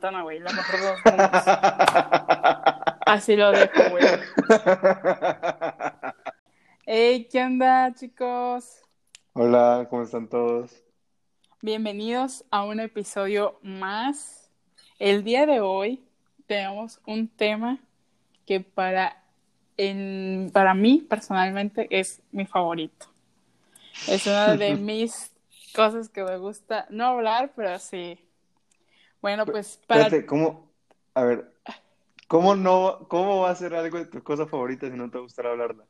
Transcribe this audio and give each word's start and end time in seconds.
Montana, 0.00 0.22
güey, 0.22 0.38
la 0.38 0.50
mejor 0.50 0.80
de 0.80 0.88
los 0.88 0.98
mundos. 1.04 1.30
Así 3.06 3.36
lo 3.36 3.50
dejo, 3.50 3.90
güey. 3.90 4.04
Hey, 6.86 7.28
¿qué 7.30 7.44
onda, 7.44 7.92
chicos? 7.92 8.80
Hola, 9.34 9.86
¿cómo 9.90 10.04
están 10.04 10.26
todos? 10.26 10.72
Bienvenidos 11.60 12.46
a 12.50 12.64
un 12.64 12.80
episodio 12.80 13.58
más. 13.62 14.50
El 14.98 15.22
día 15.22 15.44
de 15.44 15.60
hoy 15.60 16.02
tenemos 16.46 16.98
un 17.06 17.28
tema 17.28 17.78
que 18.46 18.60
para, 18.60 19.22
en, 19.76 20.48
para 20.50 20.72
mí 20.72 21.04
personalmente 21.06 21.88
es 21.90 22.22
mi 22.32 22.46
favorito. 22.46 23.04
Es 24.08 24.26
una 24.26 24.56
de 24.56 24.74
mis 24.76 25.30
cosas 25.74 26.08
que 26.08 26.24
me 26.24 26.38
gusta 26.38 26.86
no 26.88 27.04
hablar, 27.04 27.52
pero 27.54 27.78
sí. 27.78 28.18
Bueno, 29.22 29.50
pues 29.50 29.80
para... 29.86 30.08
Espérate, 30.08 30.26
¿cómo? 30.26 30.72
A 31.14 31.22
ver, 31.24 31.52
¿cómo 32.28 32.56
no, 32.56 33.06
cómo 33.08 33.42
va 33.42 33.50
a 33.50 33.54
ser 33.56 33.74
algo 33.74 33.98
de 33.98 34.06
tus 34.06 34.22
cosas 34.24 34.50
favoritas 34.50 34.90
si 34.92 34.96
no 34.98 35.10
te 35.10 35.18
gustará 35.18 35.50
hablarla? 35.52 35.86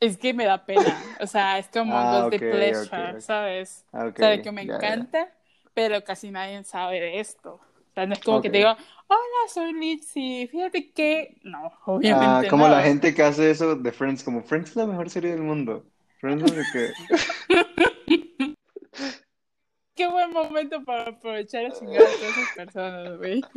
Es 0.00 0.18
que 0.18 0.34
me 0.34 0.44
da 0.44 0.66
pena, 0.66 1.02
o 1.20 1.26
sea, 1.26 1.58
es 1.58 1.68
como 1.68 1.96
Ah, 1.98 2.02
un 2.02 2.28
guilty 2.28 2.38
ok, 2.38 2.40
pleasure, 2.40 3.18
ok, 3.18 3.24
ok. 3.24 3.24
¿sabes? 3.24 3.86
Ah, 3.92 4.06
O 4.08 4.08
ok, 4.08 4.18
sea, 4.18 4.28
de 4.28 4.42
que 4.42 4.52
me 4.52 4.60
ya. 4.60 4.78
encanta, 4.78 5.32
pero 5.74 6.04
casi 6.04 6.30
nadie 6.30 6.62
sabe 6.64 7.00
de 7.00 7.20
esto. 7.20 7.54
O 7.54 7.94
sea, 7.94 8.06
no 8.06 8.12
es 8.14 8.20
como 8.20 8.42
que 8.42 8.50
te 8.50 8.58
digo, 8.58 8.70
hola, 9.08 9.48
soy 9.48 9.72
Litzy, 9.72 10.48
fíjate 10.48 10.92
que... 10.92 11.38
No, 11.44 11.72
obviamente 11.86 12.40
Ah, 12.40 12.46
como 12.48 12.68
no. 12.68 12.68
la 12.68 12.82
gente 12.82 13.14
que 13.14 13.22
hace 13.22 13.50
eso 13.50 13.74
de 13.76 13.92
Friends, 13.92 14.22
como 14.24 14.42
Friends 14.42 14.70
es 14.70 14.76
la 14.76 14.86
mejor 14.86 15.10
serie 15.10 15.32
del 15.32 15.42
mundo. 15.42 15.90
Friends 16.20 16.44
es 16.44 16.54
de 16.54 16.70
que... 16.70 16.98
Qué 19.96 20.06
buen 20.06 20.30
momento 20.30 20.84
para 20.84 21.08
aprovechar 21.08 21.64
y 21.64 21.72
chingar 21.72 22.02
a 22.02 22.04
todas 22.04 22.36
esas 22.36 22.54
personas, 22.54 23.16
güey. 23.18 23.40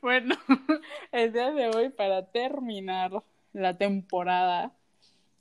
Bueno, 0.00 0.36
el 1.12 1.32
día 1.32 1.50
de 1.52 1.68
hoy, 1.68 1.88
para 1.88 2.26
terminar 2.26 3.12
la 3.52 3.76
temporada 3.76 4.72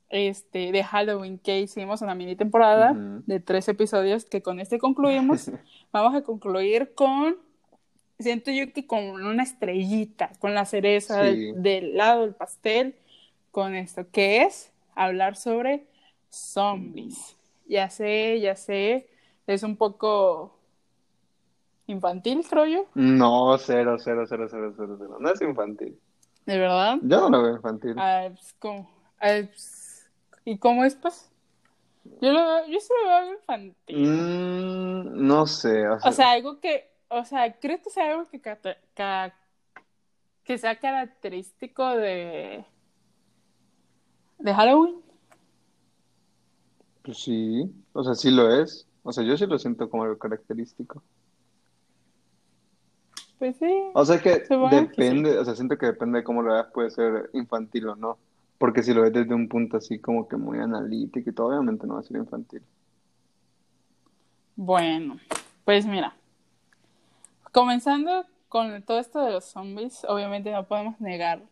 este, 0.09 0.71
de 0.71 0.83
Halloween 0.83 1.37
que 1.37 1.59
hicimos, 1.59 2.01
una 2.01 2.15
mini 2.15 2.35
temporada 2.35 2.93
de 2.95 3.39
tres 3.39 3.67
episodios, 3.67 4.25
que 4.25 4.41
con 4.41 4.59
este 4.59 4.79
concluimos, 4.79 5.51
vamos 5.91 6.15
a 6.15 6.23
concluir 6.23 6.93
con, 6.95 7.37
siento 8.19 8.51
yo 8.51 8.71
que 8.73 8.87
con 8.87 9.03
una 9.03 9.43
estrellita, 9.43 10.31
con 10.39 10.53
la 10.53 10.65
cereza 10.65 11.23
Sí. 11.23 11.51
del, 11.51 11.61
del 11.61 11.97
lado 11.97 12.21
del 12.21 12.33
pastel, 12.33 12.95
con 13.51 13.75
esto, 13.75 14.09
que 14.11 14.43
es 14.43 14.71
hablar 14.95 15.35
sobre 15.35 15.85
zombies. 16.37 17.35
Ya 17.67 17.89
sé, 17.89 18.39
ya 18.39 18.55
sé, 18.55 19.09
es 19.47 19.63
un 19.63 19.75
poco 19.75 20.57
infantil, 21.87 22.45
creo 22.49 22.65
yo, 22.65 22.85
No, 22.95 23.57
cero, 23.57 23.97
cero, 23.99 24.25
cero, 24.27 24.47
cero, 24.49 24.73
cero, 24.75 24.95
cero. 24.99 25.17
No 25.19 25.31
es 25.31 25.41
infantil. 25.41 25.99
de 26.45 26.57
verdad. 26.57 26.97
Yo 27.01 27.21
no 27.21 27.29
lo 27.29 27.43
veo 27.43 27.55
infantil. 27.55 27.95
Ah, 27.97 28.27
pues, 28.33 28.53
¿cómo? 28.59 28.89
Ah, 29.19 29.39
pues, 29.47 30.09
¿Y 30.43 30.57
cómo 30.57 30.83
es, 30.85 30.95
pues? 30.95 31.29
Yo, 32.21 32.31
lo 32.31 32.39
veo- 32.45 32.67
yo 32.67 32.79
sí 32.79 32.89
lo 33.03 33.09
veo 33.09 33.33
infantil. 33.33 34.07
Mm, 34.07 35.27
no 35.27 35.47
sé, 35.47 35.87
o 35.87 35.99
sea, 35.99 36.09
O 36.09 36.13
sea, 36.13 36.31
algo 36.31 36.59
que, 36.59 36.91
o 37.07 37.25
sea, 37.25 37.59
creo 37.59 37.81
que 37.81 37.89
sea 37.89 38.11
algo 38.11 38.27
que, 38.29 38.39
que 40.43 40.57
sea 40.57 40.79
característico 40.79 41.87
de, 41.95 42.63
de 44.37 44.53
Halloween. 44.53 45.04
Pues 47.05 47.19
sí, 47.19 47.71
o 47.93 48.03
sea, 48.03 48.15
sí 48.15 48.31
lo 48.31 48.51
es. 48.61 48.87
O 49.03 49.13
sea, 49.13 49.23
yo 49.23 49.37
sí 49.37 49.45
lo 49.45 49.59
siento 49.59 49.87
como 49.89 50.03
algo 50.03 50.17
característico. 50.17 51.03
Pues 53.37 53.55
sí. 53.57 53.71
O 53.93 54.03
sea 54.03 54.19
que 54.19 54.41
que 54.41 54.75
depende, 54.75 55.37
o 55.37 55.45
sea, 55.45 55.55
siento 55.55 55.77
que 55.77 55.85
depende 55.85 56.19
de 56.19 56.23
cómo 56.23 56.41
lo 56.41 56.53
veas, 56.53 56.67
puede 56.73 56.89
ser 56.89 57.29
infantil 57.33 57.89
o 57.89 57.95
no. 57.95 58.17
Porque 58.57 58.81
si 58.81 58.93
lo 58.93 59.03
ves 59.03 59.13
desde 59.13 59.35
un 59.35 59.47
punto 59.47 59.77
así 59.77 59.99
como 59.99 60.27
que 60.27 60.37
muy 60.37 60.57
analítico 60.57 61.29
y 61.29 61.33
todo, 61.33 61.47
obviamente 61.47 61.85
no 61.85 61.95
va 61.95 61.99
a 61.99 62.03
ser 62.03 62.17
infantil. 62.17 62.63
Bueno, 64.55 65.19
pues 65.65 65.85
mira, 65.85 66.15
comenzando 67.51 68.25
con 68.47 68.81
todo 68.83 68.99
esto 68.99 69.19
de 69.23 69.33
los 69.33 69.45
zombies, 69.45 70.03
obviamente 70.07 70.51
no 70.51 70.65
podemos 70.65 70.99
negar 70.99 71.43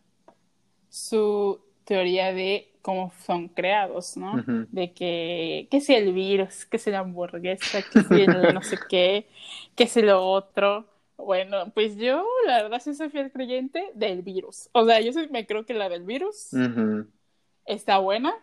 su 0.88 1.60
teoría 1.84 2.32
de 2.32 2.73
cómo 2.84 3.10
son 3.24 3.48
creados, 3.48 4.14
¿no? 4.18 4.34
Ujú. 4.34 4.66
De 4.70 4.92
que, 4.92 5.68
que 5.70 5.80
si 5.80 5.94
el 5.94 6.12
virus, 6.12 6.66
que 6.66 6.76
si 6.78 6.90
la 6.90 6.98
hamburguesa, 6.98 7.80
que 7.80 8.02
si 8.02 8.20
el 8.20 8.52
no 8.52 8.62
sé 8.62 8.78
qué, 8.86 9.26
que 9.74 9.86
si 9.86 10.02
lo 10.02 10.22
otro. 10.22 10.84
Bueno, 11.16 11.70
pues 11.72 11.96
yo 11.96 12.26
la 12.46 12.62
verdad 12.62 12.80
sí 12.80 12.92
soy 12.92 13.08
fiel 13.08 13.32
creyente 13.32 13.90
del 13.94 14.20
virus. 14.20 14.68
O 14.72 14.84
sea, 14.84 15.00
yo 15.00 15.14
sí 15.14 15.26
me 15.30 15.46
creo 15.46 15.64
que 15.64 15.72
la 15.72 15.88
del 15.88 16.02
virus 16.02 16.52
Ujú. 16.52 17.06
está 17.64 17.96
buena 17.96 18.34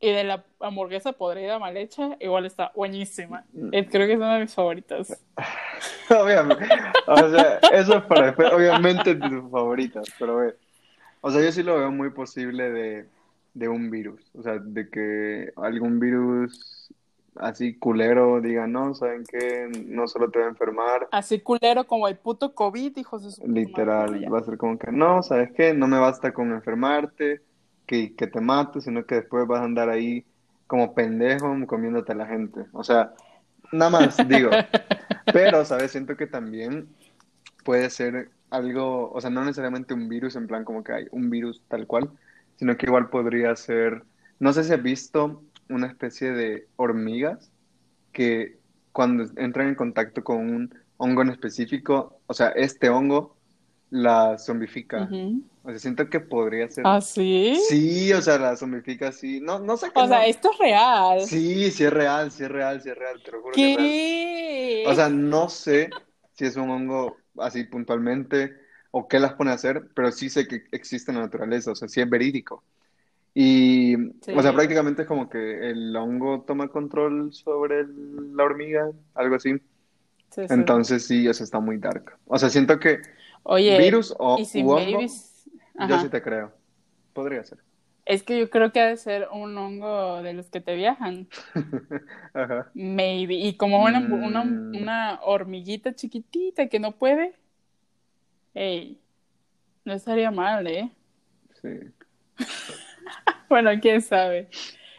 y 0.00 0.10
de 0.10 0.24
la 0.24 0.44
hamburguesa 0.58 1.12
podrida 1.12 1.60
mal 1.60 1.76
hecha 1.76 2.16
igual 2.18 2.46
está 2.46 2.72
buenísima. 2.74 3.44
Eh, 3.70 3.86
Creo 3.88 4.08
que 4.08 4.14
es 4.14 4.18
una 4.18 4.34
de 4.34 4.40
mis 4.40 4.54
favoritas. 4.54 5.24
Obviamente, 6.10 6.64
o 7.06 7.30
sea, 7.30 7.58
eso 7.70 7.98
es 7.98 8.04
para 8.06 8.26
después, 8.26 8.52
obviamente 8.52 9.14
de 9.14 9.28
tus 9.28 9.50
favoritas, 9.52 10.08
pero 10.18 10.38
ve, 10.38 10.56
o 11.20 11.30
sea, 11.30 11.42
yo 11.42 11.52
sí 11.52 11.62
lo 11.62 11.78
veo 11.78 11.92
muy 11.92 12.10
posible 12.10 12.70
de, 12.70 13.06
de 13.54 13.68
un 13.68 13.90
virus, 13.90 14.30
o 14.34 14.42
sea, 14.42 14.58
de 14.58 14.88
que 14.88 15.52
algún 15.56 15.98
virus 16.00 16.92
así 17.36 17.78
culero 17.78 18.40
diga, 18.40 18.66
no, 18.66 18.94
¿saben 18.94 19.24
qué? 19.24 19.68
No 19.86 20.08
solo 20.08 20.30
te 20.30 20.38
va 20.40 20.46
a 20.46 20.48
enfermar, 20.48 21.08
Así 21.10 21.40
culero 21.40 21.86
como 21.86 22.08
el 22.08 22.16
puto 22.16 22.54
COVID, 22.54 22.96
hijos 22.96 23.24
de 23.24 23.30
su 23.30 23.46
madre. 23.46 23.60
literal, 23.60 24.32
va 24.32 24.38
a 24.40 24.44
ser 24.44 24.58
como 24.58 24.78
que, 24.78 24.90
no, 24.92 25.22
¿sabes 25.22 25.50
qué? 25.52 25.72
No 25.74 25.86
me 25.86 25.98
basta 25.98 26.32
con 26.32 26.52
enfermarte, 26.52 27.42
que, 27.86 28.14
que 28.14 28.26
te 28.26 28.40
mates, 28.40 28.84
sino 28.84 29.04
que 29.06 29.16
después 29.16 29.46
vas 29.46 29.60
a 29.60 29.64
andar 29.64 29.88
ahí 29.88 30.24
como 30.66 30.94
pendejo 30.94 31.54
comiéndote 31.66 32.12
a 32.12 32.16
la 32.16 32.26
gente, 32.26 32.66
o 32.72 32.84
sea, 32.84 33.14
nada 33.72 33.90
más 33.90 34.16
digo. 34.28 34.50
Pero, 35.32 35.64
¿sabes? 35.64 35.92
Siento 35.92 36.16
que 36.16 36.26
también 36.26 36.88
puede 37.64 37.90
ser 37.90 38.30
algo, 38.50 39.10
o 39.12 39.20
sea, 39.20 39.30
no 39.30 39.44
necesariamente 39.44 39.94
un 39.94 40.08
virus 40.08 40.36
en 40.36 40.46
plan 40.46 40.64
como 40.64 40.82
que 40.82 40.92
hay 40.92 41.06
un 41.10 41.30
virus 41.30 41.62
tal 41.68 41.86
cual, 41.86 42.10
sino 42.58 42.76
que 42.76 42.86
igual 42.86 43.08
podría 43.08 43.54
ser, 43.56 44.02
no 44.40 44.52
sé 44.52 44.64
si 44.64 44.72
has 44.72 44.82
visto 44.82 45.44
una 45.68 45.86
especie 45.86 46.32
de 46.32 46.68
hormigas 46.76 47.50
que 48.12 48.58
cuando 48.92 49.24
entran 49.36 49.68
en 49.68 49.74
contacto 49.76 50.24
con 50.24 50.38
un 50.38 50.74
hongo 50.96 51.22
en 51.22 51.30
específico, 51.30 52.20
o 52.26 52.34
sea, 52.34 52.48
este 52.48 52.88
hongo 52.88 53.36
la 53.90 54.36
zombifica. 54.38 55.08
O 55.62 55.70
sea, 55.70 55.78
siento 55.78 56.10
que 56.10 56.20
podría 56.20 56.68
ser. 56.68 56.84
¿Ah, 56.86 57.00
sí? 57.00 57.56
Sí, 57.68 58.12
o 58.12 58.20
sea, 58.20 58.38
la 58.38 58.56
zombifica 58.56 59.08
así. 59.08 59.40
No, 59.40 59.60
no 59.60 59.76
sé 59.76 59.90
qué 59.94 60.00
O 60.00 60.08
sea, 60.08 60.26
esto 60.26 60.50
es 60.52 60.58
real. 60.58 61.20
Sí, 61.22 61.70
sí 61.70 61.84
es 61.84 61.92
real, 61.92 62.30
sí 62.32 62.42
es 62.42 62.50
real, 62.50 62.82
sí 62.82 62.90
es 62.90 62.98
real, 62.98 63.22
te 63.22 63.30
lo 63.32 63.40
juro 63.40 63.54
que 63.54 63.72
es 63.72 63.76
real. 63.76 63.88
¿Qué? 63.88 64.84
O 64.88 64.94
sea, 64.94 65.08
no 65.08 65.48
sé 65.48 65.90
si 66.32 66.44
es 66.44 66.56
un 66.56 66.70
hongo 66.70 67.16
así 67.38 67.64
puntualmente 67.64 68.57
o 68.90 69.08
qué 69.08 69.18
las 69.20 69.34
pone 69.34 69.50
a 69.50 69.54
hacer, 69.54 69.88
pero 69.94 70.10
sí 70.12 70.30
sé 70.30 70.46
que 70.48 70.64
existe 70.72 71.10
en 71.10 71.18
la 71.18 71.24
naturaleza, 71.24 71.72
o 71.72 71.74
sea, 71.74 71.88
sí 71.88 72.00
es 72.00 72.08
verídico. 72.08 72.64
Y, 73.34 73.96
Sí. 74.22 74.32
o 74.34 74.42
sea, 74.42 74.52
prácticamente 74.52 75.02
es 75.02 75.08
como 75.08 75.28
que 75.28 75.70
el 75.70 75.94
hongo 75.94 76.42
toma 76.46 76.68
control 76.68 77.32
sobre 77.32 77.80
el- 77.80 78.36
la 78.36 78.44
hormiga, 78.44 78.90
algo 79.14 79.36
así. 79.36 79.52
Sí, 80.30 80.42
sí. 80.48 80.54
Entonces 80.54 81.06
sí, 81.06 81.28
o 81.28 81.34
sea, 81.34 81.44
está 81.44 81.60
muy 81.60 81.78
dark. 81.78 82.18
O 82.26 82.38
sea, 82.38 82.48
siento 82.50 82.78
que 82.78 83.00
Oye, 83.44 83.78
virus 83.78 84.14
o 84.18 84.38
y 84.38 84.44
si 84.44 84.62
u 84.62 84.70
hongo, 84.70 85.00
yo 85.00 85.98
sí 86.00 86.08
te 86.10 86.22
creo. 86.22 86.52
Podría 87.12 87.44
ser. 87.44 87.58
Es 88.04 88.22
que 88.22 88.38
yo 88.38 88.48
creo 88.48 88.72
que 88.72 88.80
ha 88.80 88.86
de 88.86 88.96
ser 88.96 89.28
un 89.32 89.56
hongo 89.56 90.22
de 90.22 90.32
los 90.32 90.48
que 90.50 90.60
te 90.60 90.74
viajan. 90.74 91.28
Ajá. 92.34 92.70
Maybe. 92.74 93.34
Y 93.34 93.56
como 93.56 93.84
una, 93.84 94.00
una, 94.00 94.44
Mm. 94.44 94.76
una 94.76 95.20
hormiguita 95.22 95.94
chiquitita 95.94 96.68
que 96.68 96.80
no 96.80 96.92
puede. 96.92 97.34
Ey, 98.54 99.00
no 99.84 99.94
estaría 99.94 100.30
mal, 100.30 100.66
¿eh? 100.66 100.90
Sí. 101.62 101.68
Bueno, 103.48 103.70
quién 103.80 104.02
sabe. 104.02 104.48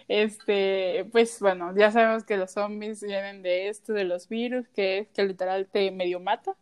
Este, 0.07 1.05
pues 1.11 1.39
bueno, 1.39 1.75
ya 1.77 1.91
sabemos 1.91 2.23
que 2.23 2.35
los 2.37 2.51
zombies 2.51 3.03
vienen 3.03 3.43
de 3.43 3.69
esto, 3.69 3.93
de 3.93 4.05
los 4.05 4.27
virus, 4.27 4.67
que, 4.69 5.07
que 5.13 5.23
literal 5.23 5.67
te 5.67 5.91
medio 5.91 6.19
mata, 6.19 6.55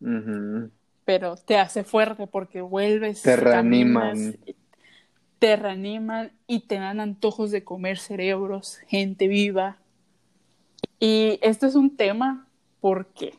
pero 1.06 1.36
te 1.36 1.56
hace 1.56 1.82
fuerte 1.84 2.26
porque 2.26 2.60
vuelves, 2.60 3.22
Te 3.22 3.36
reaniman. 3.36 4.36
te 5.38 5.56
reaniman 5.56 6.32
y 6.46 6.60
te 6.66 6.74
dan 6.76 7.00
antojos 7.00 7.50
de 7.50 7.64
comer 7.64 7.98
cerebros, 7.98 8.78
gente 8.86 9.28
viva. 9.28 9.78
Y 11.00 11.38
esto 11.42 11.66
es 11.66 11.74
un 11.74 11.96
tema 11.96 12.46
porque 12.80 13.34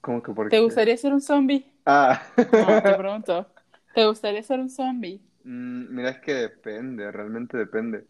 ¿Cómo 0.00 0.22
que 0.22 0.32
por 0.32 0.48
¿te 0.48 0.56
qué? 0.56 0.62
gustaría 0.62 0.96
ser 0.96 1.12
un 1.14 1.20
zombie? 1.20 1.66
Ah. 1.90 2.22
No, 2.36 2.82
te 2.82 2.94
pregunto. 2.94 3.46
¿Te 3.94 4.06
gustaría 4.06 4.42
ser 4.42 4.60
un 4.60 4.68
zombie? 4.68 5.22
Mm, 5.44 5.94
Mira, 5.94 6.10
es 6.10 6.18
que 6.18 6.34
depende, 6.34 7.10
realmente 7.10 7.56
depende. 7.56 8.04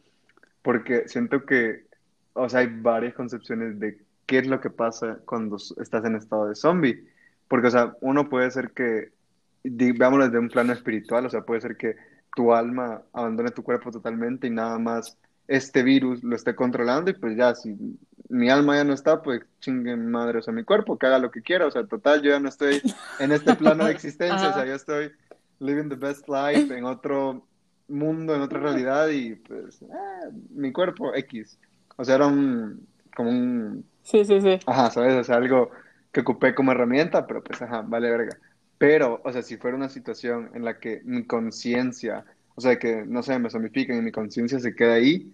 Porque 0.63 1.07
siento 1.07 1.47
que, 1.47 1.87
o 2.33 2.49
sea, 2.49 2.61
hay 2.61 2.67
varias 2.67 3.15
concepciones 3.15 3.79
de 3.79 4.03
qué 4.27 4.39
es 4.39 4.49
lo 4.49 4.61
que 4.61 4.71
pasa 4.71 5.21
cuando 5.25 5.57
estás 5.57 6.05
en 6.05 6.17
estado 6.17 6.49
de 6.49 6.57
zombie. 6.57 7.09
Porque, 7.47 7.69
o 7.69 7.71
sea, 7.71 7.95
uno 8.01 8.29
puede 8.29 8.51
ser 8.51 8.73
que, 8.73 9.13
veámoslo 9.63 10.25
desde 10.25 10.41
un 10.41 10.49
plano 10.49 10.73
espiritual, 10.73 11.27
o 11.27 11.31
sea, 11.31 11.43
puede 11.43 11.61
ser 11.61 11.77
que 11.77 11.95
tu 12.35 12.53
alma 12.53 13.03
abandone 13.13 13.53
tu 13.53 13.63
cuerpo 13.63 13.93
totalmente 13.93 14.49
y 14.49 14.51
nada 14.51 14.79
más 14.79 15.17
este 15.47 15.83
virus 15.83 16.23
lo 16.25 16.35
esté 16.35 16.55
controlando 16.55 17.11
y 17.11 17.15
pues 17.15 17.37
ya, 17.37 17.55
si 17.55 17.77
mi 18.29 18.51
alma 18.51 18.77
ya 18.77 18.85
no 18.85 18.93
está, 18.93 19.23
pues 19.23 19.43
chingue 19.61 19.97
madre, 19.97 20.39
o 20.39 20.43
sea, 20.43 20.53
mi 20.53 20.65
cuerpo, 20.65 20.99
que 20.99 21.07
haga 21.07 21.19
lo 21.19 21.31
que 21.31 21.43
quiera, 21.43 21.67
o 21.67 21.71
sea, 21.71 21.87
total, 21.87 22.23
yo 22.23 22.31
ya 22.31 22.41
no 22.41 22.49
estoy 22.49 22.83
en 23.19 23.33
este 23.33 23.55
plano 23.55 23.85
de 23.85 23.93
existencia, 23.93 24.51
o 24.51 24.53
sea, 24.53 24.65
yo 24.65 24.75
estoy 24.75 25.13
living 25.61 25.89
the 25.89 25.97
best 25.97 26.29
life 26.29 26.77
en 26.77 26.85
otro 26.85 27.47
mundo, 27.89 28.35
en 28.35 28.43
otra 28.43 28.61
realidad 28.61 29.09
y 29.09 29.35
pues 29.35 29.83
eh, 29.83 30.31
mi 30.51 30.73
cuerpo 30.73 31.15
X. 31.15 31.59
O 31.97 32.05
sea, 32.05 32.17
era 32.17 32.27
un, 32.27 32.87
como 33.17 33.31
un... 33.31 33.85
Sí, 34.03 34.25
sí, 34.25 34.41
sí. 34.41 34.59
Ajá, 34.67 34.91
¿sabes? 34.91 35.15
O 35.15 35.25
sea, 35.25 35.37
algo 35.37 35.71
que 36.13 36.21
ocupé 36.21 36.55
como 36.55 36.73
herramienta, 36.73 37.27
pero 37.27 37.43
pues, 37.43 37.61
ajá, 37.61 37.83
vale 37.83 38.11
verga. 38.11 38.39
Pero, 38.79 39.21
o 39.25 39.33
sea, 39.33 39.43
si 39.43 39.57
fuera 39.57 39.77
una 39.77 39.89
situación 39.89 40.51
en 40.55 40.65
la 40.65 40.79
que 40.79 41.01
mi 41.05 41.27
conciencia, 41.27 42.25
o 42.59 42.61
sea, 42.61 42.77
que, 42.77 43.05
no 43.07 43.23
sé, 43.23 43.39
me 43.39 43.51
zombifican 43.51 43.99
y 43.99 44.03
mi 44.03 44.11
conciencia 44.11 44.59
se 44.59 44.75
queda 44.75 44.95
ahí, 44.95 45.33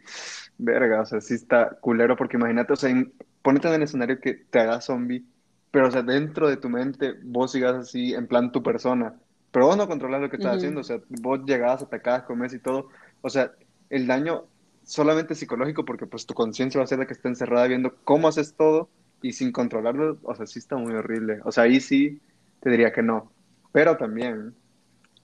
verga, 0.59 1.01
o 1.01 1.07
sea, 1.07 1.23
sí 1.23 1.33
está 1.33 1.71
culero, 1.81 2.17
porque 2.17 2.37
imagínate, 2.37 2.75
o 2.75 2.77
sea, 2.77 2.95
ponete 3.41 3.69
en 3.69 3.75
el 3.75 3.83
escenario 3.85 4.21
que 4.21 4.35
te 4.35 4.59
haga 4.59 4.83
zombie, 4.83 5.25
pero, 5.71 5.89
o 5.89 5.91
sea, 5.91 6.03
dentro 6.03 6.51
de 6.51 6.59
tu 6.59 6.69
mente 6.69 7.15
vos 7.23 7.53
sigas 7.53 7.77
así, 7.77 8.13
en 8.13 8.27
plan 8.27 8.53
tu 8.53 8.63
persona, 8.63 9.15
pero 9.51 9.65
vos 9.65 9.77
no 9.79 9.89
controlas 9.89 10.21
lo 10.21 10.29
que 10.29 10.37
estás 10.37 10.59
haciendo, 10.59 10.81
o 10.81 10.85
sea, 10.85 11.01
vos 11.09 11.41
llegabas, 11.47 11.81
atacabas, 11.81 12.25
comes 12.25 12.53
y 12.53 12.59
todo, 12.59 12.91
o 13.23 13.31
sea, 13.31 13.53
el 13.89 14.07
daño 14.07 14.45
solamente 14.83 15.35
psicológico, 15.35 15.87
porque 15.87 16.05
pues 16.05 16.27
tu 16.27 16.35
conciencia 16.35 16.79
va 16.79 16.85
a 16.85 16.89
ser 16.89 16.99
la 16.99 17.07
que 17.07 17.15
está 17.15 17.31
encerrada 17.31 17.67
viendo 17.67 17.97
cómo 18.05 18.29
haces 18.29 18.55
todo 18.55 18.91
y 19.23 19.33
sin 19.33 19.51
controlarlo, 19.51 20.19
o 20.25 20.35
sea, 20.35 20.47
sí 20.47 20.59
está 20.59 20.77
muy 20.77 20.93
horrible, 20.93 21.41
o 21.45 21.51
sea, 21.51 21.65
ahí 21.65 21.81
sí 21.81 22.21
te 22.61 22.69
diría 22.69 22.93
que 22.93 23.03
no, 23.03 23.33
pero 23.73 23.97
también 23.97 24.55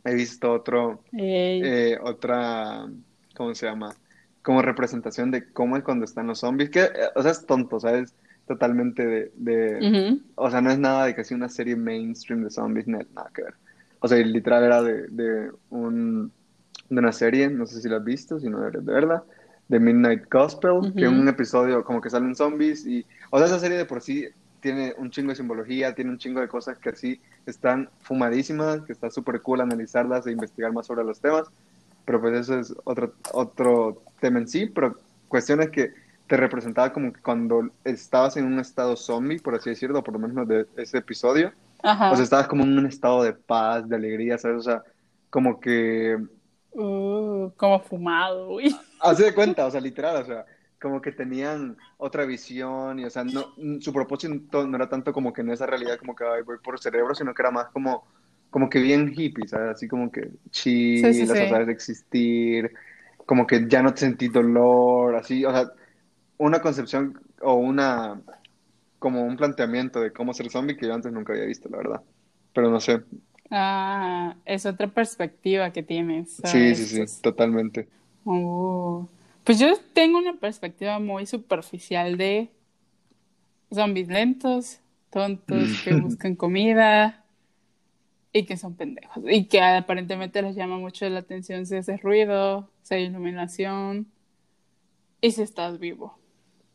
he 0.05 0.15
visto 0.15 0.53
otro, 0.53 1.03
eh, 1.13 1.99
otra, 2.03 2.87
¿cómo 3.37 3.55
se 3.55 3.67
llama? 3.67 3.95
Como 4.43 4.63
representación 4.63 5.31
de 5.31 5.53
cómo 5.53 5.77
es 5.77 5.83
cuando 5.83 6.05
están 6.05 6.27
los 6.27 6.41
zombies, 6.41 6.71
que, 6.71 6.81
eh, 6.83 6.91
o 7.15 7.23
sea, 7.23 7.33
es 7.33 7.45
tonto, 7.47 7.77
o 7.77 7.81
sea, 7.81 7.99
es 7.99 8.15
totalmente 8.47 9.07
de, 9.07 9.33
de 9.37 10.19
o 10.35 10.51
sea, 10.51 10.61
no 10.61 10.71
es 10.71 10.79
nada 10.79 11.07
de 11.07 11.15
casi 11.15 11.35
una 11.35 11.49
serie 11.49 11.77
mainstream 11.77 12.43
de 12.43 12.51
zombies, 12.51 12.89
nada 12.89 13.31
que 13.33 13.43
ver. 13.43 13.55
O 14.01 14.09
sea, 14.09 14.19
literal 14.19 14.65
era 14.65 14.83
de, 14.83 15.07
de, 15.09 15.51
un, 15.69 16.33
de 16.89 16.99
una 16.99 17.13
serie, 17.13 17.49
no 17.49 17.67
sé 17.67 17.81
si 17.81 17.89
la 17.89 17.99
has 17.99 18.05
visto, 18.05 18.41
si 18.41 18.49
no 18.49 18.59
deberías 18.59 18.85
de 18.85 18.93
verla, 18.93 19.25
de 19.69 19.79
Midnight 19.79 20.25
Gospel, 20.29 20.93
que 20.97 21.07
un 21.07 21.29
episodio 21.29 21.85
como 21.85 22.01
que 22.01 22.11
salen 22.11 22.35
zombies 22.35 22.85
y, 22.87 23.07
o 23.31 23.39
sea, 23.39 23.47
esa 23.47 23.61
serie 23.61 23.77
de 23.77 23.85
por 23.85 24.01
sí 24.01 24.27
tiene 24.61 24.95
un 24.97 25.11
chingo 25.11 25.31
de 25.31 25.37
simbología, 25.37 25.95
tiene 25.95 26.11
un 26.11 26.19
chingo 26.19 26.41
de 26.41 26.49
cosas 26.49 26.79
que 26.79 26.91
así 26.91 27.21
están 27.47 27.91
fumadísimas, 28.01 28.83
que 28.83 28.93
está 28.93 29.11
súper 29.11 29.41
cool 29.43 29.61
analizarlas 29.61 30.27
e 30.27 30.33
investigar 30.33 30.73
más 30.73 30.87
sobre 30.87 31.05
los 31.05 31.21
temas, 31.21 31.49
pero 32.05 32.21
pues 32.21 32.35
eso 32.35 32.59
es 32.59 32.75
otro, 32.85 33.15
otro 33.33 34.03
tema 34.21 34.39
en 34.39 34.49
sí, 34.49 34.67
pero 34.67 34.97
cuestiones 35.29 35.71
que 35.71 35.93
te 36.27 36.37
representaba 36.37 36.93
como 36.93 37.13
que 37.13 37.21
cuando 37.21 37.71
estabas 37.85 38.37
en 38.37 38.47
un 38.47 38.61
estado 38.61 38.97
zombie, 38.97 39.41
por 39.41 39.55
así 39.55 39.71
decirlo, 39.71 40.05
por 40.05 40.15
lo 40.15 40.21
menos 40.21 40.47
de 40.47 40.67
ese 40.77 40.99
episodio, 40.99 41.53
o 41.83 42.15
sea, 42.15 42.23
estabas 42.23 42.47
como 42.47 42.63
en 42.63 42.79
un 42.79 42.87
estado 42.87 43.23
de 43.23 43.33
paz, 43.33 43.89
de 43.89 43.97
alegría, 43.97 44.39
¿sabes? 44.39 44.59
O 44.59 44.63
sea, 44.63 44.83
como 45.31 45.59
que... 45.59 46.19
Uh, 46.73 47.51
como 47.57 47.81
fumado, 47.81 48.49
güey. 48.49 48.77
Así 49.01 49.25
de 49.25 49.35
cuenta, 49.35 49.67
o 49.67 49.71
sea, 49.71 49.81
literal, 49.81 50.23
o 50.23 50.25
sea, 50.25 50.45
como 50.81 51.01
que 51.01 51.13
tenían 51.13 51.77
otra 51.99 52.25
visión 52.25 52.99
y, 52.99 53.05
o 53.05 53.11
sea, 53.11 53.23
no, 53.25 53.55
su 53.81 53.93
propósito 53.93 54.67
no 54.67 54.77
era 54.77 54.89
tanto 54.89 55.13
como 55.13 55.33
que 55.33 55.43
en 55.43 55.51
esa 55.51 55.67
realidad 55.67 55.99
como 55.99 56.17
que 56.17 56.25
voy 56.45 56.59
por 56.59 56.81
cerebro, 56.81 57.15
sino 57.15 57.35
que 57.35 57.43
era 57.43 57.51
más 57.51 57.67
como, 57.67 58.07
como 58.49 58.71
que 58.71 58.81
bien 58.81 59.13
hippie, 59.15 59.47
¿sabes? 59.47 59.77
Así 59.77 59.87
como 59.87 60.11
que 60.11 60.31
chill, 60.51 61.15
sí, 61.15 61.27
las 61.27 61.39
sí. 61.39 61.45
de 61.67 61.73
existir, 61.73 62.73
como 63.27 63.47
que 63.47 63.67
ya 63.69 63.83
no 63.83 63.93
te 63.93 64.01
sentí 64.01 64.29
dolor, 64.29 65.17
así, 65.17 65.45
o 65.45 65.53
sea, 65.53 65.71
una 66.39 66.61
concepción 66.61 67.21
o 67.43 67.55
una 67.55 68.21
como 68.99 69.23
un 69.25 69.37
planteamiento 69.37 70.01
de 70.01 70.13
cómo 70.13 70.35
ser 70.35 70.51
zombie 70.51 70.77
que 70.77 70.87
yo 70.87 70.95
antes 70.95 71.13
nunca 71.13 71.33
había 71.33 71.47
visto, 71.47 71.69
la 71.69 71.79
verdad. 71.79 72.03
Pero 72.53 72.71
no 72.71 72.81
sé. 72.81 73.03
Ah, 73.51 74.37
es 74.45 74.67
otra 74.67 74.89
perspectiva 74.89 75.71
que 75.73 75.83
tienes. 75.83 76.41
Sí, 76.45 76.75
sí, 76.75 77.07
sí, 77.07 77.23
totalmente. 77.23 77.89
Oh. 78.25 79.09
Pues 79.45 79.59
yo 79.59 79.77
tengo 79.95 80.19
una 80.19 80.35
perspectiva 80.35 80.99
muy 80.99 81.27
superficial 81.27 82.17
de 82.17 82.51
zombies 83.73 84.09
lentos, 84.09 84.81
tontos, 85.11 85.83
que 85.85 85.95
buscan 85.95 86.37
comida 86.37 87.25
y 88.33 88.45
que 88.45 88.57
son 88.57 88.75
pendejos. 88.75 89.25
Y 89.29 89.47
que 89.47 89.61
aparentemente 89.61 90.43
les 90.43 90.57
llama 90.57 90.79
mucho 90.79 91.09
la 91.09 91.21
atención 91.21 91.67
si 91.67 91.77
haces 91.77 92.03
ruido, 92.03 92.71
si 92.83 92.95
hay 92.95 93.05
iluminación 93.05 94.07
y 95.21 95.33
si 95.33 95.43
estás 95.43 95.79
vivo. 95.79 96.19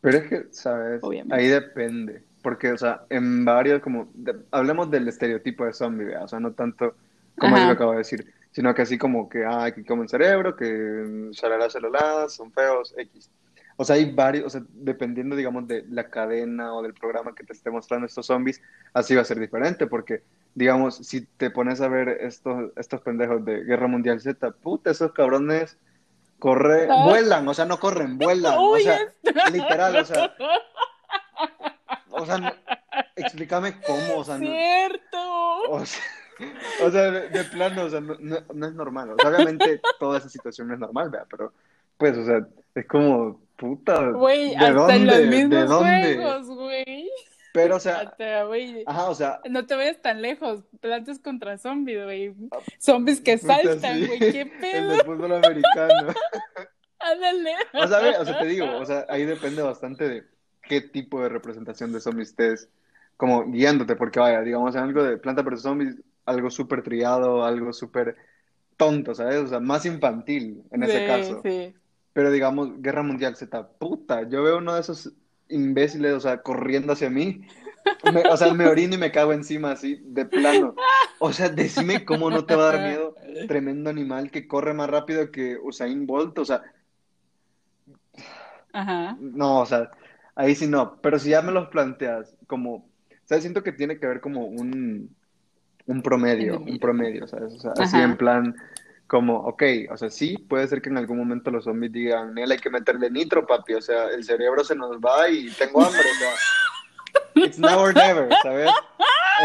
Pero 0.00 0.18
es 0.18 0.28
que, 0.28 0.44
¿sabes? 0.50 1.00
Ahí 1.30 1.46
depende. 1.48 2.22
Porque, 2.42 2.70
o 2.70 2.78
sea, 2.78 3.04
en 3.10 3.44
varios, 3.44 3.80
como, 3.80 4.08
hablemos 4.52 4.90
del 4.90 5.08
estereotipo 5.08 5.64
de 5.64 5.72
zombie, 5.72 6.14
o 6.14 6.28
sea, 6.28 6.38
no 6.38 6.52
tanto 6.52 6.94
como 7.38 7.56
yo 7.56 7.70
acabo 7.70 7.92
de 7.92 7.98
decir, 7.98 8.32
sino 8.56 8.74
que 8.74 8.80
así 8.80 8.96
como 8.96 9.28
que, 9.28 9.44
ah, 9.44 9.70
que 9.70 9.84
comen 9.84 10.08
cerebro, 10.08 10.56
que 10.56 11.28
shalala, 11.32 11.68
shalala, 11.68 12.26
son 12.30 12.50
feos, 12.50 12.94
X. 12.96 13.30
O 13.76 13.84
sea, 13.84 13.96
hay 13.96 14.10
varios, 14.14 14.46
o 14.46 14.48
sea, 14.48 14.62
dependiendo, 14.70 15.36
digamos, 15.36 15.68
de 15.68 15.84
la 15.90 16.08
cadena 16.08 16.72
o 16.72 16.80
del 16.80 16.94
programa 16.94 17.34
que 17.34 17.44
te 17.44 17.52
esté 17.52 17.70
mostrando 17.70 18.06
estos 18.06 18.24
zombies, 18.24 18.62
así 18.94 19.14
va 19.14 19.20
a 19.20 19.26
ser 19.26 19.38
diferente, 19.38 19.86
porque, 19.86 20.22
digamos, 20.54 20.96
si 20.96 21.26
te 21.26 21.50
pones 21.50 21.82
a 21.82 21.88
ver 21.88 22.08
estos, 22.08 22.72
estos 22.76 23.02
pendejos 23.02 23.44
de 23.44 23.62
Guerra 23.62 23.88
Mundial 23.88 24.22
Z, 24.22 24.50
puta, 24.52 24.90
esos 24.90 25.12
cabrones 25.12 25.76
Corre, 26.38 26.88
ah. 26.90 27.04
vuelan, 27.04 27.46
o 27.46 27.52
sea, 27.52 27.66
no 27.66 27.78
corren, 27.78 28.16
vuelan. 28.16 28.54
o 28.56 28.78
sea, 28.78 29.12
literal, 29.52 29.96
o 29.96 30.04
sea. 30.06 30.34
O 32.08 32.24
sea, 32.24 32.56
explícame 33.16 33.82
cómo, 33.82 34.20
o 34.20 34.24
sea. 34.24 34.38
Cierto. 34.38 35.62
o 35.68 35.84
sea, 35.84 36.02
de, 37.32 37.44
plano, 37.52 37.84
o 37.84 37.90
sea, 37.90 38.00
no, 38.00 38.16
no, 38.18 38.66
es 38.66 38.74
normal. 38.74 39.10
O 39.10 39.16
sea, 39.18 39.30
obviamente 39.30 39.80
toda 39.98 40.18
esa 40.18 40.28
situación 40.28 40.68
no 40.68 40.74
es 40.74 40.80
normal, 40.80 41.10
¿verdad? 41.10 41.26
Pero, 41.30 41.52
pues, 41.96 42.16
o 42.16 42.24
sea, 42.24 42.46
es 42.74 42.86
como, 42.86 43.40
puta. 43.56 44.10
Güey, 44.10 44.54
hasta 44.54 44.72
dónde? 44.72 44.94
en 44.94 45.06
los 45.06 45.26
mismos 45.26 45.78
juegos, 45.78 46.46
güey. 46.48 47.10
Pero, 47.56 47.76
o 47.76 47.80
sea, 47.80 48.12
ajá, 48.84 49.08
o 49.08 49.14
sea, 49.14 49.40
no 49.48 49.64
te 49.64 49.74
vayas 49.74 50.02
tan 50.02 50.20
lejos, 50.20 50.62
plantas 50.78 51.18
contra 51.18 51.56
zombies, 51.56 52.04
güey. 52.04 52.34
Zombies 52.78 53.22
que 53.22 53.38
saltan, 53.38 54.06
güey, 54.06 54.18
qué 54.18 54.44
pedo. 54.60 54.92
El 54.92 54.98
de 54.98 55.04
fútbol 55.04 55.32
americano. 55.32 56.12
Ándale. 56.98 57.54
o 57.72 57.86
sea, 57.86 58.20
o 58.20 58.24
sea, 58.26 58.38
te 58.40 58.46
digo, 58.46 58.66
o 58.76 58.84
sea, 58.84 59.06
ahí 59.08 59.24
depende 59.24 59.62
bastante 59.62 60.06
de 60.06 60.24
qué 60.62 60.82
tipo 60.82 61.22
de 61.22 61.30
representación 61.30 61.92
de 61.92 62.00
zombies 62.00 62.30
estés 62.30 62.68
como 63.16 63.50
guiándote, 63.50 63.96
porque 63.96 64.20
vaya, 64.20 64.42
digamos, 64.42 64.76
algo 64.76 65.02
de 65.02 65.16
planta 65.16 65.40
versus 65.40 65.62
zombies, 65.62 65.96
algo 66.26 66.50
súper 66.50 66.82
triado, 66.82 67.44
algo 67.44 67.72
súper 67.72 68.16
tonto, 68.76 69.14
¿sabes? 69.14 69.38
O 69.38 69.46
sea, 69.46 69.60
más 69.60 69.86
infantil 69.86 70.62
en 70.70 70.82
ese 70.82 71.06
caso. 71.06 71.40
Sí. 71.42 71.74
Pero 72.12 72.30
digamos, 72.30 72.82
Guerra 72.82 73.02
Mundial 73.02 73.36
Z, 73.36 73.68
puta, 73.78 74.28
yo 74.28 74.42
veo 74.42 74.58
uno 74.58 74.74
de 74.74 74.80
esos 74.80 75.12
imbéciles, 75.48 76.12
o 76.12 76.20
sea, 76.20 76.42
corriendo 76.42 76.92
hacia 76.92 77.10
mí. 77.10 77.42
o 78.30 78.36
sea, 78.36 78.52
me 78.52 78.66
orino 78.66 78.94
y 78.94 78.98
me 78.98 79.12
cago 79.12 79.32
encima 79.32 79.72
así, 79.72 80.00
de 80.04 80.24
plano. 80.26 80.74
O 81.18 81.32
sea, 81.32 81.48
decime 81.48 82.04
cómo 82.04 82.30
no 82.30 82.44
te 82.44 82.56
va 82.56 82.68
a 82.68 82.72
dar 82.72 82.88
miedo 82.88 83.14
tremendo 83.48 83.90
animal 83.90 84.30
que 84.30 84.46
corre 84.46 84.74
más 84.74 84.90
rápido 84.90 85.30
que 85.30 85.56
Usain 85.56 86.06
Bolt, 86.06 86.38
o 86.38 86.44
sea. 86.44 86.62
Ajá. 88.72 89.16
No, 89.20 89.60
o 89.60 89.66
sea, 89.66 89.90
ahí 90.34 90.54
sí 90.54 90.66
no. 90.66 91.00
Pero 91.00 91.18
si 91.18 91.30
ya 91.30 91.42
me 91.42 91.52
los 91.52 91.68
planteas 91.68 92.36
como, 92.46 92.74
o 92.74 92.84
sea, 93.24 93.40
siento 93.40 93.62
que 93.62 93.72
tiene 93.72 93.98
que 93.98 94.06
ver 94.06 94.20
como 94.20 94.46
un, 94.46 95.14
un 95.86 96.02
promedio, 96.02 96.58
un 96.58 96.78
promedio, 96.78 97.26
¿sabes? 97.26 97.54
O 97.54 97.58
sea, 97.58 97.72
así 97.78 97.96
en 97.96 98.16
plan, 98.16 98.56
como, 99.06 99.38
ok, 99.38 99.62
o 99.90 99.96
sea, 99.96 100.10
sí, 100.10 100.36
puede 100.36 100.66
ser 100.66 100.82
que 100.82 100.88
en 100.88 100.98
algún 100.98 101.18
momento 101.18 101.50
los 101.50 101.64
zombies 101.64 101.92
digan, 101.92 102.36
él 102.36 102.50
hay 102.50 102.58
que 102.58 102.70
meterle 102.70 103.10
nitro, 103.10 103.46
papi, 103.46 103.74
o 103.74 103.80
sea, 103.80 104.08
el 104.10 104.24
cerebro 104.24 104.64
se 104.64 104.74
nos 104.74 104.96
va 104.98 105.28
y 105.28 105.50
tengo 105.50 105.84
hambre, 105.84 106.00
o 106.00 106.18
sea, 106.18 107.44
it's 107.46 107.58
now 107.58 107.78
or 107.78 107.94
never, 107.94 108.28
¿sabes? 108.42 108.70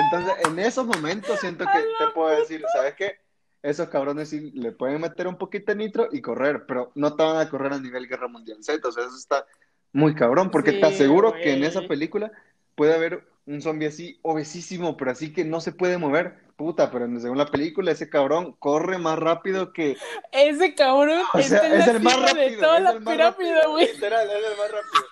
Entonces, 0.03 0.47
en 0.47 0.59
esos 0.59 0.85
momentos 0.85 1.39
siento 1.39 1.65
que 1.65 1.79
te 1.79 2.11
puedo 2.13 2.29
decir, 2.39 2.63
¿sabes 2.73 2.95
qué? 2.95 3.19
Esos 3.61 3.89
cabrones 3.89 4.29
sí 4.29 4.51
le 4.55 4.71
pueden 4.71 5.01
meter 5.01 5.27
un 5.27 5.37
poquito 5.37 5.71
de 5.71 5.77
nitro 5.77 6.09
y 6.11 6.21
correr, 6.21 6.65
pero 6.65 6.91
no 6.95 7.15
te 7.15 7.23
van 7.23 7.37
a 7.37 7.49
correr 7.49 7.73
a 7.73 7.79
nivel 7.79 8.07
Guerra 8.07 8.27
Mundial 8.27 8.63
Z, 8.63 8.87
o 8.87 8.91
sea, 8.91 9.03
eso 9.03 9.15
está 9.15 9.45
muy 9.93 10.15
cabrón, 10.15 10.49
porque 10.49 10.73
te 10.73 10.85
aseguro 10.85 11.33
que 11.33 11.53
en 11.53 11.63
esa 11.63 11.81
película 11.81 12.31
puede 12.75 12.95
haber 12.95 13.30
un 13.45 13.61
zombie 13.61 13.87
así, 13.87 14.19
obesísimo, 14.21 14.97
pero 14.97 15.11
así 15.11 15.33
que 15.33 15.43
no 15.43 15.61
se 15.61 15.71
puede 15.71 15.97
mover. 15.97 16.51
Puta, 16.55 16.91
pero 16.91 17.07
según 17.19 17.37
la 17.37 17.47
película, 17.47 17.91
ese 17.91 18.09
cabrón 18.09 18.55
corre 18.59 18.97
más 18.99 19.17
rápido 19.17 19.73
que. 19.73 19.97
Ese 20.31 20.75
cabrón 20.75 21.21
o 21.33 21.41
sea, 21.41 21.59
es, 21.73 21.87
el 21.87 22.01
más 22.01 22.21
rápido. 22.21 22.49
De 22.49 22.57
toda 22.57 22.79
la 22.79 22.99
pirámide, 22.99 23.61
güey. 23.67 23.91
Literal, 23.93 24.29
es 24.29 24.35
el 24.35 24.57
más 24.57 24.71
rápido. 24.71 25.03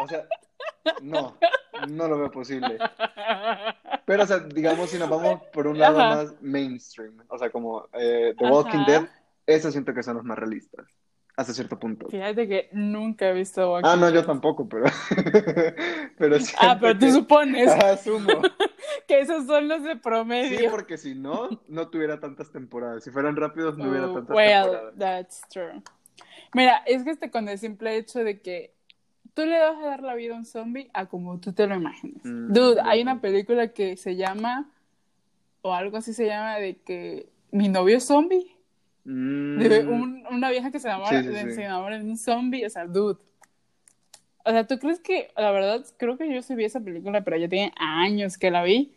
O 0.00 0.08
sea, 0.08 0.26
No, 1.02 1.36
no 1.88 2.08
lo 2.08 2.18
veo 2.18 2.30
posible. 2.30 2.78
Pero, 4.06 4.22
o 4.22 4.26
sea, 4.26 4.38
digamos, 4.38 4.90
si 4.90 4.98
nos 4.98 5.08
vamos 5.08 5.42
por 5.52 5.66
un 5.66 5.78
lado 5.78 5.98
más 5.98 6.34
mainstream, 6.40 7.22
o 7.28 7.38
sea, 7.38 7.50
como 7.50 7.88
eh, 7.92 8.34
The 8.38 8.46
Walking 8.46 8.84
Dead, 8.86 9.08
eso 9.46 9.70
siento 9.70 9.92
que 9.94 10.02
son 10.02 10.16
los 10.16 10.24
más 10.24 10.38
realistas, 10.38 10.86
hasta 11.38 11.54
cierto 11.54 11.78
punto. 11.78 12.08
Fíjate 12.08 12.48
que 12.48 12.68
nunca 12.72 13.28
he 13.28 13.32
visto 13.32 13.70
Walking 13.70 13.88
Ah, 13.88 13.94
no, 13.94 14.10
yo 14.10 14.24
tampoco, 14.24 14.68
pero... 14.68 14.86
pero 16.18 16.36
ah, 16.58 16.76
pero 16.80 16.98
tú 16.98 17.12
supones. 17.12 17.70
Asumo. 17.84 18.42
que 19.06 19.20
esos 19.20 19.46
son 19.46 19.68
los 19.68 19.84
de 19.84 19.94
promedio. 19.94 20.58
Sí, 20.58 20.66
porque 20.68 20.98
si 20.98 21.14
no, 21.14 21.48
no 21.68 21.90
tuviera 21.90 22.18
tantas 22.18 22.50
temporadas. 22.50 23.04
Si 23.04 23.12
fueran 23.12 23.36
rápidos, 23.36 23.78
no 23.78 23.88
hubiera 23.88 24.12
tantas 24.12 24.36
well, 24.36 24.62
temporadas. 24.64 24.94
that's 24.98 25.42
true. 25.48 25.80
Mira, 26.54 26.78
es 26.86 27.04
que 27.04 27.10
este 27.10 27.30
con 27.30 27.48
el 27.48 27.56
simple 27.56 27.96
hecho 27.96 28.24
de 28.24 28.40
que 28.40 28.74
tú 29.34 29.46
le 29.46 29.60
vas 29.60 29.78
a 29.78 29.86
dar 29.86 30.02
la 30.02 30.16
vida 30.16 30.34
a 30.34 30.38
un 30.38 30.44
zombie 30.44 30.90
a 30.92 31.06
como 31.06 31.38
tú 31.38 31.52
te 31.52 31.68
lo 31.68 31.76
imaginas. 31.76 32.24
Mm, 32.24 32.52
Dude, 32.52 32.80
hay 32.82 33.00
una 33.00 33.20
película 33.20 33.68
que 33.68 33.96
se 33.96 34.16
llama, 34.16 34.68
o 35.62 35.72
algo 35.72 35.98
así 35.98 36.12
se 36.12 36.26
llama, 36.26 36.56
de 36.56 36.78
que 36.78 37.28
mi 37.52 37.68
novio 37.68 37.98
es 37.98 38.06
zombie. 38.06 38.57
Mm. 39.10 39.58
De 39.58 39.86
una 40.30 40.50
vieja 40.50 40.70
que 40.70 40.78
se 40.78 40.88
enamora, 40.88 41.22
de 41.98 42.04
un 42.04 42.18
zombie, 42.18 42.66
o 42.66 42.68
sea, 42.68 42.86
dude. 42.86 43.18
O 44.44 44.50
sea, 44.50 44.66
¿tú 44.66 44.78
crees 44.78 45.00
que, 45.00 45.30
la 45.34 45.50
verdad, 45.50 45.82
creo 45.96 46.18
que 46.18 46.30
yo 46.30 46.42
sí 46.42 46.54
vi 46.54 46.66
esa 46.66 46.80
película, 46.80 47.24
pero 47.24 47.38
ya 47.38 47.48
tiene 47.48 47.72
años 47.78 48.36
que 48.36 48.50
la 48.50 48.62
vi. 48.62 48.92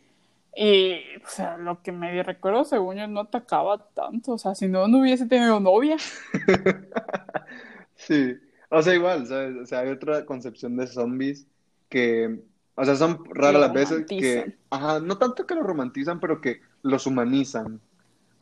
Y, 0.53 0.96
o 1.24 1.30
sea, 1.30 1.58
lo 1.58 1.82
que 1.82 1.94
me 1.94 2.24
recuerdo, 2.24 2.65
según 2.65 2.98
yo, 2.98 3.08
no 3.08 3.22
atacaba 3.22 3.77
tanto. 3.94 4.34
O 4.34 4.38
sea, 4.38 4.53
si 4.53 4.68
no, 4.68 4.86
no 4.89 5.00
hubiese 5.00 5.27
tenido 5.27 5.62
novia. 5.62 5.96
sí. 7.96 8.36
O 8.70 8.82
sea, 8.82 8.94
igual, 8.94 9.27
¿sabes? 9.27 9.56
O 9.56 9.65
sea, 9.65 9.80
hay 9.80 9.91
otra 9.91 10.25
concepción 10.25 10.75
de 10.75 10.88
zombies 10.88 11.48
que, 11.88 12.38
o 12.75 12.84
sea, 12.84 12.98
son 12.98 13.24
raras 13.34 13.62
las 13.62 13.74
veces 13.74 14.06
que, 14.08 14.58
ajá, 14.70 15.00
no 15.00 15.18
tanto 15.18 15.48
que 15.48 15.56
lo 15.56 15.63
romantizan, 15.63 16.20
pero 16.20 16.41
que 16.41 16.60
los 16.82 17.08
humanizan. 17.08 17.80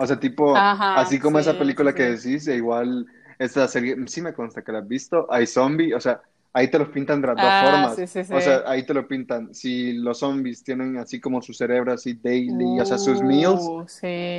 O 0.02 0.08
sea, 0.08 0.18
tipo, 0.18 0.56
así 0.56 1.20
como 1.20 1.40
esa 1.40 1.60
película 1.60 1.94
que 1.94 2.04
decís, 2.12 2.48
e 2.48 2.56
igual 2.56 3.06
esta 3.38 3.68
serie, 3.68 3.98
sí 4.08 4.22
me 4.22 4.34
consta 4.34 4.62
que 4.62 4.72
la 4.72 4.80
has 4.80 4.88
visto, 4.88 5.28
hay 5.30 5.46
zombie, 5.46 5.94
o 5.94 6.00
sea, 6.00 6.22
ahí 6.54 6.70
te 6.70 6.80
los 6.80 6.88
pintan 6.88 7.20
de 7.20 7.28
las 7.28 7.36
dos 7.36 7.46
ah, 7.46 7.92
formas. 7.94 8.16
o 8.32 8.40
sea, 8.40 8.64
ahí 8.66 8.86
te 8.86 8.94
lo 8.94 9.06
pintan. 9.06 9.54
Si 9.54 9.92
los 9.92 10.20
zombies 10.20 10.64
tienen 10.64 10.98
así 10.98 11.20
como 11.20 11.42
su 11.42 11.54
cerebro 11.54 11.92
así 11.92 12.14
daily, 12.14 12.80
o 12.80 12.86
sea, 12.86 12.98
sus 12.98 13.22
meals, 13.22 13.60
uh, 13.60 13.86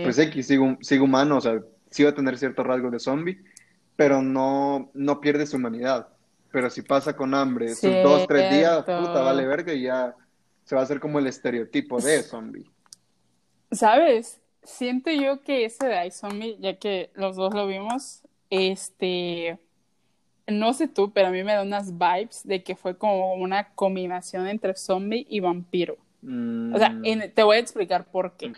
pues 0.03 0.19
X, 0.19 0.47
sigue, 0.47 0.79
sigue 0.81 1.03
humano, 1.03 1.37
o 1.37 1.41
sea, 1.43 1.61
sí 1.91 2.05
va 2.05 2.11
a 2.11 2.15
tener 2.15 2.39
ciertos 2.39 2.67
rasgos 2.67 2.93
de 2.93 2.99
zombie, 2.99 3.45
pero 3.97 4.23
no, 4.23 4.91
no 4.95 5.21
pierde 5.21 5.45
su 5.45 5.59
humanidad. 5.59 6.09
Pero 6.51 6.71
si 6.71 6.81
pasa 6.81 7.15
con 7.15 7.35
hambre 7.35 7.75
sus 7.75 8.03
dos, 8.03 8.27
tres 8.27 8.51
días, 8.51 8.79
puta, 8.79 9.21
vale 9.21 9.47
verga 9.47 9.75
y 9.75 9.83
ya 9.83 10.17
se 10.65 10.75
va 10.75 10.81
a 10.81 10.85
hacer 10.85 11.01
como 11.01 11.19
el 11.19 11.27
estereotipo 11.27 12.01
de 12.01 12.23
zombie. 12.23 12.65
¿Sabes? 13.71 14.40
Siento 14.63 15.11
yo 15.11 15.43
que 15.43 15.65
ese 15.65 15.87
de 15.87 16.07
iZombie, 16.07 16.57
ya 16.61 16.77
que 16.77 17.11
los 17.15 17.37
dos 17.37 17.55
lo 17.55 17.67
vimos, 17.67 18.23
este, 18.51 19.59
no 20.47 20.73
sé 20.75 20.89
tú, 20.89 21.13
pero 21.13 21.29
a 21.29 21.31
mí 21.31 21.43
me 21.43 21.55
da 21.55 21.63
unas 21.63 21.97
vibes 21.97 22.43
de 22.45 22.63
que 22.63 22.77
fue 22.77 22.97
como 22.97 23.35
una 23.35 23.71
combinación 23.75 24.47
entre 24.47 24.75
zombie 24.75 25.27
y 25.29 25.41
vampiro. 25.41 25.97
O 26.23 26.79
sea, 26.79 26.91
mm. 26.91 27.33
te 27.35 27.43
voy 27.43 27.57
a 27.57 27.61
explicar 27.61 28.05
por 28.05 28.37
qué. 28.37 28.53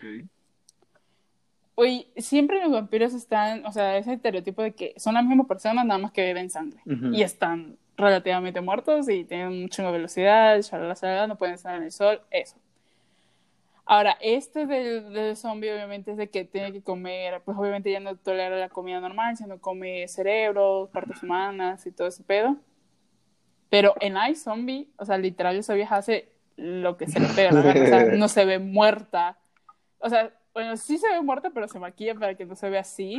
Oye, 1.74 2.08
siempre 2.16 2.60
los 2.60 2.72
vampiros 2.72 3.14
están, 3.14 3.64
o 3.64 3.72
sea, 3.72 3.96
ese 3.96 4.12
estereotipo 4.14 4.62
de 4.62 4.72
que 4.72 4.94
son 4.96 5.14
las 5.14 5.24
mismas 5.24 5.46
personas, 5.46 5.86
nada 5.86 5.98
más 5.98 6.12
que 6.12 6.22
beben 6.22 6.50
sangre. 6.50 6.80
Y 7.12 7.22
están 7.22 7.76
relativamente 7.96 8.60
muertos 8.60 9.08
y 9.08 9.24
tienen 9.24 9.62
mucha 9.62 9.88
velocidad, 9.90 10.58
no 11.28 11.36
pueden 11.36 11.54
estar 11.54 11.76
en 11.76 11.84
el 11.84 11.92
sol, 11.92 12.20
eso. 12.30 12.56
Ahora, 13.84 14.16
este 14.20 14.66
del, 14.66 15.12
del, 15.12 15.36
zombie 15.36 15.72
obviamente 15.72 16.12
es 16.12 16.16
de 16.16 16.30
que 16.30 16.44
tiene 16.44 16.72
que 16.72 16.82
comer, 16.82 17.42
pues 17.44 17.58
obviamente 17.58 17.90
ya 17.90 18.00
no 18.00 18.16
tolera 18.16 18.56
la 18.56 18.68
comida 18.68 19.00
normal, 19.00 19.36
sino 19.36 19.60
come 19.60 20.06
cerebros, 20.06 20.88
partes 20.90 21.22
humanas 21.22 21.84
y 21.86 21.92
todo 21.92 22.06
ese 22.06 22.22
pedo. 22.22 22.56
Pero 23.68 23.94
en 24.00 24.16
iZombie, 24.30 24.88
o 24.98 25.04
sea, 25.04 25.18
literal 25.18 25.56
esa 25.56 25.74
vieja 25.74 25.96
hace 25.96 26.30
lo 26.56 26.96
que 26.96 27.06
se 27.06 27.18
le 27.18 27.26
pega 27.28 27.58
o 27.58 27.62
sea, 27.62 28.04
no 28.16 28.28
se 28.28 28.44
ve 28.44 28.58
muerta. 28.58 29.38
O 29.98 30.08
sea, 30.08 30.30
bueno, 30.52 30.76
sí 30.76 30.98
se 30.98 31.08
ve 31.08 31.22
muerta, 31.22 31.50
pero 31.50 31.66
se 31.68 31.78
maquilla 31.78 32.14
para 32.14 32.34
que 32.34 32.44
no 32.44 32.54
se 32.54 32.68
vea 32.68 32.82
así. 32.82 33.18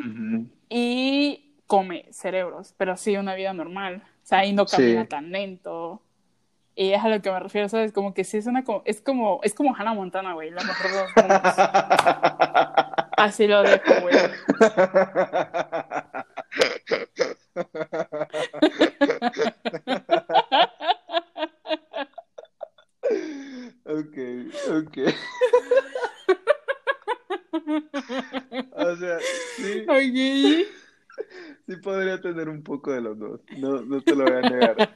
Y 0.70 1.56
come 1.68 2.06
cerebros, 2.12 2.76
pero 2.78 2.96
sí 2.98 3.18
una 3.18 3.36
vida 3.36 3.54
normal. 3.54 4.04
O 4.06 4.26
sea, 4.26 4.40
ahí 4.40 4.54
no 4.54 4.66
camina 4.66 5.08
tan 5.08 5.32
lento. 5.32 6.02
Y 6.76 6.92
es 6.92 7.04
a 7.04 7.10
lo 7.10 7.22
que 7.22 7.32
me 7.32 7.40
refiero, 7.40 7.70
¿sabes? 7.70 7.92
Como 7.92 8.14
que 8.14 8.24
sí 8.24 8.38
es 8.38 8.48
una... 8.48 8.64
Es 8.86 9.02
como, 9.02 9.40
es 9.44 9.54
como 9.54 9.76
Hannah 9.76 9.94
Montana, 9.94 10.34
güey, 10.34 10.50
la 10.50 10.64
mejor 10.64 10.92
de 10.92 10.98
los 10.98 11.12
Así 13.18 13.48
lo 13.48 13.62
dejo, 13.62 13.94
güey. 14.02 14.16
ok, 23.86 24.18
ok. 24.72 24.98
O 28.72 28.96
sea, 28.96 29.20
sí. 29.58 29.86
Sí 31.68 31.78
podría 31.78 32.20
tener 32.20 32.50
un 32.50 32.64
poco 32.64 32.92
de 32.92 33.02
los 33.02 33.18
dos. 33.18 33.42
No, 33.58 33.82
no 33.82 34.02
te 34.02 34.16
lo 34.16 34.26
voy 34.26 34.34
a 34.34 34.42
negar. 34.42 34.96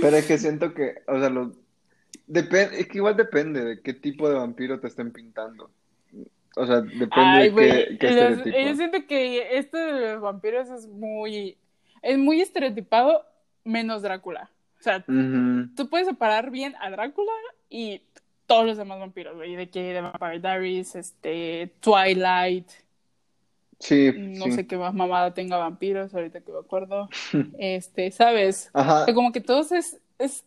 Pero 0.00 0.16
es 0.16 0.26
que 0.26 0.38
siento 0.38 0.74
que, 0.74 1.02
o 1.06 1.18
sea, 1.18 1.30
lo, 1.30 1.52
depende, 2.26 2.80
es 2.80 2.88
que 2.88 2.98
igual 2.98 3.16
depende 3.16 3.64
de 3.64 3.80
qué 3.80 3.94
tipo 3.94 4.28
de 4.28 4.36
vampiro 4.36 4.80
te 4.80 4.86
estén 4.86 5.12
pintando. 5.12 5.70
O 6.56 6.66
sea, 6.66 6.80
depende 6.80 7.50
de 7.50 7.98
qué, 7.98 8.06
estereotipo. 8.08 8.58
Yo 8.58 8.76
siento 8.76 9.06
que 9.06 9.58
esto 9.58 9.78
de 9.78 10.14
los 10.14 10.20
vampiros 10.20 10.68
es 10.70 10.86
muy, 10.86 11.56
es 12.02 12.18
muy 12.18 12.40
estereotipado 12.40 13.24
menos 13.64 14.02
Drácula. 14.02 14.50
O 14.78 14.82
sea, 14.82 15.04
tú 15.04 15.88
puedes 15.90 16.06
separar 16.06 16.50
bien 16.50 16.74
a 16.80 16.90
Drácula 16.90 17.32
y 17.68 18.02
todos 18.46 18.66
los 18.66 18.78
demás 18.78 18.98
vampiros, 18.98 19.36
güey, 19.36 19.54
de 19.54 19.68
que 19.68 19.92
de 19.92 20.00
Vampire 20.00 20.40
Diaries, 20.40 20.96
este, 20.96 21.72
Twilight. 21.80 22.66
Sí. 23.80 24.12
No 24.14 24.46
sé 24.52 24.66
qué 24.66 24.76
más 24.76 24.94
mamada 24.94 25.34
tenga 25.34 25.56
vampiros, 25.56 26.14
ahorita 26.14 26.40
que 26.40 26.52
me 26.52 26.58
acuerdo. 26.58 27.08
este, 27.58 28.10
¿sabes? 28.12 28.70
Ajá. 28.72 29.12
como 29.12 29.32
que 29.32 29.40
todos 29.40 29.72
es, 29.72 29.98
es 30.18 30.44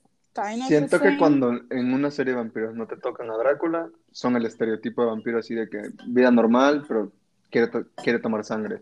Siento 0.67 0.99
que 0.99 1.15
cuando 1.17 1.51
en 1.69 1.93
una 1.93 2.09
serie 2.09 2.33
de 2.33 2.39
vampiros 2.39 2.73
no 2.73 2.87
te 2.87 2.97
tocan 2.97 3.29
a 3.29 3.37
Drácula, 3.37 3.89
son 4.11 4.35
el 4.35 4.45
estereotipo 4.45 5.03
de 5.03 5.07
vampiro 5.09 5.37
así 5.37 5.53
de 5.53 5.69
que 5.69 5.91
vida 6.07 6.31
normal, 6.31 6.85
pero 6.87 7.11
quiere, 7.51 7.69
quiere 8.01 8.17
tomar 8.17 8.43
sangre. 8.43 8.79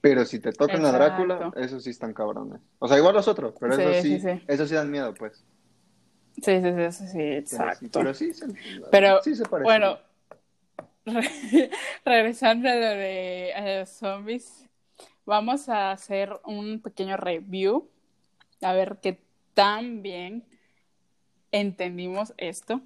Pero 0.00 0.24
si 0.24 0.40
te 0.40 0.52
tocan 0.52 0.84
a 0.86 0.92
Drácula, 0.92 1.52
esos 1.56 1.84
sí 1.84 1.90
están 1.90 2.14
cabrones. 2.14 2.60
O 2.78 2.88
sea, 2.88 2.96
igual 2.96 3.14
los 3.14 3.28
otros, 3.28 3.54
pero 3.60 3.74
eso 3.74 4.02
sí, 4.02 4.20
sí, 4.20 4.42
eso 4.46 4.66
sí 4.66 4.74
dan 4.74 4.90
miedo, 4.90 5.12
pues. 5.12 5.44
Sí, 6.36 6.62
sí, 6.62 6.92
sí, 6.92 7.08
sí, 7.08 7.20
exacto. 7.20 7.88
Pero 7.92 8.14
sí, 8.14 8.32
pero, 8.90 9.22
sí 9.22 9.34
se 9.34 9.44
parece. 9.44 9.64
Bueno, 9.64 9.98
regresando 12.04 12.68
a 12.68 12.74
lo 12.74 12.80
de 12.80 13.78
los 13.78 13.90
zombies, 13.90 14.68
vamos 15.24 15.68
a 15.68 15.92
hacer 15.92 16.32
un 16.44 16.80
pequeño 16.80 17.16
review, 17.16 17.88
a 18.60 18.72
ver 18.72 18.98
qué 19.00 19.20
tan 19.54 20.02
bien 20.02 20.44
entendimos 21.52 22.34
esto. 22.36 22.80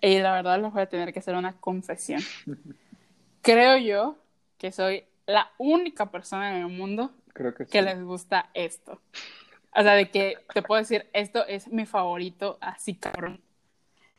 Y 0.00 0.18
la 0.18 0.32
verdad 0.32 0.60
les 0.60 0.72
voy 0.72 0.82
a 0.82 0.88
tener 0.88 1.12
que 1.12 1.20
hacer 1.20 1.36
una 1.36 1.58
confesión. 1.60 2.20
Creo 3.42 3.78
yo 3.78 4.18
que 4.58 4.72
soy 4.72 5.04
la 5.26 5.50
única 5.58 6.10
persona 6.10 6.56
en 6.56 6.62
el 6.62 6.68
mundo 6.68 7.12
que 7.70 7.82
les 7.82 8.02
gusta 8.02 8.50
esto. 8.54 9.00
O 9.74 9.82
sea, 9.82 9.94
de 9.94 10.10
que 10.10 10.36
te 10.52 10.62
puedo 10.62 10.80
decir, 10.80 11.08
esto 11.12 11.46
es 11.46 11.68
mi 11.68 11.86
favorito, 11.86 12.58
así 12.60 12.94
cabrón. 12.94 13.40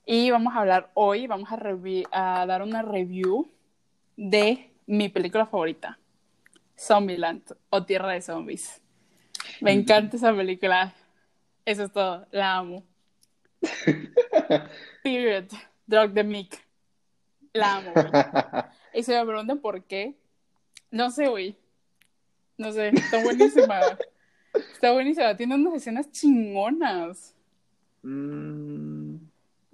Y 0.05 0.31
vamos 0.31 0.53
a 0.53 0.59
hablar 0.59 0.91
hoy, 0.93 1.27
vamos 1.27 1.49
a, 1.51 1.57
a 2.11 2.45
dar 2.45 2.61
una 2.61 2.81
review 2.81 3.49
de 4.17 4.71
mi 4.85 5.09
película 5.09 5.45
favorita, 5.45 5.97
Zombieland 6.77 7.43
o 7.69 7.85
Tierra 7.85 8.11
de 8.11 8.21
Zombies. 8.21 8.81
Me 9.61 9.71
encanta 9.71 10.17
esa 10.17 10.35
película. 10.35 10.93
Eso 11.65 11.85
es 11.85 11.91
todo, 11.91 12.27
la 12.31 12.57
amo. 12.57 12.83
Period. 15.03 15.45
Drug 15.85 16.13
the 16.13 16.23
Mick. 16.23 16.59
La 17.53 17.77
amo. 17.77 17.93
Y 18.95 19.01
se 19.01 19.17
me 19.17 19.25
preguntan 19.25 19.57
por 19.57 19.83
qué. 19.85 20.13
No 20.91 21.09
sé, 21.09 21.27
güey. 21.27 21.57
No 22.57 22.71
sé, 22.71 22.89
está 22.89 23.23
buenísima. 23.23 23.79
Está 24.71 24.91
buenísima, 24.91 25.35
tiene 25.35 25.55
unas 25.55 25.73
escenas 25.73 26.11
chingonas. 26.11 27.33
Mm. 28.03 29.02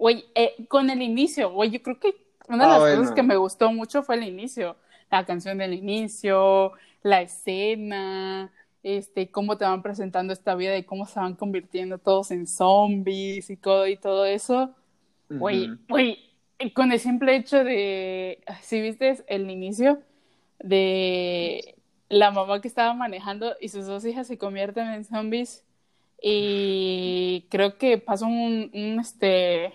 Güey, 0.00 0.24
eh, 0.34 0.64
con 0.66 0.88
el 0.88 1.02
inicio, 1.02 1.52
güey, 1.52 1.68
yo 1.68 1.82
creo 1.82 2.00
que 2.00 2.14
una 2.48 2.66
de 2.66 2.72
ah, 2.72 2.78
las 2.78 2.96
cosas 2.96 3.14
que 3.14 3.22
me 3.22 3.36
gustó 3.36 3.70
mucho 3.70 4.02
fue 4.02 4.14
el 4.14 4.24
inicio. 4.24 4.76
La 5.10 5.26
canción 5.26 5.58
del 5.58 5.74
inicio, 5.74 6.72
la 7.02 7.20
escena, 7.20 8.50
este, 8.82 9.30
cómo 9.30 9.58
te 9.58 9.66
van 9.66 9.82
presentando 9.82 10.32
esta 10.32 10.54
vida 10.54 10.74
y 10.78 10.84
cómo 10.84 11.04
se 11.04 11.20
van 11.20 11.34
convirtiendo 11.34 11.98
todos 11.98 12.30
en 12.30 12.46
zombies 12.46 13.50
y 13.50 13.58
todo 13.58 13.86
y 13.86 13.98
todo 13.98 14.24
eso. 14.24 14.74
Güey, 15.28 15.68
güey, 15.86 16.18
con 16.74 16.92
el 16.92 16.98
simple 16.98 17.36
hecho 17.36 17.62
de, 17.62 18.42
si 18.62 18.80
viste 18.80 19.22
el 19.26 19.50
inicio 19.50 20.00
de 20.60 21.76
la 22.08 22.30
mamá 22.30 22.62
que 22.62 22.68
estaba 22.68 22.94
manejando 22.94 23.54
y 23.60 23.68
sus 23.68 23.84
dos 23.84 24.06
hijas 24.06 24.26
se 24.26 24.38
convierten 24.38 24.88
en 24.88 25.04
zombies 25.04 25.62
y 26.22 27.46
creo 27.50 27.76
que 27.76 27.98
pasa 27.98 28.24
un, 28.24 28.70
un 28.72 28.98
este 28.98 29.74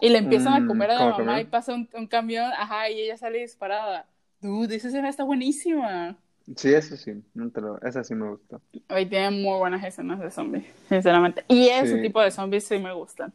y 0.00 0.08
le 0.08 0.18
empiezan 0.18 0.62
a 0.62 0.66
comer 0.66 0.90
a 0.90 0.94
la 0.94 1.18
mamá 1.18 1.40
y 1.40 1.44
pasa 1.44 1.74
un, 1.74 1.88
un, 1.94 2.06
camión, 2.06 2.50
ajá, 2.56 2.90
y 2.90 3.00
ella 3.00 3.16
sale 3.16 3.38
disparada. 3.38 4.06
Dude, 4.40 4.76
esa 4.76 4.88
escena 4.88 5.08
está 5.08 5.24
buenísima. 5.24 6.16
Sí, 6.56 6.74
eso 6.74 6.96
sí, 6.96 7.12
no 7.32 7.50
te 7.50 7.60
lo, 7.62 7.80
esa 7.80 8.04
sí 8.04 8.14
me 8.14 8.28
gusta. 8.28 8.60
Hoy 8.90 9.06
tiene 9.06 9.30
muy 9.30 9.58
buenas 9.58 9.82
escenas 9.82 10.20
de 10.20 10.30
zombies, 10.30 10.66
sinceramente. 10.88 11.44
Y 11.48 11.68
ese 11.68 11.98
tipo 12.02 12.20
de 12.20 12.30
zombies 12.30 12.64
sí 12.64 12.78
me 12.78 12.92
gustan. 12.92 13.32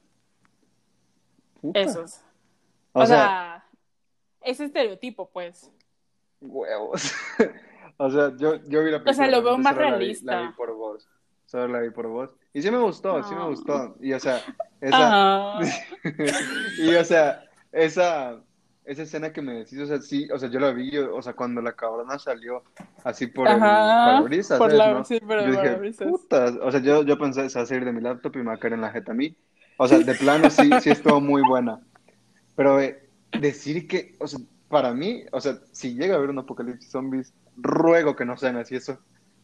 Esos. 1.73 2.21
O, 2.93 3.05
sea, 3.05 3.65
ese 4.41 4.65
estereotipo, 4.65 5.29
pues. 5.31 5.71
Huevos. 6.39 7.13
o 7.97 8.11
sea, 8.11 8.31
yo, 8.37 8.57
yo 8.67 8.83
vi 8.83 8.91
la 8.91 9.03
película. 9.03 9.11
O 9.11 9.13
sea, 9.13 9.27
lo 9.27 9.41
veo 9.41 9.57
más 9.57 9.75
realista. 9.75 10.41
La 10.41 10.47
vi, 10.47 10.53
por 10.53 10.73
vos. 10.75 11.09
Solo 11.45 11.67
la 11.67 11.79
vi 11.81 11.89
por 11.89 12.07
vos. 12.07 12.35
Y 12.53 12.62
sí 12.62 12.72
me 12.72 12.79
gustó, 12.79 13.24
sí 13.24 13.36
me 13.36 13.46
gustó. 13.46 13.96
Y 14.00 14.13
o 14.13 14.20
sea, 14.20 14.41
esa. 14.82 15.60
y 16.79 16.96
o 16.96 17.03
sea, 17.03 17.44
esa. 17.72 18.41
Esa 18.86 19.03
escena 19.03 19.32
que 19.32 19.44
me 19.44 19.53
decís, 19.53 19.77
o 19.77 19.86
sea, 19.86 20.01
sí, 20.01 20.27
o 20.32 20.39
sea, 20.39 20.50
yo 20.50 20.60
la 20.60 20.72
vi, 20.72 20.98
o 20.98 21.22
sea, 21.22 21.34
cuando 21.34 21.62
la 21.62 21.74
cabrona 21.74 22.18
salió 22.18 22.63
así 23.03 23.27
por 23.27 23.48
el 23.48 23.60
parabrisas, 23.60 24.58
por 24.58 24.74
la, 24.74 24.94
¿no? 24.94 25.06
sí, 25.06 25.20
por 25.20 25.46
yo 25.46 25.51
dije, 25.51 26.06
putas, 26.08 26.56
o 26.60 26.72
sea, 26.72 26.79
yo, 26.79 27.03
yo 27.03 27.15
pensé, 27.20 27.48
se 27.51 27.60
va 27.60 27.63
a 27.63 27.65
salir 27.68 27.86
de 27.86 27.91
mi 27.91 28.01
laptop 28.01 28.36
y 28.36 28.39
me 28.39 28.46
va 28.46 28.53
a 28.53 28.58
caer 28.58 28.74
en 28.74 28.82
la 28.82 28.89
jeta 28.89 29.12
a 29.12 29.15
mí. 29.15 29.38
O 29.77 29.88
sea, 29.88 30.00
de 30.00 30.15
plano 30.15 30.50
sí, 30.50 30.72
sí 30.82 30.89
estuvo 30.89 31.22
muy 31.22 31.44
buena. 31.48 31.79
Pero 32.56 32.82
eh, 32.82 33.08
decir 33.32 33.88
que, 33.88 34.15
o 34.20 34.27
sea, 34.27 34.39
para 34.68 34.94
mí, 34.94 35.24
o 35.32 35.39
sea, 35.39 35.58
si 35.72 35.96
llega 35.96 36.15
a 36.15 36.18
haber 36.18 36.29
un 36.29 36.39
apocalipsis 36.39 36.91
zombies, 36.91 37.34
ruego 37.56 38.15
que 38.15 38.25
no 38.25 38.38
sean 38.38 38.58
así 38.58 38.75
eso. 38.75 39.00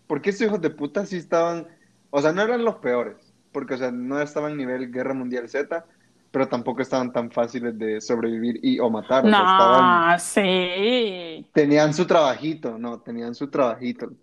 Porque 0.08 0.32
esos 0.32 0.42
hijos 0.42 0.60
de 0.60 0.70
puta 0.70 1.06
sí 1.06 1.18
estaban, 1.18 1.68
o 2.16 2.22
sea, 2.22 2.32
no 2.32 2.44
eran 2.44 2.64
los 2.64 2.76
peores, 2.76 3.18
porque, 3.52 3.74
o 3.74 3.78
sea, 3.78 3.92
no 3.92 4.22
estaban 4.22 4.56
nivel 4.56 4.90
Guerra 4.90 5.14
Mundial 5.14 5.50
Z, 5.50 5.86
pero 6.32 6.48
tampoco 6.48 6.82
estaban 6.82 7.12
tan 7.12 7.30
fáciles 7.30 7.78
de 7.78 8.00
sobrevivir 8.00 8.58
y 8.64 8.80
o 8.80 8.90
matar. 8.90 9.26
No, 9.26 9.38
estaban, 9.38 10.20
sí. 10.22 11.46
Tenían 11.52 11.94
su 11.94 12.08
trabajito, 12.08 12.78
no, 12.78 13.02
tenían 13.02 13.36
su 13.36 13.50
trabajito. 13.50 14.14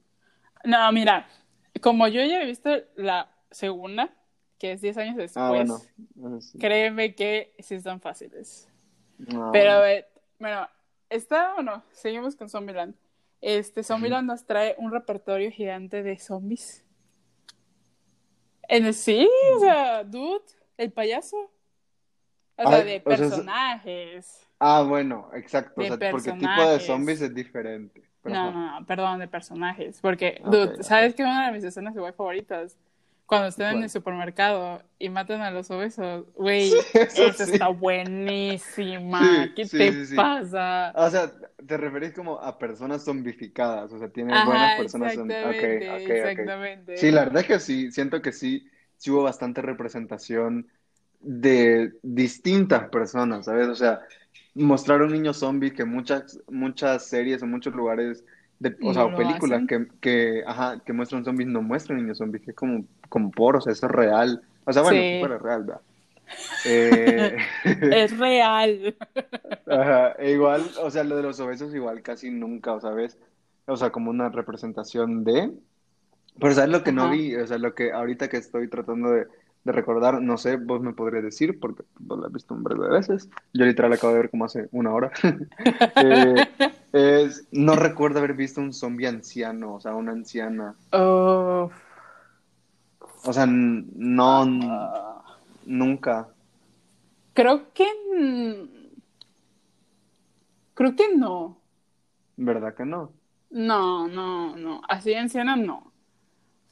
No, 0.65 0.91
mira, 0.91 1.29
como 1.83 2.09
yo 2.09 2.25
ya 2.25 2.41
he 2.41 2.47
visto 2.47 2.71
la 2.97 3.31
segunda, 3.51 4.09
que 4.59 4.73
es 4.73 4.81
10 4.81 4.97
años 4.97 5.17
después, 5.17 5.45
ah, 5.45 5.49
bueno. 5.51 6.41
créeme 6.59 7.15
que 7.15 7.55
sí 7.59 7.75
están 7.75 8.01
fáciles. 8.01 8.71
Ah, 9.35 9.51
pero, 9.53 9.85
eh, 9.85 10.07
bueno, 10.41 10.67
¿está 11.11 11.57
o 11.57 11.63
no? 11.63 11.83
Seguimos 11.93 12.37
con 12.37 12.49
Zombieland. 12.49 12.95
Este, 13.43 13.83
Zombieland 13.83 14.29
nos 14.29 14.47
trae 14.47 14.77
un 14.79 14.93
repertorio 14.93 15.51
gigante 15.51 16.03
de 16.03 16.19
zombies. 16.19 16.82
En 18.73 18.87
el, 18.87 18.95
sí, 18.95 19.29
o 19.55 19.61
sea, 19.61 20.03
dude, 20.03 20.41
el 20.79 20.91
payaso. 20.91 21.37
O 22.57 22.69
sea, 22.71 22.83
de 22.83 23.01
personajes. 23.01 24.49
ah, 24.59 24.83
bueno, 24.83 25.29
exacto. 25.35 25.79
o 25.79 25.85
sea, 25.85 25.99
porque 26.11 26.31
el 26.31 26.39
tipo 26.39 26.67
de 26.67 26.81
zombies 26.81 27.21
es 27.21 27.35
diferente. 27.35 28.03
no, 28.25 28.51
no, 28.51 28.81
no, 28.81 28.87
perdón, 28.87 29.19
de 29.19 29.29
personajes. 29.29 30.01
Porque, 30.01 30.41
dude, 30.47 30.83
¿sabes 30.83 31.15
qué? 31.15 31.23
Una 31.23 31.49
de 31.49 31.53
mis 31.53 31.65
escenas 31.65 31.95
igual 31.95 32.15
favoritas 32.15 32.79
cuando 33.33 33.49
estén 33.49 33.79
en 33.79 33.83
el 33.85 33.89
supermercado 33.89 34.83
y 34.99 35.09
matan 35.09 35.41
a 35.41 35.51
los 35.51 35.71
obesos, 35.71 36.27
güey, 36.35 36.71
eso, 36.93 37.45
está 37.45 37.69
buenísima. 37.69 39.51
¿Qué 39.57 39.65
te 39.65 40.15
pasa? 40.15 40.93
O 40.95 41.09
sea, 41.09 41.33
te 41.67 41.77
referís 41.79 42.13
como 42.13 42.39
a 42.39 42.59
personas 42.59 43.05
zombificadas, 43.05 43.91
o 43.91 43.99
sea, 43.99 44.09
tienen 44.11 44.37
buenas 44.45 44.77
personas. 44.77 45.13
Exactamente, 45.13 46.05
exactamente. 46.05 46.97
Sí, 46.99 47.11
la 47.11 47.25
verdad 47.25 47.41
es 47.41 47.47
que 47.47 47.61
sí, 47.61 47.91
siento 47.91 48.21
que 48.21 48.33
sí, 48.33 48.69
sí 49.03 49.11
hubo 49.11 49.25
bastante 49.25 49.61
representación 49.63 50.69
de 51.19 51.93
distintas 52.03 52.89
personas, 52.89 53.47
¿sabes? 53.47 53.67
O 53.67 53.75
sea, 53.75 54.01
mostrar 54.55 55.03
un 55.03 55.11
niño 55.11 55.35
zombie 55.35 55.73
que 55.73 55.85
muchas, 55.85 56.39
muchas 56.49 57.05
series 57.09 57.43
o 57.43 57.47
muchos 57.47 57.75
lugares 57.75 58.25
o 58.81 58.95
sea, 58.95 59.13
películas 59.17 59.63
que, 59.67 59.89
que, 60.01 60.45
ajá, 60.47 60.79
que 60.87 60.93
muestran 60.93 61.25
zombies 61.25 61.49
no 61.49 61.63
muestran 61.63 61.99
niños 61.99 62.19
zombies, 62.19 62.45
que 62.45 62.53
es 62.53 62.57
como, 62.57 62.85
como 63.09 63.33
por, 63.33 63.57
o 63.57 63.61
sea, 63.61 63.73
eso 63.73 63.87
es 63.87 63.93
real. 63.93 64.41
O 64.65 64.73
sea, 64.73 64.83
bueno, 64.83 65.01
sí. 65.01 65.05
es 65.05 65.41
real, 65.41 65.65
¿verdad? 65.65 65.81
Eh... 66.65 67.37
es 67.65 68.17
real. 68.17 68.97
Ajá, 69.67 70.13
e 70.13 70.31
igual, 70.31 70.63
o 70.81 70.91
sea, 70.93 71.03
lo 71.03 71.17
de 71.17 71.25
los 71.25 71.41
obesos 71.41 71.75
igual 71.75 72.03
casi 72.03 72.31
nunca, 72.31 72.73
o 72.73 72.81
sea, 72.81 72.91
ves, 72.91 73.19
o 73.67 73.77
sea, 73.77 73.91
como 73.91 74.11
una 74.11 74.29
representación 74.29 75.25
de... 75.25 75.51
Pero 76.39 76.55
¿sabes 76.55 76.71
lo 76.71 76.83
que 76.83 76.93
no 76.93 77.11
vi? 77.11 77.35
O 77.37 77.47
sea, 77.47 77.59
lo 77.59 77.75
que 77.75 77.93
ahorita 77.93 78.29
que 78.29 78.39
estoy 78.39 78.69
tratando 78.69 79.11
de, 79.11 79.27
de 79.65 79.73
recordar, 79.73 80.21
no 80.21 80.37
sé, 80.39 80.57
vos 80.57 80.81
me 80.81 80.93
podrías 80.93 81.23
decir, 81.23 81.61
porque 81.61 81.85
vos 81.99 82.19
lo 82.19 82.27
has 82.27 82.33
visto 82.33 82.55
un 82.55 82.65
breve 82.65 82.87
de 82.87 82.93
veces. 82.93 83.29
Yo 83.53 83.65
literal 83.65 83.93
acabo 83.93 84.13
de 84.13 84.21
ver 84.21 84.31
como 84.31 84.45
hace 84.45 84.69
una 84.73 84.93
hora. 84.93 85.13
eh, 86.93 87.31
no 87.53 87.77
recuerdo 87.77 88.19
haber 88.19 88.35
visto 88.35 88.61
un 88.61 88.73
zombie 88.73 89.07
anciano, 89.07 89.75
o 89.75 89.81
sea, 89.81 89.95
una 89.95 90.13
anciana. 90.13 90.75
Oh. 90.93 91.71
O 93.25 93.33
sea, 93.33 93.47
no, 93.47 94.45
nunca. 95.65 96.29
Creo 97.35 97.73
que... 97.73 97.87
Creo 100.75 100.97
que 100.97 101.15
no. 101.17 101.59
¿Verdad 102.37 102.75
que 102.75 102.85
no? 102.85 103.13
No, 103.51 104.09
no, 104.09 104.57
no. 104.57 104.81
Así 104.89 105.15
anciana 105.15 105.55
no. 105.55 105.92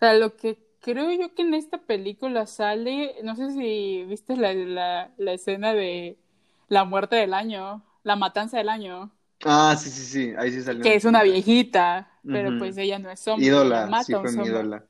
O 0.01 0.07
sea, 0.07 0.15
lo 0.15 0.35
que 0.35 0.59
creo 0.81 1.13
yo 1.13 1.35
que 1.35 1.43
en 1.43 1.53
esta 1.53 1.77
película 1.77 2.47
sale, 2.47 3.17
no 3.23 3.37
sé 3.37 3.51
si 3.51 4.03
viste 4.05 4.35
la, 4.35 4.55
la, 4.55 5.11
la 5.19 5.33
escena 5.35 5.75
de 5.75 6.17
la 6.69 6.85
muerte 6.85 7.17
del 7.17 7.35
año, 7.35 7.85
la 8.03 8.17
matanza 8.17 8.57
del 8.57 8.71
año. 8.71 9.13
Ah, 9.45 9.77
sí, 9.79 9.91
sí, 9.91 10.07
sí, 10.07 10.33
ahí 10.39 10.53
sí 10.53 10.63
salió. 10.63 10.83
Que 10.83 10.95
es 10.95 11.05
una 11.05 11.23
viejita, 11.23 12.11
pero 12.27 12.59
pues 12.59 12.79
ella 12.79 12.99
no 12.99 13.11
es 13.11 13.21
zombie. 13.21 13.49
Ídola, 13.49 14.03
sí 14.03 14.15
fue 14.15 14.33
mi 14.33 14.47
ídola. 14.47 14.87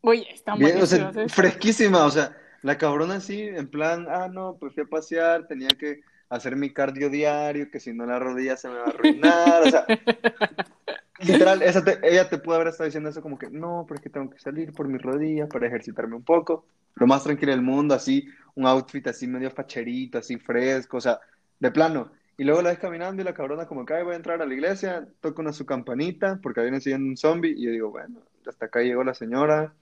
Oye, 0.00 0.26
está 0.32 0.56
muy 0.56 0.72
o 0.72 0.86
sea, 0.86 1.12
fresquísima, 1.28 2.04
o 2.04 2.10
sea, 2.10 2.36
la 2.62 2.76
cabrona 2.76 3.16
así, 3.16 3.40
en 3.40 3.68
plan, 3.68 4.06
ah, 4.08 4.28
no, 4.28 4.56
pues 4.58 4.74
fui 4.74 4.82
a 4.82 4.86
pasear, 4.86 5.46
tenía 5.46 5.68
que 5.68 6.00
hacer 6.28 6.56
mi 6.56 6.72
cardio 6.72 7.08
diario, 7.08 7.70
que 7.70 7.78
si 7.78 7.92
no 7.92 8.04
la 8.04 8.18
rodilla 8.18 8.56
se 8.56 8.68
me 8.68 8.78
va 8.78 8.86
a 8.86 8.88
arruinar, 8.88 9.62
o 9.62 9.70
sea, 9.70 9.86
Literal, 11.20 11.62
esa 11.62 11.82
ella 12.02 12.28
te 12.28 12.38
pudo 12.38 12.56
haber 12.56 12.68
estado 12.68 12.86
diciendo 12.86 13.10
eso 13.10 13.22
como 13.22 13.38
que, 13.38 13.50
no, 13.50 13.84
porque 13.88 14.10
tengo 14.10 14.30
que 14.30 14.38
salir 14.38 14.72
por 14.72 14.88
mi 14.88 14.98
rodilla 14.98 15.48
para 15.48 15.66
ejercitarme 15.66 16.16
un 16.16 16.24
poco. 16.24 16.66
Lo 16.94 17.06
más 17.06 17.24
tranquilo 17.24 17.52
del 17.52 17.62
mundo, 17.62 17.94
así, 17.94 18.28
un 18.54 18.66
outfit 18.66 19.06
así 19.06 19.26
medio 19.26 19.50
facherito, 19.50 20.18
así 20.18 20.36
fresco, 20.36 20.96
o 20.96 21.00
sea, 21.00 21.20
de 21.58 21.70
plano. 21.70 22.10
Y 22.36 22.44
luego 22.44 22.62
la 22.62 22.70
ves 22.70 22.78
caminando 22.78 23.20
y 23.20 23.24
la 23.24 23.34
cabrona 23.34 23.66
como 23.66 23.84
que, 23.84 24.00
voy 24.02 24.12
a 24.12 24.16
entrar 24.16 24.40
a 24.40 24.46
la 24.46 24.54
iglesia, 24.54 25.06
toca 25.20 25.42
una 25.42 25.52
su 25.52 25.66
campanita, 25.66 26.38
porque 26.42 26.60
viene 26.60 26.80
siguiendo 26.80 27.08
un 27.08 27.16
zombie, 27.16 27.54
y 27.56 27.64
yo 27.64 27.70
digo, 27.72 27.90
bueno, 27.90 28.20
hasta 28.46 28.66
acá 28.66 28.80
llegó 28.80 29.02
la 29.02 29.14
señora. 29.14 29.72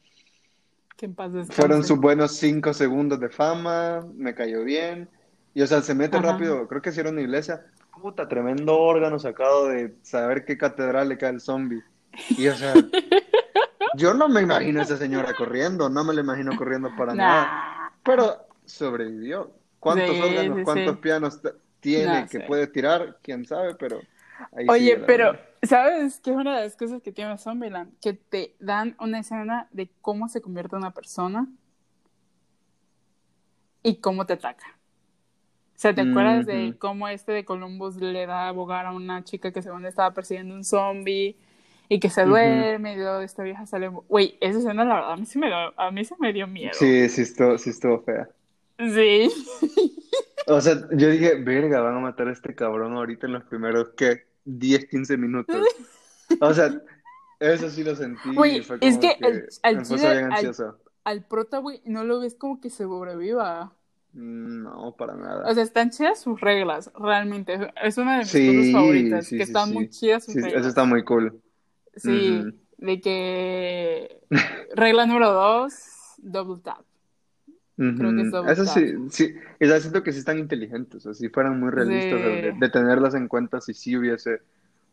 ¿Qué 0.96 1.10
Fueron 1.50 1.84
sus 1.84 1.98
buenos 1.98 2.36
cinco 2.36 2.72
segundos 2.72 3.20
de 3.20 3.28
fama, 3.28 4.06
me 4.14 4.34
cayó 4.34 4.64
bien. 4.64 5.10
Y 5.52 5.62
o 5.62 5.66
sea, 5.66 5.82
se 5.82 5.94
mete 5.94 6.18
rápido, 6.18 6.66
creo 6.68 6.80
que 6.80 6.90
hicieron 6.90 7.14
una 7.14 7.22
iglesia, 7.22 7.66
puta, 8.00 8.28
tremendo 8.28 8.78
órgano 8.78 9.18
sacado 9.18 9.68
de 9.68 9.96
saber 10.02 10.44
qué 10.44 10.56
catedral 10.56 11.08
le 11.08 11.18
cae 11.18 11.30
el 11.30 11.40
zombie. 11.40 11.82
Y 12.30 12.48
o 12.48 12.54
sea, 12.54 12.74
yo 13.94 14.14
no 14.14 14.28
me 14.28 14.42
imagino 14.42 14.80
a 14.80 14.82
esa 14.82 14.96
señora 14.96 15.34
corriendo, 15.34 15.88
no 15.88 16.04
me 16.04 16.14
la 16.14 16.20
imagino 16.20 16.56
corriendo 16.56 16.90
para 16.96 17.14
nada. 17.14 17.92
Pero 18.02 18.46
sobrevivió. 18.64 19.52
¿Cuántos 19.78 20.18
órganos, 20.18 20.64
cuántos 20.64 20.98
pianos 20.98 21.40
tiene 21.80 22.26
que 22.28 22.40
puede 22.40 22.66
tirar? 22.66 23.18
Quién 23.22 23.44
sabe, 23.44 23.74
pero. 23.74 24.00
Oye, 24.68 24.98
pero, 24.98 25.38
¿sabes 25.62 26.20
qué 26.20 26.30
es 26.30 26.36
una 26.36 26.56
de 26.56 26.64
las 26.64 26.76
cosas 26.76 27.00
que 27.02 27.12
tiene 27.12 27.38
Zombieland? 27.38 27.98
Que 28.00 28.12
te 28.12 28.54
dan 28.58 28.96
una 29.00 29.20
escena 29.20 29.68
de 29.70 29.90
cómo 30.00 30.28
se 30.28 30.42
convierte 30.42 30.76
una 30.76 30.92
persona 30.92 31.48
y 33.82 34.00
cómo 34.00 34.26
te 34.26 34.34
ataca. 34.34 34.75
O 35.76 35.78
sea, 35.78 35.94
¿te 35.94 36.00
acuerdas 36.00 36.46
de 36.46 36.74
cómo 36.78 37.06
este 37.06 37.32
de 37.32 37.44
Columbus 37.44 37.96
le 37.96 38.24
da 38.24 38.44
a 38.44 38.48
abogar 38.48 38.86
a 38.86 38.92
una 38.92 39.22
chica 39.24 39.52
que 39.52 39.60
según 39.60 39.84
estaba 39.84 40.14
persiguiendo 40.14 40.54
un 40.54 40.64
zombie 40.64 41.36
y 41.90 42.00
que 42.00 42.08
se 42.08 42.24
duerme 42.24 42.94
y 42.94 42.96
luego 42.96 43.20
esta 43.20 43.42
vieja 43.42 43.66
sale... 43.66 43.88
Güey, 43.88 44.38
esa 44.40 44.58
escena 44.58 44.86
la 44.86 44.94
verdad 44.94 45.12
a 45.12 45.16
mí, 45.16 45.26
sí 45.26 45.38
me 45.38 45.48
dio, 45.48 45.78
a 45.78 45.90
mí 45.90 46.04
se 46.04 46.14
me 46.18 46.32
dio 46.32 46.46
miedo. 46.46 46.72
Sí, 46.72 47.08
sí 47.10 47.20
estuvo, 47.20 47.58
sí 47.58 47.70
estuvo 47.70 48.00
fea. 48.00 48.28
Sí. 48.78 49.30
O 50.48 50.60
sea, 50.60 50.76
yo 50.92 51.10
dije, 51.10 51.34
verga, 51.34 51.80
van 51.80 51.96
a 51.96 51.98
matar 51.98 52.28
a 52.28 52.32
este 52.32 52.54
cabrón 52.54 52.92
ahorita 52.92 53.26
en 53.26 53.32
los 53.32 53.42
primeros, 53.42 53.88
¿qué? 53.96 54.26
10, 54.44 54.86
15 54.86 55.16
minutos. 55.16 55.56
O 56.40 56.54
sea, 56.54 56.70
Eso 57.38 57.68
sí 57.68 57.84
lo 57.84 57.94
sentí. 57.94 58.34
Güey, 58.34 58.62
fue 58.62 58.78
es 58.80 58.98
que 58.98 59.16
al 59.62 59.82
chile. 59.82 60.52
Al 61.04 61.24
prota, 61.24 61.58
güey, 61.58 61.82
no 61.84 62.04
lo 62.04 62.20
ves 62.20 62.34
como 62.34 62.60
que 62.60 62.70
se 62.70 62.84
sobreviva. 62.84 63.72
No, 64.18 64.94
para 64.96 65.14
nada. 65.14 65.46
O 65.50 65.54
sea, 65.54 65.62
están 65.62 65.90
chidas 65.90 66.20
sus 66.20 66.40
reglas, 66.40 66.90
realmente. 66.98 67.70
Es 67.82 67.98
una 67.98 68.12
de 68.14 68.18
mis 68.20 68.28
Sí, 68.28 68.46
cosas 68.46 68.72
favoritas, 68.72 69.26
sí, 69.26 69.36
que 69.36 69.44
sí, 69.44 69.50
están 69.50 69.72
muy 69.74 69.90
chidas 69.90 70.24
sus 70.24 70.34
Sí, 70.34 70.40
reglas. 70.40 70.60
eso 70.60 70.68
está 70.70 70.84
muy 70.84 71.04
cool. 71.04 71.38
Sí, 71.96 72.42
de 72.78 73.00
que 73.00 74.20
regla 74.74 75.06
número 75.06 75.32
dos, 75.32 75.74
double 76.18 76.62
tap. 76.62 76.84
Creo 77.76 78.14
que 78.14 78.22
es 78.22 78.30
double 78.30 78.52
Eso 78.52 78.64
tap. 78.64 78.74
sí, 78.74 78.94
sí. 79.10 79.34
Y 79.60 79.68
ya 79.68 79.78
siento 79.80 80.02
que 80.02 80.12
sí 80.12 80.18
están 80.20 80.38
inteligentes. 80.38 81.04
O 81.04 81.12
sea, 81.12 81.14
si 81.14 81.28
fueran 81.28 81.60
muy 81.60 81.70
realistas 81.70 82.18
de, 82.20 82.52
de 82.58 82.68
tenerlas 82.70 83.14
en 83.14 83.28
cuenta 83.28 83.60
si 83.60 83.74
sí 83.74 83.96
hubiese 83.98 84.40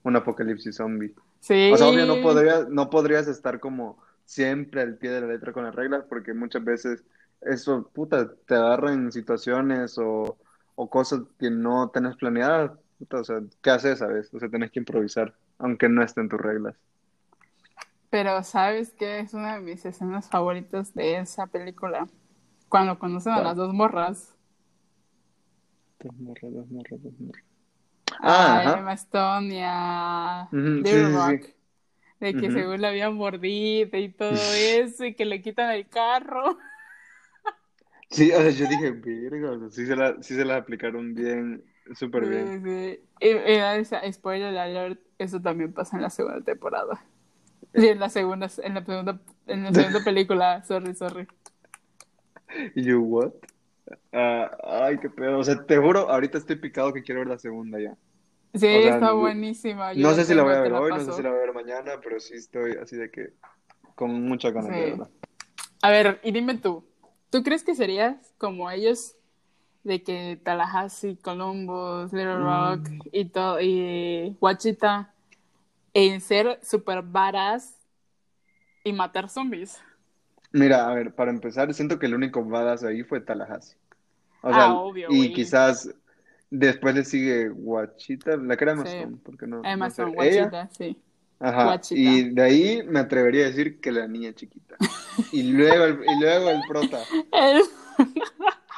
un 0.03 0.17
apocalipsis 0.17 0.75
zombie. 0.75 1.13
Sí. 1.39 1.71
O 1.71 1.77
sea, 1.77 1.87
obvio, 1.87 2.05
no 2.05 2.21
podrías, 2.21 2.67
no 2.69 2.89
podrías 2.89 3.27
estar 3.29 3.61
como 3.61 3.97
siempre 4.25 4.81
al 4.81 4.97
pie 4.97 5.11
de 5.11 5.21
la 5.21 5.27
letra 5.27 5.53
con 5.53 5.63
las 5.63 5.73
reglas, 5.75 6.03
porque 6.09 6.33
muchas 6.33 6.63
veces 6.63 7.03
eso, 7.45 7.89
puta, 7.93 8.33
te 8.45 8.55
agarran 8.55 9.11
situaciones 9.11 9.97
o, 9.97 10.37
o 10.75 10.89
cosas 10.89 11.21
que 11.39 11.49
no 11.51 11.89
tenés 11.91 12.15
planeadas. 12.17 12.71
Puta, 12.99 13.17
o 13.21 13.23
sea, 13.23 13.41
¿qué 13.61 13.69
haces, 13.71 13.99
sabes? 13.99 14.33
O 14.33 14.39
sea, 14.39 14.49
tenés 14.49 14.71
que 14.71 14.79
improvisar, 14.79 15.35
aunque 15.57 15.89
no 15.89 16.03
estén 16.03 16.29
tus 16.29 16.39
reglas. 16.41 16.75
Pero 18.09 18.43
¿sabes 18.43 18.93
qué? 18.97 19.19
Es 19.19 19.33
una 19.33 19.55
de 19.55 19.61
mis 19.61 19.85
escenas 19.85 20.29
favoritas 20.29 20.93
de 20.93 21.17
esa 21.17 21.47
película. 21.47 22.07
Cuando 22.69 22.99
conocen 22.99 23.33
a 23.33 23.41
las 23.41 23.55
dos 23.57 23.73
morras. 23.73 24.35
Dos 25.99 26.15
morras, 26.19 26.53
dos 26.53 26.69
morras, 26.69 27.01
dos 27.01 27.13
morras. 27.19 27.43
Ah. 28.21 28.71
Emma 28.75 28.93
Stone 28.93 29.53
y 29.55 29.59
a 29.63 30.47
Ujú, 30.51 30.85
sí, 30.85 30.85
Little 30.85 31.09
sí, 31.09 31.21
sí. 31.21 31.39
Rock. 31.39 31.55
De 32.19 32.35
que 32.37 32.49
Ujú. 32.49 32.51
según 32.51 32.81
la 32.81 32.89
habían 32.89 33.15
mordido 33.15 33.97
y 33.97 34.09
todo 34.09 34.53
eso, 34.53 35.05
y 35.05 35.15
que 35.15 35.25
le 35.25 35.41
quitan 35.41 35.71
el 35.71 35.87
carro. 35.89 36.57
Sí, 38.13 38.31
o 38.31 38.39
sea, 38.41 38.49
yo 38.51 38.67
dije, 38.67 38.91
verga, 38.91 39.51
o 39.51 39.59
sea, 39.59 39.69
sí 39.71 39.85
se 39.87 39.95
la, 39.95 40.15
sí 40.21 40.35
se 40.35 40.45
las 40.45 40.61
aplicaron 40.61 41.13
bien, 41.15 41.63
súper 41.95 42.29
bien. 42.29 42.47
Sí, 42.47 42.61
sí. 42.63 42.99
Y, 43.19 44.07
y 44.07 44.13
spoiler 44.13 44.57
alert, 44.57 44.99
eso 45.17 45.41
también 45.41 45.73
pasa 45.73 45.95
en 45.97 46.03
la 46.03 46.09
segunda 46.09 46.41
temporada. 46.41 47.03
Y 47.73 47.87
en 47.87 47.99
la 47.99 48.09
segunda, 48.09 48.49
en 48.63 48.73
la 48.75 48.85
segunda, 48.85 49.19
en 49.47 49.63
la 49.63 49.73
segunda 49.73 49.99
película, 50.05 50.63
sorry, 50.63 50.93
sorry. 50.95 51.27
Y 52.75 52.83
yo, 52.83 52.99
¿what? 53.01 53.31
Ah, 54.11 54.51
ay, 54.63 54.97
qué 54.99 55.09
pedo. 55.09 55.39
O 55.39 55.43
sea, 55.43 55.65
te 55.65 55.77
juro, 55.77 56.09
ahorita 56.09 56.37
estoy 56.37 56.55
picado 56.57 56.93
que 56.93 57.03
quiero 57.03 57.21
ver 57.21 57.29
la 57.29 57.39
segunda 57.39 57.79
ya. 57.79 57.97
Sí, 58.53 58.67
O 58.67 58.81
sea, 58.81 58.91
está 58.91 59.11
no- 59.11 59.17
buenísima. 59.17 59.93
Yo 59.93 60.07
No 60.07 60.13
sé 60.13 60.25
si 60.25 60.35
la 60.35 60.43
voy 60.43 60.53
a 60.53 60.61
ver 60.61 60.73
hoy, 60.73 60.91
no 60.91 60.99
sé 60.99 61.13
si 61.13 61.23
la 61.23 61.29
voy 61.29 61.39
a 61.39 61.41
ver 61.41 61.53
mañana, 61.53 61.93
pero 62.03 62.19
sí 62.19 62.35
estoy 62.35 62.73
así 62.81 62.95
de 62.95 63.09
que 63.09 63.29
con 63.95 64.11
muchas 64.23 64.53
ganas 64.53 64.71
de 64.71 64.75
Sí. 64.77 64.89
verla. 64.91 65.09
A 65.81 65.89
ver, 65.91 66.19
y 66.23 66.31
dime 66.31 66.57
tú, 66.57 66.85
¿tú 67.33 67.41
crees 67.41 67.63
que 67.63 67.73
serías 67.73 68.15
como 68.37 68.69
ellos 68.69 69.15
de 69.83 70.03
que 70.03 70.39
Tallahassee, 70.43 71.17
Columbus, 71.17 72.13
Little 72.13 72.37
Rock 72.37 72.89
Mm. 72.89 72.99
y 73.11 73.25
todo 73.25 73.59
y 73.59 74.37
Wichita 74.39 75.11
en 75.95 76.21
ser 76.21 76.59
super 76.61 77.01
varas 77.01 77.75
y 78.83 78.93
matar 78.93 79.29
zombies? 79.29 79.81
Mira, 80.51 80.87
a 80.87 80.93
ver, 80.93 81.15
para 81.15 81.31
empezar, 81.31 81.73
siento 81.73 81.97
que 81.97 82.05
el 82.05 82.13
único 82.13 82.45
badass 82.45 82.83
ahí 82.83 83.03
fue 83.03 83.19
Tallahassee. 83.19 83.75
O 84.43 84.49
Ah, 84.49 84.53
sea, 84.53 84.73
obvio, 84.73 85.07
y 85.09 85.33
quizás 85.33 85.89
después 86.51 86.93
le 86.93 87.03
sigue 87.03 87.49
Guachita, 87.49 88.37
la 88.37 88.55
que 88.55 88.63
era 88.63 88.75
Sí. 88.77 88.87
Stone, 88.87 89.17
porque 89.23 89.47
no, 89.47 89.61
Emma 89.65 89.87
no 89.87 89.91
sé, 89.91 90.05
Wichita, 90.05 90.69
sí. 90.69 91.01
ajá, 91.39 91.65
Guachita. 91.65 91.99
y 91.99 92.29
de 92.29 92.41
ahí 92.43 92.83
me 92.83 92.99
atrevería 92.99 93.45
a 93.45 93.47
decir 93.47 93.81
que 93.81 93.91
la 93.91 94.07
niña 94.07 94.33
chiquita. 94.33 94.75
Y 95.31 95.43
luego 95.43 95.85
el, 95.85 95.99
y 96.05 96.19
luego 96.19 96.49
el 96.49 96.61
prota. 96.67 97.03
El- 97.31 97.61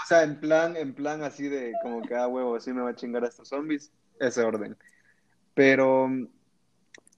O 0.03 0.07
sea, 0.07 0.23
en 0.23 0.39
plan, 0.39 0.75
en 0.77 0.93
plan 0.93 1.23
así 1.23 1.47
de 1.47 1.73
como 1.81 2.01
que, 2.03 2.15
ah, 2.15 2.27
huevo, 2.27 2.55
así 2.55 2.71
me 2.71 2.81
va 2.81 2.91
a 2.91 2.95
chingar 2.95 3.23
a 3.23 3.27
estos 3.27 3.47
zombies, 3.47 3.91
ese 4.19 4.41
orden. 4.43 4.77
Pero, 5.55 6.09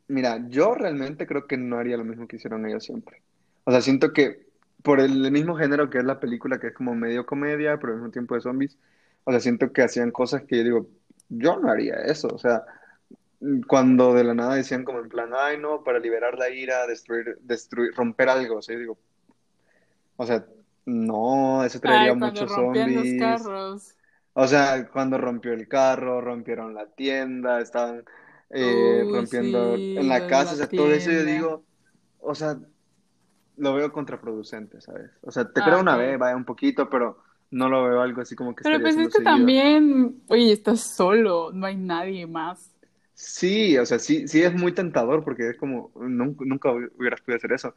mira, 0.08 0.46
yo 0.48 0.74
realmente 0.74 1.28
creo 1.28 1.48
que 1.48 1.58
no 1.58 1.78
haría 1.80 1.98
lo 1.98 2.06
mismo 2.06 2.28
que 2.28 2.38
hicieron 2.38 2.66
ellos 2.66 2.86
siempre. 2.86 3.22
O 3.66 3.72
sea, 3.72 3.82
siento 3.82 4.14
que 4.14 4.48
por 4.84 5.02
el 5.02 5.32
mismo 5.32 5.58
género 5.58 5.90
que 5.90 5.98
es 5.98 6.06
la 6.06 6.20
película, 6.20 6.60
que 6.60 6.68
es 6.68 6.74
como 6.74 6.96
medio 6.96 7.26
comedia, 7.26 7.78
pero 7.78 7.94
al 7.94 8.00
mismo 8.00 8.12
tiempo 8.12 8.36
de 8.36 8.42
zombies, 8.42 8.78
o 9.26 9.32
sea, 9.32 9.42
siento 9.42 9.74
que 9.74 9.82
hacían 9.82 10.12
cosas 10.12 10.44
que 10.44 10.58
yo 10.58 10.64
digo, 10.64 10.88
yo 11.28 11.58
no 11.60 11.70
haría 11.70 11.96
eso. 11.96 12.30
O 12.30 12.38
sea, 12.38 12.64
cuando 13.68 14.14
de 14.14 14.24
la 14.24 14.34
nada 14.34 14.56
decían 14.56 14.86
como 14.86 15.00
en 15.00 15.10
plan, 15.10 15.32
ay, 15.38 15.58
no, 15.58 15.84
para 15.84 16.00
liberar 16.00 16.38
la 16.38 16.50
ira, 16.50 16.88
destruir, 16.88 17.38
destruir, 17.42 17.94
romper 17.96 18.30
algo. 18.30 18.58
O 18.58 18.62
sea, 18.62 18.76
yo 18.76 18.80
digo, 18.80 18.98
o 20.18 20.26
sea, 20.28 20.46
no, 20.86 21.64
eso 21.66 21.80
traería 21.82 22.14
Ay, 22.14 22.16
muchos 22.16 22.54
rompían 22.54 22.94
los 22.94 23.16
zombies. 23.16 23.16
carros. 23.16 23.96
O 24.34 24.48
sea, 24.48 24.90
cuando 24.90 25.18
rompió 25.18 25.54
el 25.54 25.68
carro, 25.68 26.22
rompieron 26.22 26.74
la 26.76 26.88
tienda, 26.92 27.62
estaban 27.62 28.06
eh, 28.52 29.06
Uy, 29.08 29.08
rompiendo 29.10 29.84
sí, 29.88 29.96
en 29.96 30.10
la 30.10 30.28
casa, 30.28 30.54
la 30.54 30.56
o 30.56 30.58
sea, 30.58 30.74
todo 30.74 30.94
eso 30.94 31.12
yo 31.12 31.24
tienda. 31.24 31.26
digo, 31.26 31.66
o 32.20 32.36
sea, 32.36 32.60
lo 33.58 33.74
veo 33.76 33.92
contraproducente, 33.92 34.82
¿sabes? 34.82 35.12
O 35.22 35.32
sea, 35.32 35.52
te 35.52 35.62
Ah, 35.62 35.64
creo 35.64 35.80
una 35.82 35.96
vez, 35.98 36.18
vaya 36.20 36.36
un 36.36 36.46
poquito, 36.46 36.90
pero 36.90 37.24
no 37.52 37.70
lo 37.70 37.84
veo 37.86 38.02
algo 38.02 38.22
así 38.22 38.36
como 38.36 38.56
que 38.56 38.64
Pero 38.64 38.82
pues 38.82 38.98
es 38.98 39.10
que 39.10 39.22
seguido. 39.22 39.22
también, 39.22 40.24
oye, 40.28 40.52
estás 40.52 40.82
solo, 40.96 41.52
no 41.54 41.66
hay 41.68 41.76
nadie 41.76 42.28
más. 42.28 42.72
Sí, 43.14 43.78
o 43.80 43.86
sea, 43.86 43.98
sí, 44.00 44.28
sí 44.28 44.44
es 44.44 44.54
muy 44.54 44.74
tentador 44.74 45.24
porque 45.24 45.50
es 45.50 45.58
como, 45.58 45.92
nunca, 45.96 46.46
nunca 46.46 46.72
hubieras 46.72 47.22
podido 47.22 47.38
hacer 47.38 47.52
eso. 47.54 47.76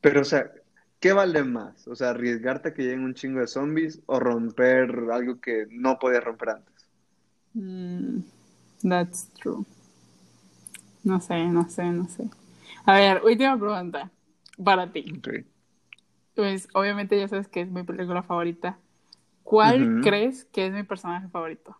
Pero, 0.00 0.22
o 0.22 0.24
sea, 0.24 0.52
¿qué 1.00 1.12
vale 1.12 1.44
más? 1.44 1.86
O 1.88 1.94
sea, 1.94 2.10
arriesgarte 2.10 2.68
a 2.68 2.74
que 2.74 2.82
lleguen 2.82 3.04
un 3.04 3.14
chingo 3.14 3.40
de 3.40 3.46
zombies 3.46 4.00
o 4.06 4.18
romper 4.20 4.94
algo 5.12 5.40
que 5.40 5.66
no 5.70 5.98
podías 5.98 6.24
romper 6.24 6.50
antes. 6.50 6.88
Mm, 7.54 8.20
that's 8.88 9.28
true. 9.34 9.64
No 11.04 11.20
sé, 11.20 11.46
no 11.46 11.68
sé, 11.68 11.84
no 11.84 12.08
sé. 12.08 12.28
A 12.84 12.94
ver, 12.94 13.22
última 13.24 13.58
pregunta 13.58 14.10
para 14.62 14.90
ti. 14.92 15.12
Ok. 15.18 15.28
Pues 16.34 16.68
obviamente 16.74 17.18
ya 17.18 17.28
sabes 17.28 17.48
que 17.48 17.62
es 17.62 17.70
mi 17.70 17.82
película 17.82 18.22
favorita. 18.22 18.78
¿Cuál 19.42 20.02
crees 20.02 20.44
que 20.44 20.66
es 20.66 20.72
mi 20.72 20.82
personaje 20.82 21.28
favorito? 21.28 21.76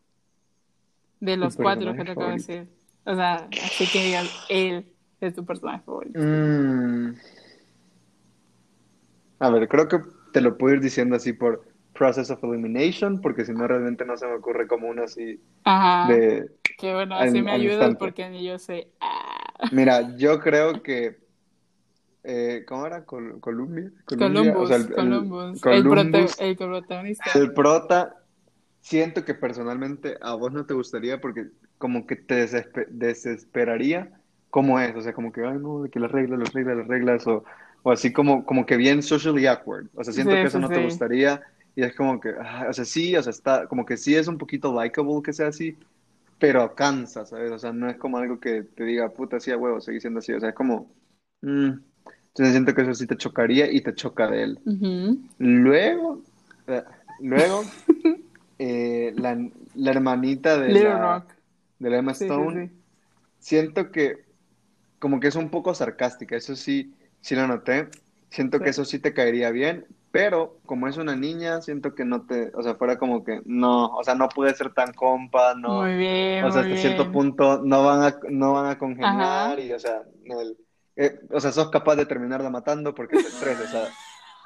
De 1.20 1.36
los 1.36 1.56
cuatro 1.56 1.94
que 1.94 2.04
te 2.04 2.10
acabo 2.12 2.28
de 2.28 2.32
decir. 2.32 2.68
O 3.04 3.14
sea, 3.14 3.48
así 3.64 3.86
que 3.86 4.04
digas, 4.04 4.28
él 4.48 4.86
es 5.20 5.34
tu 5.34 5.44
personaje 5.44 5.82
favorito. 5.84 6.18
Mm. 6.18 7.14
A 9.40 9.50
ver, 9.50 9.68
creo 9.68 9.88
que 9.88 10.00
te 10.32 10.40
lo 10.40 10.56
puedo 10.58 10.74
ir 10.74 10.80
diciendo 10.80 11.16
así 11.16 11.32
por 11.32 11.64
process 11.94 12.30
of 12.30 12.42
elimination, 12.44 13.20
porque 13.20 13.44
si 13.44 13.52
no 13.52 13.66
realmente 13.66 14.04
no 14.04 14.16
se 14.16 14.26
me 14.26 14.34
ocurre 14.34 14.66
como 14.66 14.88
uno 14.88 15.04
así 15.04 15.40
Ajá. 15.64 16.12
de... 16.12 16.50
Que 16.78 16.94
bueno, 16.94 17.16
al- 17.16 17.28
así 17.28 17.42
me 17.42 17.50
ayudas 17.50 17.96
porque 17.96 18.28
ni 18.28 18.44
yo 18.44 18.58
sé. 18.58 18.88
Ah. 19.00 19.68
Mira, 19.72 20.16
yo 20.16 20.38
creo 20.40 20.82
que... 20.82 21.18
eh, 22.24 22.64
¿cómo 22.68 22.86
era? 22.86 23.04
Col- 23.04 23.40
Columbia. 23.40 23.90
Columbia, 24.04 24.52
Columbus, 24.52 24.62
o 24.62 24.66
sea, 24.66 24.76
el- 24.76 24.82
el- 24.82 24.94
Columbus, 24.94 25.54
el, 25.54 25.60
Columbus, 25.60 26.36
prota- 26.36 26.44
el 26.44 26.56
protagonista. 26.56 27.30
el 27.34 27.52
prota, 27.52 28.14
siento 28.80 29.24
que 29.24 29.34
personalmente 29.34 30.16
a 30.20 30.34
vos 30.34 30.52
no 30.52 30.66
te 30.66 30.74
gustaría 30.74 31.20
porque 31.20 31.48
como 31.78 32.06
que 32.06 32.16
te 32.16 32.46
desespe- 32.46 32.86
desesperaría 32.90 34.20
cómo 34.50 34.78
es, 34.80 34.94
o 34.94 35.00
sea, 35.00 35.12
como 35.12 35.32
que, 35.32 35.44
ay, 35.44 35.58
no, 35.60 35.82
de 35.82 35.90
que 35.90 36.00
las 36.00 36.10
reglas, 36.12 36.38
las 36.38 36.52
reglas, 36.52 36.76
las 36.78 36.86
reglas, 36.88 37.26
o, 37.26 37.44
o 37.82 37.90
así 37.92 38.12
como, 38.12 38.44
como 38.46 38.66
que 38.66 38.76
bien 38.76 39.02
socially 39.02 39.46
awkward, 39.46 39.88
o 39.94 40.04
sea, 40.04 40.12
siento 40.12 40.38
Sí, 40.38 40.38
que 40.38 40.48
eso 40.48 40.58
sí, 40.58 40.60
no 40.60 40.72
te 40.72 40.80
sí. 40.80 40.80
gustaría 40.80 41.42
y 41.74 41.82
es 41.84 41.94
como 41.96 42.20
que, 42.20 42.30
ah, 42.40 42.66
o 42.68 42.72
sea, 42.72 42.84
sí, 42.84 43.16
o 43.16 43.22
sea, 43.22 43.30
está, 43.30 43.66
como 43.68 43.84
que 43.86 43.96
sí 43.96 44.14
es 44.16 44.28
un 44.28 44.38
poquito 44.38 44.72
likable 44.74 45.22
que 45.24 45.32
sea 45.32 45.48
así, 45.48 45.78
pero 46.38 46.74
cansa, 46.74 47.26
¿sabes? 47.26 47.52
O 47.52 47.58
sea, 47.58 47.72
no 47.72 47.88
es 47.90 47.98
como 47.98 48.18
algo 48.18 48.40
que 48.40 48.64
te 48.64 48.84
diga, 48.84 49.10
puta, 49.14 49.40
sí, 49.40 49.50
a 49.52 49.58
huevo, 49.58 49.80
seguí 49.80 50.00
siendo 50.00 50.20
así, 50.20 50.32
o 50.32 50.40
sea, 50.40 50.50
es 50.50 50.54
como, 50.54 50.94
mm. 51.42 51.70
entonces 52.28 52.52
siento 52.52 52.74
que 52.74 52.82
eso 52.82 52.94
sí 52.94 53.06
te 53.06 53.16
chocaría 53.16 53.70
y 53.70 53.80
te 53.82 53.94
choca 53.94 54.28
de 54.28 54.42
él. 54.44 54.60
Ujú. 54.64 55.18
Luego, 55.38 56.24
eh, 56.66 56.84
luego, 57.20 57.76
eh, 58.58 59.12
la, 59.16 59.38
la 59.74 59.90
hermanita 59.90 60.58
de 60.58 60.74
Little 60.74 60.94
la, 60.94 60.98
Rock. 60.98 61.34
de 61.78 61.90
la 61.90 61.98
Emma 61.98 62.12
Stone, 62.12 62.72
siento 63.38 63.90
que 63.92 64.26
como 64.98 65.20
que 65.20 65.28
es 65.28 65.36
un 65.36 65.50
poco 65.50 65.74
sarcástica, 65.74 66.36
eso 66.36 66.56
sí, 66.56 66.94
sí 67.28 67.34
lo 67.36 67.46
noté, 67.46 67.88
siento 68.30 68.58
Sí. 68.58 68.64
que 68.64 68.70
eso 68.70 68.84
sí 68.84 68.98
te 68.98 69.12
caería 69.14 69.50
bien, 69.50 69.86
pero 70.10 70.58
como 70.66 70.88
es 70.88 70.96
una 70.96 71.14
niña, 71.16 71.60
siento 71.60 71.94
que 71.94 72.04
no 72.04 72.26
te, 72.26 72.50
o 72.54 72.62
sea, 72.62 72.74
fuera 72.74 72.98
como 72.98 73.24
que 73.24 73.40
no, 73.44 73.86
o 73.86 74.04
sea, 74.04 74.14
no 74.14 74.28
puede 74.28 74.54
ser 74.54 74.72
tan 74.74 74.92
compa, 74.94 75.54
no, 75.54 75.82
Muy 75.82 75.96
bien, 75.96 76.44
o 76.44 76.50
sea, 76.50 76.62
muy 76.62 76.70
hasta 76.72 76.80
cierto 76.80 77.12
punto 77.12 77.62
no 77.64 77.84
van 77.84 78.02
a, 78.02 78.18
no 78.30 78.52
van 78.54 78.66
a 78.70 78.78
congeniar 78.78 79.58
Ajá. 79.58 79.60
y, 79.60 79.72
o 79.72 79.78
sea, 79.78 80.02
el- 80.24 80.56
eh, 80.96 81.20
o 81.30 81.40
sea, 81.40 81.52
sos 81.52 81.70
capaz 81.70 81.96
de 81.96 82.06
terminarla 82.06 82.50
matando 82.50 82.94
porque 82.94 83.16
te 83.16 83.28
estresa, 83.28 83.62
o 83.62 83.66
sea, 83.68 83.88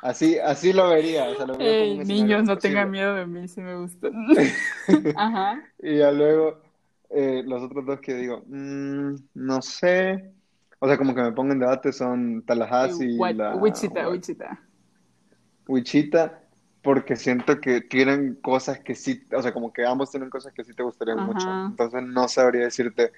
así, 0.02 0.38
así 0.38 0.72
lo 0.72 0.88
vería, 0.90 1.24
o 1.30 1.34
sea, 1.36 1.46
lo 1.46 1.56
vería 1.56 1.74
Ey, 1.74 1.98
niños, 2.04 2.44
no 2.44 2.58
tengan 2.58 2.90
miedo 2.90 3.14
de 3.14 3.26
mí, 3.26 3.48
si 3.48 3.60
me 3.62 3.76
gusta. 3.76 4.08
Ajá. 5.16 5.62
Y 5.78 5.98
ya 5.98 6.10
luego, 6.12 6.60
eh, 7.10 7.42
los 7.46 7.62
otros 7.62 7.86
dos 7.86 8.00
que 8.00 8.14
digo, 8.14 8.42
mm, 8.46 9.14
no 9.34 9.62
sé, 9.62 10.32
o 10.84 10.88
sea, 10.88 10.98
como 10.98 11.14
que 11.14 11.22
me 11.22 11.30
pongo 11.32 11.52
en 11.52 11.60
debate 11.60 11.92
son 11.92 12.42
Tallahassee 12.44 13.04
y 13.28 13.32
la 13.34 13.54
Wichita, 13.54 14.08
Wichita. 14.08 14.58
Wichita, 15.68 16.42
porque 16.82 17.14
siento 17.16 17.60
que 17.60 17.80
tienen 17.82 18.34
cosas 18.42 18.80
que 18.80 18.94
sí, 18.96 19.24
o 19.32 19.40
sea, 19.40 19.52
como 19.52 19.72
que 19.72 19.86
ambos 19.86 20.10
tienen 20.10 20.28
cosas 20.28 20.52
que 20.52 20.64
sí 20.64 20.74
te 20.74 20.82
gustarían 20.82 21.20
Ajá. 21.20 21.26
mucho. 21.26 21.48
Entonces 21.66 22.02
no 22.02 22.26
sabría 22.28 22.64
decirte 22.64 23.12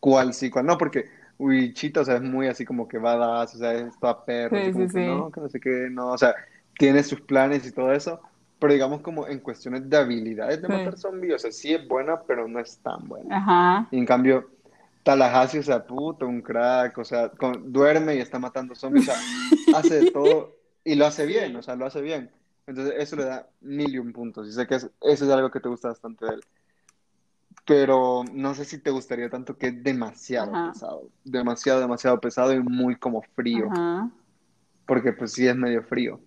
cuál 0.00 0.34
sí, 0.34 0.50
cuál 0.50 0.66
no, 0.66 0.78
porque 0.78 1.06
Wichita, 1.38 2.02
o 2.02 2.04
sea, 2.04 2.16
es 2.16 2.22
muy 2.22 2.48
así 2.48 2.64
como 2.66 2.88
que 2.88 2.98
badass, 2.98 3.54
o 3.54 3.58
sea, 3.58 3.72
es 3.74 3.98
toda 3.98 4.24
perro, 4.26 4.56
Sí, 4.56 4.62
así 4.62 4.72
como 4.72 4.88
sí, 4.88 4.92
que 4.92 5.00
sí. 5.00 5.06
no, 5.06 5.30
que 5.30 5.40
no 5.40 5.48
sé 5.48 5.60
qué, 5.60 5.88
no, 5.90 6.12
o 6.12 6.18
sea, 6.18 6.34
tiene 6.78 7.02
sus 7.02 7.20
planes 7.22 7.66
y 7.66 7.72
todo 7.72 7.92
eso, 7.92 8.20
pero 8.58 8.72
digamos 8.72 9.00
como 9.02 9.26
en 9.28 9.40
cuestiones 9.40 9.88
de 9.88 9.96
habilidades 9.96 10.60
de 10.60 10.68
matar 10.68 10.98
zombies, 10.98 11.34
o 11.36 11.38
sea, 11.38 11.52
sí 11.52 11.72
es 11.74 11.86
buena, 11.88 12.22
pero 12.22 12.48
no 12.48 12.60
es 12.60 12.78
tan 12.80 13.08
buena. 13.08 13.36
Ajá. 13.38 13.88
Y 13.90 13.98
en 13.98 14.06
cambio, 14.06 14.50
Tallahassee, 15.08 15.60
o 15.60 15.62
sea, 15.62 15.86
puto, 15.86 16.26
un 16.26 16.42
crack, 16.42 16.98
o 16.98 17.04
sea, 17.04 17.30
con- 17.30 17.72
duerme 17.72 18.16
y 18.16 18.18
está 18.18 18.38
matando 18.38 18.74
zombies, 18.74 19.08
o 19.08 19.12
sea, 19.12 19.20
hace 19.78 20.04
de 20.04 20.10
todo 20.10 20.54
y 20.84 20.96
lo 20.96 21.06
hace 21.06 21.24
bien, 21.24 21.56
o 21.56 21.62
sea, 21.62 21.76
lo 21.76 21.86
hace 21.86 22.02
bien. 22.02 22.30
Entonces, 22.66 22.92
eso 22.98 23.16
le 23.16 23.24
da 23.24 23.48
mil 23.62 23.94
y 23.94 23.98
un 23.98 24.12
puntos. 24.12 24.46
Y 24.46 24.52
sé 24.52 24.66
que 24.66 24.74
es- 24.74 24.90
eso 25.00 25.24
es 25.24 25.30
algo 25.30 25.50
que 25.50 25.60
te 25.60 25.68
gusta 25.70 25.88
bastante 25.88 26.26
de 26.26 26.34
él. 26.34 26.40
Pero 27.64 28.22
no 28.34 28.54
sé 28.54 28.66
si 28.66 28.76
te 28.76 28.90
gustaría 28.90 29.30
tanto 29.30 29.56
que 29.56 29.68
es 29.68 29.82
demasiado 29.82 30.54
Ajá. 30.54 30.72
pesado. 30.72 31.08
Demasiado, 31.24 31.80
demasiado 31.80 32.20
pesado 32.20 32.52
y 32.52 32.60
muy 32.60 32.96
como 32.96 33.22
frío. 33.34 33.68
Ajá. 33.72 34.10
Porque 34.86 35.14
pues 35.14 35.32
sí 35.32 35.46
es 35.48 35.56
medio 35.56 35.82
frío. 35.84 36.20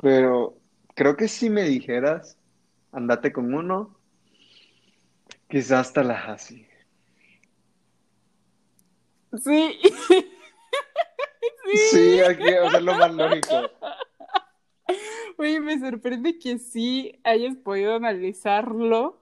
Pero 0.00 0.56
creo 0.94 1.14
que 1.18 1.28
si 1.28 1.50
me 1.50 1.64
dijeras, 1.64 2.38
andate 2.90 3.34
con 3.34 3.52
uno, 3.52 3.94
quizás 5.48 5.92
Tallahassee. 5.92 6.71
Sí. 9.42 9.78
Sí, 11.90 12.20
aquí, 12.20 12.42
o 12.54 12.70
sea, 12.70 12.78
es 12.78 12.84
lo 12.84 12.94
más 12.94 13.12
lógico. 13.14 13.70
Oye, 15.38 15.60
me 15.60 15.78
sorprende 15.78 16.38
que 16.38 16.58
sí 16.58 17.18
hayas 17.24 17.56
podido 17.56 17.94
analizarlo 17.94 19.18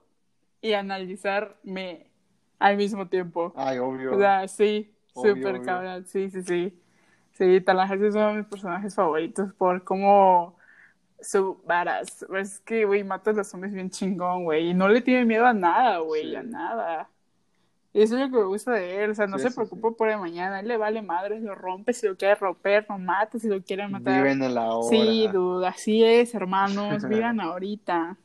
y 0.61 0.73
analizarme 0.73 2.07
al 2.59 2.77
mismo 2.77 3.07
tiempo. 3.07 3.53
Ay, 3.55 3.77
obvio. 3.79 4.15
O 4.15 4.19
sea, 4.19 4.47
sí, 4.47 4.93
súper 5.13 5.61
cabrón, 5.61 6.05
sí, 6.05 6.29
sí, 6.29 6.43
sí. 6.43 6.77
Sí, 7.33 7.61
Tallahassee 7.61 8.07
es 8.07 8.15
uno 8.15 8.27
de 8.27 8.33
mis 8.39 8.45
personajes 8.47 8.93
favoritos 8.93 9.53
por 9.53 9.83
cómo 9.83 10.57
su 11.21 11.59
varas. 11.65 12.25
Es 12.37 12.59
que, 12.59 12.85
güey, 12.85 13.03
mata 13.03 13.31
a 13.31 13.33
los 13.33 13.47
zombies 13.47 13.73
bien 13.73 13.89
chingón, 13.89 14.43
güey. 14.43 14.69
Y 14.69 14.73
no 14.73 14.89
le 14.89 15.01
tiene 15.01 15.25
miedo 15.25 15.45
a 15.45 15.53
nada, 15.53 15.99
güey, 15.99 16.29
Sí. 16.31 16.35
a 16.35 16.43
nada. 16.43 17.09
Y 17.93 18.01
eso 18.03 18.15
es 18.15 18.21
lo 18.21 18.29
que 18.29 18.37
me 18.37 18.45
gusta 18.45 18.71
de 18.71 19.03
él. 19.03 19.11
O 19.11 19.15
sea, 19.15 19.27
no 19.27 19.37
Sí, 19.37 19.43
se 19.43 19.49
sí, 19.49 19.55
preocupa 19.55 19.91
por 19.91 20.09
el 20.09 20.17
mañana. 20.17 20.57
A 20.57 20.59
él 20.61 20.67
le 20.67 20.77
vale 20.77 21.01
madre, 21.01 21.39
lo 21.41 21.55
rompe 21.55 21.93
si 21.93 22.07
lo 22.07 22.15
quiere 22.15 22.35
romper, 22.35 22.85
lo 22.87 22.97
mata 22.97 23.37
si 23.37 23.47
lo 23.49 23.61
quiere 23.61 23.87
matar. 23.87 24.23
Viven 24.23 24.41
en 24.43 24.55
la 24.55 24.73
hora. 24.73 24.87
Sí, 24.89 25.27
dude, 25.31 25.67
así 25.67 26.03
es, 26.03 26.33
hermanos. 26.33 27.03
Vivan 27.09 27.41
ahorita. 27.41 28.17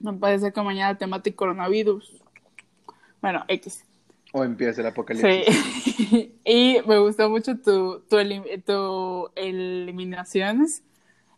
No 0.00 0.18
puede 0.18 0.38
ser 0.38 0.52
que 0.52 0.62
mañana 0.62 0.96
te 0.98 1.06
mate 1.06 1.34
coronavirus. 1.34 2.22
Bueno, 3.22 3.44
X. 3.48 3.84
O 4.32 4.44
empieza 4.44 4.82
el 4.82 4.88
apocalipsis. 4.88 5.46
Sí. 6.10 6.38
y 6.44 6.78
me 6.86 6.98
gustó 6.98 7.30
mucho 7.30 7.56
tu, 7.58 8.00
tu, 8.08 8.16
elim- 8.16 8.62
tu 8.64 9.30
eliminaciones. 9.34 10.84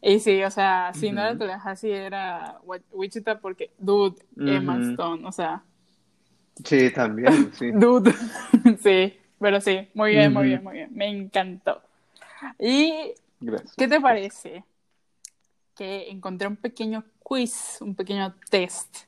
Y 0.02 0.18
sí, 0.18 0.42
o 0.42 0.50
sea, 0.50 0.92
si 0.94 1.12
no 1.12 1.20
era. 1.22 1.38
Tallahassee, 1.38 1.92
era 1.92 2.58
Wichita 2.90 3.38
porque, 3.40 3.70
dude, 3.78 4.16
Emma. 4.36 4.78
Stone, 4.90 5.26
o 5.26 5.32
sea, 5.32 5.62
Sí, 6.64 6.90
también, 6.90 7.52
sí. 7.54 7.70
dude. 7.74 8.12
sí, 8.82 9.18
pero 9.38 9.60
sí, 9.60 9.88
muy 9.94 10.12
bien, 10.12 10.32
muy 10.32 10.46
bien, 10.46 10.62
muy 10.62 10.74
bien. 10.74 10.90
Me 10.92 11.08
encantó. 11.08 11.82
¿Y 12.58 13.14
Gracias. 13.40 13.74
qué 13.76 13.88
te 13.88 14.00
parece? 14.00 14.64
Que 15.76 16.10
encontré 16.10 16.48
un 16.48 16.56
pequeño 16.56 17.04
quiz, 17.22 17.78
un 17.80 17.94
pequeño 17.94 18.34
test. 18.50 19.04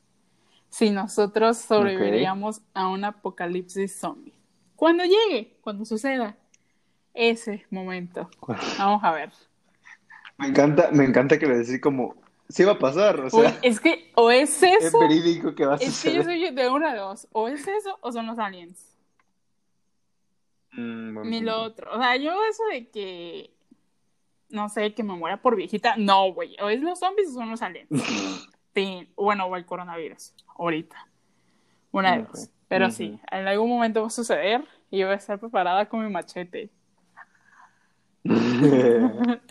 Si 0.69 0.89
nosotros 0.89 1.57
sobreviviríamos 1.57 2.61
a 2.73 2.87
un 2.87 3.03
apocalipsis 3.05 3.95
zombie. 3.95 4.33
Cuando 4.75 5.03
llegue, 5.03 5.57
cuando 5.61 5.85
suceda 5.85 6.35
ese 7.13 7.65
momento. 7.69 8.29
Vamos 8.79 9.03
a 9.03 9.11
ver. 9.11 9.31
Me 10.37 10.47
encanta, 10.47 10.89
me 10.91 11.05
encanta 11.05 11.37
que 11.37 11.45
le 11.45 11.59
decís 11.59 11.79
como, 11.79 12.15
sí 12.53 12.63
va 12.63 12.73
a 12.73 12.79
pasar, 12.79 13.19
o 13.21 13.29
Uy, 13.31 13.47
sea, 13.47 13.59
es 13.61 13.79
que 13.79 14.11
o 14.15 14.31
es 14.31 14.61
es 14.79 14.93
eso, 14.93 14.97
verídico 14.97 15.55
que 15.55 15.65
va 15.65 15.75
a 15.75 15.79
es 15.79 15.99
que 15.99 16.13
yo 16.13 16.23
suceder. 16.23 16.25
soy 16.25 16.51
de 16.51 16.69
una 16.69 16.93
de 16.93 16.99
dos. 16.99 17.27
O 17.33 17.47
es 17.47 17.67
eso 17.67 17.97
o 18.01 18.11
son 18.11 18.27
los 18.27 18.39
aliens. 18.39 18.97
Mm, 20.77 21.17
Ni 21.21 21.41
lo 21.41 21.61
otro. 21.63 21.91
O 21.93 21.97
sea, 21.99 22.15
yo 22.17 22.31
eso 22.49 22.63
de 22.71 22.89
que, 22.89 23.53
no 24.49 24.69
sé, 24.69 24.93
que 24.95 25.03
me 25.03 25.15
muera 25.15 25.41
por 25.41 25.55
viejita, 25.55 25.95
no, 25.97 26.33
güey. 26.33 26.55
O 26.61 26.69
es 26.69 26.81
los 26.81 26.99
zombies 26.99 27.29
o 27.31 27.33
son 27.33 27.49
los 27.51 27.61
aliens. 27.61 27.89
Sí, 28.75 29.11
bueno, 29.15 29.45
o 29.47 29.55
el 29.55 29.65
coronavirus, 29.65 30.33
ahorita. 30.57 31.09
Una 31.91 32.17
de 32.17 32.23
dos. 32.23 32.51
Pero 32.67 32.91
sí, 32.91 33.19
en 33.31 33.47
algún 33.47 33.69
momento 33.69 34.01
va 34.01 34.07
a 34.07 34.11
suceder 34.11 34.65
y 34.91 34.99
yo 34.99 35.07
voy 35.07 35.15
a 35.15 35.17
estar 35.17 35.39
preparada 35.39 35.89
con 35.89 36.03
mi 36.05 36.11
machete. 36.11 36.71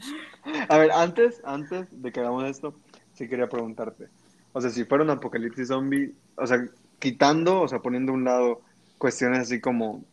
A 0.68 0.78
ver, 0.78 0.90
antes, 0.92 1.40
antes 1.44 1.88
de 2.02 2.12
que 2.12 2.20
hagamos 2.20 2.44
esto, 2.44 2.80
sí 3.14 3.28
quería 3.28 3.48
preguntarte. 3.48 4.08
O 4.52 4.60
sea, 4.60 4.70
si 4.70 4.84
fuera 4.84 5.04
un 5.04 5.10
apocalipsis 5.10 5.68
zombie, 5.68 6.14
o 6.36 6.46
sea, 6.46 6.58
quitando, 6.98 7.60
o 7.62 7.68
sea, 7.68 7.80
poniendo 7.80 8.12
a 8.12 8.14
un 8.14 8.24
lado 8.24 8.62
cuestiones 8.98 9.40
así 9.40 9.60
como 9.60 10.04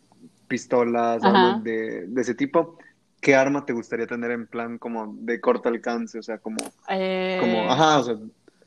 pistolas, 0.48 1.26
armas 1.26 1.64
de, 1.64 2.08
de 2.08 2.22
ese 2.22 2.36
tipo, 2.36 2.78
¿qué 3.22 3.36
arma 3.36 3.66
te 3.66 3.74
gustaría 3.74 4.08
tener 4.08 4.32
en 4.32 4.48
plan 4.48 4.78
como 4.78 5.14
de 5.20 5.40
corto 5.42 5.70
alcance? 5.70 6.20
O 6.20 6.24
sea, 6.24 6.38
como, 6.40 6.58
Eh, 6.90 7.38
como, 7.40 7.70
ajá, 7.72 8.00
o 8.00 8.04
sea, 8.04 8.16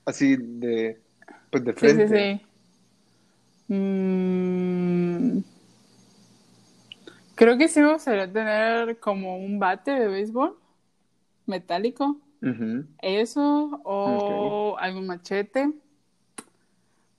así 0.06 0.36
de, 0.38 1.00
pues 1.50 1.64
de 1.64 1.72
Sí, 1.72 1.78
frente. 1.80 2.06
sí, 2.08 2.14
sí. 3.68 3.74
Mm, 3.74 5.42
creo 7.34 7.58
que 7.58 7.68
sí 7.68 7.80
me 7.80 7.92
gustaría 7.92 8.32
tener 8.32 8.98
como 9.00 9.36
un 9.36 9.58
bate 9.58 9.90
de 9.92 10.08
béisbol 10.08 10.56
metálico. 11.46 12.18
Eso, 13.00 13.80
o 13.84 14.76
algún 14.78 15.06
machete. 15.06 15.72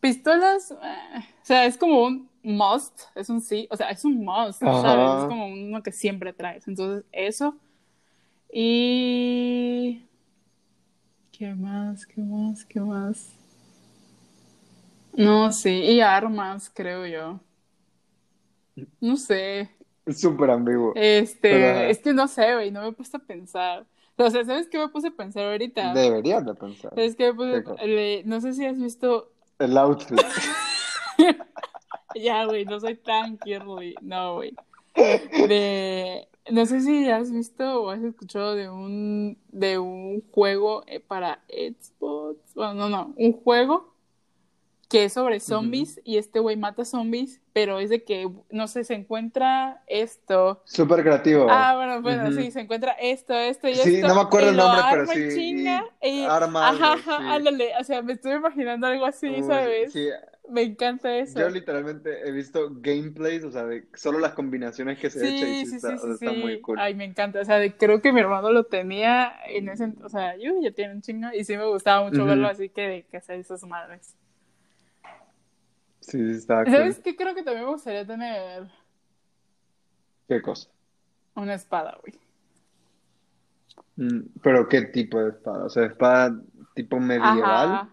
Pistolas, 0.02 0.72
eh, 0.72 1.26
o 1.42 1.46
sea, 1.46 1.66
es 1.66 1.78
como 1.78 2.04
un 2.04 2.30
must, 2.44 3.04
es 3.16 3.30
un 3.30 3.40
sí, 3.40 3.68
o 3.72 3.78
sea, 3.78 3.90
es 3.90 4.04
un 4.04 4.24
must, 4.24 4.62
Ajá. 4.62 4.82
¿sabes? 4.82 5.22
Es 5.24 5.30
como 5.30 5.48
uno 5.48 5.82
que 5.82 5.94
siempre 5.94 6.34
traes. 6.34 6.68
Entonces, 6.68 7.06
eso. 7.14 7.56
Y. 8.52 10.06
¿Qué 11.32 11.56
más? 11.56 12.06
¿Qué 12.06 12.22
más? 12.22 12.66
¿Qué 12.66 12.80
más? 12.82 13.32
No, 15.14 15.52
sí, 15.52 15.70
y 15.70 16.02
armas, 16.02 16.70
creo 16.74 17.06
yo. 17.08 17.40
No 19.00 19.16
sé. 19.16 19.70
Es 20.06 20.20
súper 20.20 20.50
ambiguo. 20.50 20.92
Este, 20.96 21.40
Pero, 21.42 21.80
es 21.90 22.00
que 22.00 22.14
no 22.14 22.28
sé, 22.28 22.54
güey, 22.56 22.72
no 22.72 22.82
me 22.82 22.90
he 22.90 22.92
puesto 22.92 23.18
a 23.18 23.20
pensar. 23.22 23.86
O 24.18 24.30
sea, 24.30 24.46
¿sabes 24.46 24.68
qué 24.70 24.78
me 24.78 24.90
puse 24.90 25.08
a 25.08 25.12
pensar 25.12 25.46
ahorita? 25.46 25.94
Deberías 25.94 26.46
de 26.46 26.54
pensar. 26.54 26.94
Es 26.96 27.16
que 27.16 27.32
me 27.32 27.34
puse- 27.34 27.52
¿Qué 27.54 27.64
cosa? 27.64 27.84
le- 27.86 28.24
no 28.26 28.40
sé 28.42 28.54
si 28.54 28.66
has 28.66 28.78
visto, 28.80 29.32
El 29.60 29.78
outfit. 29.78 30.18
ya, 32.16 32.46
güey, 32.46 32.66
no 32.66 32.80
soy 32.80 32.96
tan 32.96 33.40
girly, 33.44 33.96
no, 34.02 34.36
güey. 34.36 34.56
De, 34.96 36.28
no 36.52 36.66
sé 36.66 36.82
si 36.82 37.10
has 37.10 37.32
visto 37.32 37.84
o 37.84 37.90
has 37.90 38.04
escuchado 38.04 38.56
de 38.56 38.70
un, 38.70 39.38
de 39.50 39.80
un 39.80 40.22
juego 40.32 40.84
eh, 40.88 41.00
para 41.00 41.44
Xbox, 41.50 42.38
bueno, 42.54 42.74
no, 42.76 42.90
no, 42.90 43.14
un 43.18 43.34
juego 43.34 43.93
que 44.94 45.06
es 45.06 45.14
sobre 45.14 45.40
zombies 45.40 46.00
y 46.04 46.18
este 46.18 46.40
güey 46.40 46.56
mata 46.56 46.86
zombies, 46.86 47.42
pero 47.52 47.80
es 47.80 47.90
de 47.90 48.04
que, 48.04 48.30
no 48.52 48.68
sé, 48.68 48.84
se 48.84 48.94
encuentra 48.94 49.82
esto. 49.88 50.62
Súper 50.66 51.02
creativo. 51.02 51.48
Ah, 51.50 51.74
bueno, 51.76 52.00
bueno, 52.04 52.30
Ujú. 52.30 52.34
sí, 52.34 52.52
se 52.52 52.60
encuentra 52.62 52.92
esto, 52.92 53.34
esto 53.34 53.68
y 53.68 53.74
Sí, 53.74 53.96
esto. 53.96 54.08
no 54.08 54.14
me 54.14 54.22
acuerdo 54.22 54.50
el 54.52 54.56
nombre, 54.56 54.82
pero 54.92 55.08
sí, 55.08 55.30
chinga, 55.34 55.84
y 56.00 56.10
y- 56.10 56.26
arma 56.26 56.70
Ajá, 56.70 56.94
ajá, 56.94 57.18
sí. 57.18 57.24
ándale. 57.28 57.72
O 57.80 57.84
sea, 57.84 58.04
me 58.04 58.14
estoy 58.14 58.34
imaginando 58.34 58.86
algo 58.86 59.04
así, 59.08 59.30
Uy, 59.30 59.42
¿sabes? 59.42 59.94
sí, 59.94 60.10
Me 60.48 60.62
encanta 60.62 61.18
eso. 61.18 61.40
yo 61.40 61.50
literalmente 61.50 62.28
he 62.28 62.32
visto 62.32 62.70
gameplays, 62.70 63.44
o 63.46 63.52
sea, 63.52 63.66
de 63.66 63.86
solo 63.96 64.20
las 64.20 64.34
combinaciones 64.34 65.00
que 65.00 65.10
se 65.10 65.28
echa 65.28 65.48
y 65.48 65.56
Sí, 65.56 65.66
sí, 65.66 65.66
sí, 65.72 65.76
está, 65.78 65.88
sí, 65.90 65.96
o 65.96 65.98
sea, 65.98 66.08
sí, 66.10 66.26
está 66.26 66.32
sí. 66.34 66.38
muy 66.38 66.62
cool. 66.62 66.78
Ay, 66.80 66.94
me 66.94 67.06
encanta. 67.06 67.40
O 67.42 67.46
sea, 67.46 67.58
de- 67.58 67.76
creo 67.76 68.00
que 68.00 68.14
mi 68.14 68.20
hermano 68.20 68.52
lo 68.52 68.66
tenía 68.66 69.34
en 69.48 69.70
ese, 69.70 69.92
o 70.04 70.10
sea, 70.10 70.38
yo 70.38 70.52
ya 70.62 70.70
tiene 70.72 70.94
un 70.94 71.02
chingo 71.02 71.30
y 71.34 71.44
sí 71.46 71.58
me 71.58 71.66
gustaba 71.66 72.04
mucho 72.04 72.18
Ujú. 72.20 72.28
verlo 72.28 72.48
así 72.48 72.70
que 72.70 72.82
de 72.88 73.04
que 73.04 73.18
hacer 73.18 73.40
esas 73.40 73.64
madres. 73.64 74.16
Sí, 76.04 76.18
sí, 76.34 76.38
está 76.38 76.64
cool. 76.64 76.74
¿Sabes 76.74 77.00
qué? 77.00 77.16
Creo 77.16 77.34
que 77.36 77.44
también 77.44 77.66
me 77.66 77.72
gustaría 77.72 78.06
tener 78.06 78.70
¿Qué 80.28 80.42
cosa? 80.42 80.70
una 81.36 81.56
espada, 81.56 81.98
güey. 82.02 82.20
Mm, 83.96 84.28
Pero 84.42 84.68
¿qué 84.68 84.84
tipo 84.84 85.20
de 85.20 85.30
espada? 85.30 85.66
O 85.66 85.70
sea, 85.70 85.86
espada 85.86 86.32
tipo 86.76 87.00
medieval 87.00 87.70
Ajá. 87.74 87.90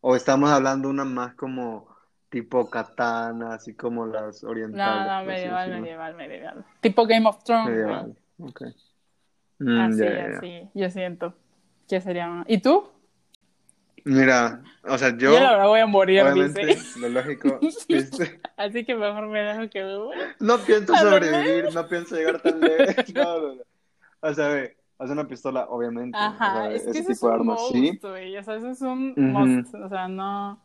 o 0.00 0.16
estamos 0.16 0.50
hablando 0.50 0.88
una 0.88 1.04
más 1.04 1.34
como 1.34 1.88
tipo 2.30 2.68
katana, 2.68 3.54
así 3.54 3.74
como 3.74 4.06
las 4.06 4.42
No, 4.42 4.50
orientales. 4.50 5.06
no, 5.06 5.12
así 5.12 5.26
medieval, 5.26 5.70
medieval, 5.80 6.14
medieval. 6.14 6.64
Tipo 6.80 7.06
Game 7.06 7.26
of 7.28 7.42
Thrones. 7.44 7.70
Medieval, 7.70 8.16
ok. 8.38 8.62
Mm, 9.60 9.80
Así, 9.80 10.06
así, 10.06 10.70
yo 10.74 10.90
siento 10.90 11.34
que 11.88 12.00
sería... 12.00 12.44
¿Y 12.46 12.58
tú? 12.58 12.88
Mira, 14.08 14.62
o 14.84 14.96
sea, 14.96 15.10
yo, 15.10 15.32
Yo, 15.34 15.40
la 15.40 15.50
verdad 15.52 15.66
voy 15.68 15.80
a 15.80 15.86
morir, 15.86 16.24
dice. 16.54 16.98
lo 16.98 17.08
lógico, 17.10 17.58
¿viste? 17.88 18.40
Así 18.56 18.84
que 18.84 18.94
mejor 18.94 19.28
me 19.28 19.40
dejo 19.40 19.68
que 19.68 19.84
me 19.84 19.98
muera. 19.98 20.34
No 20.40 20.58
pienso 20.58 20.94
sobrevivir, 20.96 21.74
no 21.74 21.86
pienso 21.88 22.16
llegar 22.16 22.40
tan 22.40 22.58
lejos. 22.60 23.04
No, 23.14 23.40
no, 23.40 23.54
no. 23.56 23.62
O 24.20 24.34
sea, 24.34 24.48
ve, 24.48 24.76
o 24.96 25.04
sea, 25.04 25.12
una 25.12 25.28
pistola, 25.28 25.66
obviamente. 25.68 26.16
o 26.16 26.20
Ajá, 26.20 26.52
sea, 26.52 26.72
es 26.72 26.84
que 26.84 26.90
ese 26.90 27.12
es 27.12 27.20
tipo 27.20 27.28
de 27.28 27.34
un 27.34 27.40
armas, 27.40 27.60
must, 27.60 27.72
sí. 27.72 28.00
O 28.02 28.42
sea, 28.44 28.56
eso 28.56 28.68
es 28.70 28.80
un 28.80 29.14
must. 29.16 29.74
O 29.74 29.88
sea, 29.90 30.08
no... 30.08 30.58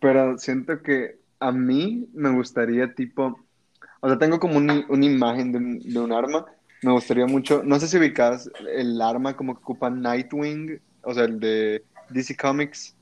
Pero 0.00 0.36
siento 0.38 0.82
que 0.82 1.18
a 1.40 1.50
mí 1.50 2.06
me 2.12 2.30
gustaría, 2.30 2.94
tipo, 2.94 3.40
o 4.00 4.08
sea, 4.08 4.18
tengo 4.18 4.38
como 4.38 4.58
un- 4.58 4.84
una 4.88 5.06
imagen 5.06 5.52
de 5.52 5.58
un, 5.58 5.78
de 5.80 5.98
un 6.00 6.12
arma. 6.12 6.44
Me 6.82 6.92
gustaría 6.92 7.26
mucho, 7.26 7.62
no 7.64 7.80
sé 7.80 7.88
si 7.88 7.96
ubicas 7.98 8.48
el 8.76 9.00
arma 9.00 9.36
como 9.36 9.54
que 9.54 9.60
ocupa 9.62 9.90
Nightwing, 9.90 10.80
o 11.02 11.14
sea, 11.14 11.24
el 11.24 11.40
de 11.40 11.82
DC 12.08 12.36
Comics, 12.36 12.96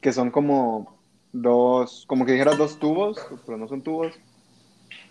que 0.00 0.12
son 0.12 0.30
como 0.30 1.02
dos, 1.32 2.04
como 2.08 2.26
que 2.26 2.32
dijera 2.32 2.54
dos 2.54 2.78
tubos, 2.78 3.28
pero 3.46 3.58
no 3.58 3.68
son 3.68 3.82
tubos. 3.82 4.22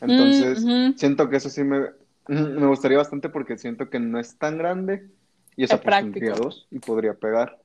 Entonces, 0.01 0.69
Mm, 0.69 0.93
siento 0.95 1.29
que 1.29 1.37
eso 1.37 1.49
sí 1.49 1.63
me, 1.63 1.89
me 2.27 2.67
gustaría 2.67 2.97
bastante 2.97 3.29
porque 3.29 3.57
siento 3.57 3.89
que 3.89 3.99
no 3.99 4.19
es 4.19 4.37
tan 4.37 4.57
grande 4.57 5.09
y 5.55 5.63
esa 5.63 5.77
Es 5.77 5.83
práctico. 5.85 6.35
dos 6.35 6.67
y 6.71 6.79
podría 6.79 7.13
pegar. 7.15 7.61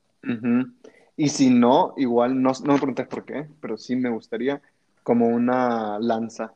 Y 1.15 1.29
si 1.29 1.49
no, 1.49 1.93
igual, 1.97 2.41
no, 2.41 2.51
no 2.63 2.73
me 2.73 2.79
preguntes 2.79 3.07
por 3.07 3.25
qué, 3.25 3.47
pero 3.61 3.77
sí 3.77 3.95
me 3.95 4.09
gustaría 4.09 4.61
como 5.03 5.27
una 5.27 5.99
lanza. 5.99 6.53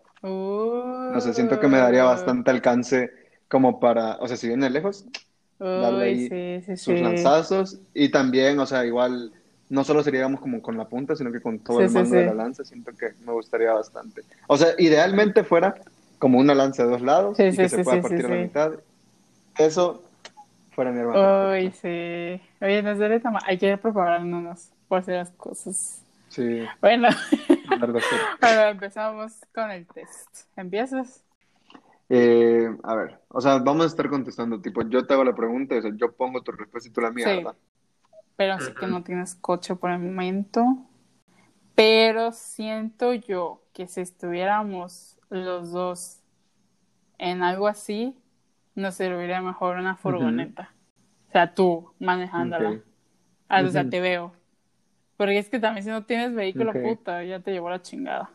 No 1.07 1.21
sé, 1.21 1.33
siento 1.33 1.59
que 1.59 1.67
me 1.67 1.77
daría 1.77 2.03
bastante 2.05 2.51
alcance 2.51 3.11
como 3.47 3.79
para, 3.79 4.17
o 4.17 4.27
sea, 4.27 4.37
si 4.37 4.47
viene 4.47 4.69
lejos, 4.69 5.05
darle 5.73 6.05
Uy, 6.05 6.05
ahí 6.05 6.29
sí, 6.29 6.61
sí, 6.61 6.75
sus 6.75 6.99
sí. 6.99 7.01
lanzazos 7.01 7.79
y 7.93 8.09
también, 8.09 8.59
o 8.59 8.65
sea, 8.65 8.85
igual, 8.85 9.31
no 9.69 9.83
solo 9.83 10.03
sería 10.03 10.19
digamos 10.21 10.41
como 10.41 10.61
con 10.61 10.77
la 10.77 10.87
punta, 10.89 11.15
sino 11.15 11.31
que 11.31 11.41
con 11.41 11.59
todo 11.59 11.81
el 11.81 11.89
sí, 11.89 11.89
mango 11.89 12.17
de 12.17 12.23
la 12.23 12.33
lanza, 12.33 12.65
siento 12.65 12.91
que 12.97 13.13
me 13.25 13.31
gustaría 13.33 13.73
bastante. 13.73 14.23
O 14.47 14.57
sea, 14.57 14.69
idealmente 14.77 15.43
fuera 15.43 15.75
como 16.19 16.39
una 16.39 16.55
lanza 16.55 16.83
de 16.85 16.91
dos 16.91 17.01
lados 17.01 17.45
y 17.49 17.57
que 17.57 17.69
se 17.69 17.79
pueda 17.79 18.01
partir 18.01 18.25
a 18.25 18.29
la 18.29 18.37
mitad. 18.37 18.73
Eso 19.57 20.03
fuera 20.71 20.91
mi 20.91 21.01
Uy, 21.11 21.71
sí. 21.71 21.87
Oye, 22.59 22.81
no 22.81 22.95
sé, 22.95 23.19
tama- 23.19 23.39
hay 23.45 23.57
que 23.59 23.77
prepararnos 23.77 24.71
por 24.87 24.99
hacer 24.99 25.15
las 25.17 25.31
cosas. 25.33 26.03
Sí, 26.29 26.73
Bueno, 26.81 27.09
ahora 28.41 28.69
empezamos 28.71 29.33
con 29.53 29.71
el 29.71 29.87
test. 29.87 30.47
¿Empiezas? 30.55 31.22
Eh, 32.15 32.69
a 32.83 32.95
ver, 32.95 33.19
o 33.29 33.41
sea, 33.41 33.57
vamos 33.57 33.85
a 33.85 33.87
estar 33.87 34.07
contestando, 34.09 34.61
tipo, 34.61 34.83
yo 34.87 35.05
te 35.07 35.13
hago 35.13 35.23
la 35.23 35.33
pregunta, 35.33 35.75
o 35.75 35.81
sea, 35.81 35.91
yo 35.95 36.11
pongo 36.15 36.41
tu 36.43 36.51
respuesta 36.51 36.87
y 36.89 36.91
tú 36.91 37.01
la 37.01 37.11
mía, 37.11 37.27
Sí. 37.27 37.37
¿verdad? 37.37 37.55
Pero 38.35 38.59
sí 38.59 38.71
que 38.73 38.87
no 38.87 39.03
tienes 39.03 39.35
coche 39.35 39.75
por 39.75 39.91
el 39.91 39.99
momento. 39.99 40.63
Pero 41.75 42.31
siento 42.31 43.13
yo 43.13 43.63
que 43.73 43.87
si 43.87 44.01
estuviéramos 44.01 45.19
los 45.29 45.71
dos 45.71 46.19
en 47.17 47.43
algo 47.43 47.67
así, 47.67 48.15
nos 48.75 48.95
serviría 48.95 49.41
mejor 49.41 49.77
una 49.77 49.95
furgoneta. 49.95 50.73
O 51.29 51.31
sea, 51.31 51.53
tú 51.55 51.93
manejándola. 51.99 52.69
Ok. 52.71 52.83
Ah, 53.49 53.61
o 53.63 53.69
sea, 53.69 53.89
te 53.89 54.01
veo. 54.01 54.33
Porque 55.17 55.37
es 55.39 55.49
que 55.49 55.59
también 55.59 55.83
si 55.83 55.89
no 55.91 56.05
tienes 56.05 56.33
vehículo, 56.35 56.73
puta, 56.73 57.23
ya 57.23 57.39
te 57.39 57.51
llevó 57.51 57.69
la 57.69 57.81
chingada. 57.81 58.31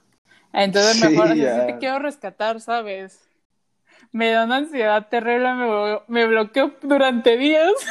Entonces 0.53 0.97
Sí, 1.01 1.09
mejor, 1.09 1.33
o 1.33 1.37
sea, 1.37 1.49
sí 1.49 1.61
ya. 1.61 1.67
te 1.67 1.79
quiero 1.79 1.99
rescatar, 2.01 2.61
¿sabes? 2.61 3.28
Me 4.12 4.31
da 4.31 4.44
una 4.44 4.57
ansiedad 4.57 5.09
terrible, 5.09 5.55
me, 5.55 5.66
blo- 5.66 6.03
me 6.09 6.27
bloqueo 6.27 6.73
durante 6.83 7.37
días. 7.37 7.73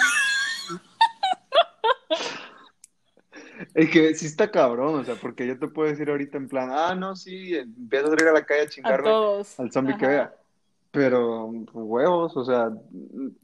Es 3.73 3.89
que 3.89 4.13
sí 4.13 4.27
está 4.27 4.51
cabrón, 4.51 4.99
o 4.99 5.03
sea, 5.03 5.15
porque 5.15 5.47
yo 5.47 5.57
te 5.57 5.67
puedo 5.67 5.89
decir 5.89 6.09
ahorita 6.09 6.37
en 6.37 6.47
plan, 6.47 6.69
ah, 6.71 6.93
no, 6.95 7.15
sí, 7.15 7.55
empieza 7.55 8.05
a 8.07 8.09
salir 8.11 8.27
a 8.27 8.33
la 8.33 8.45
calle 8.45 8.61
a 8.61 8.63
A 8.65 8.69
chingarle 8.69 9.03
todos. 9.09 9.59
al 9.59 9.71
zombie 9.71 9.97
que 9.97 10.05
vea. 10.07 10.33
Pero 10.91 11.45
huevos, 11.73 12.37
o 12.37 12.45
sea, 12.45 12.69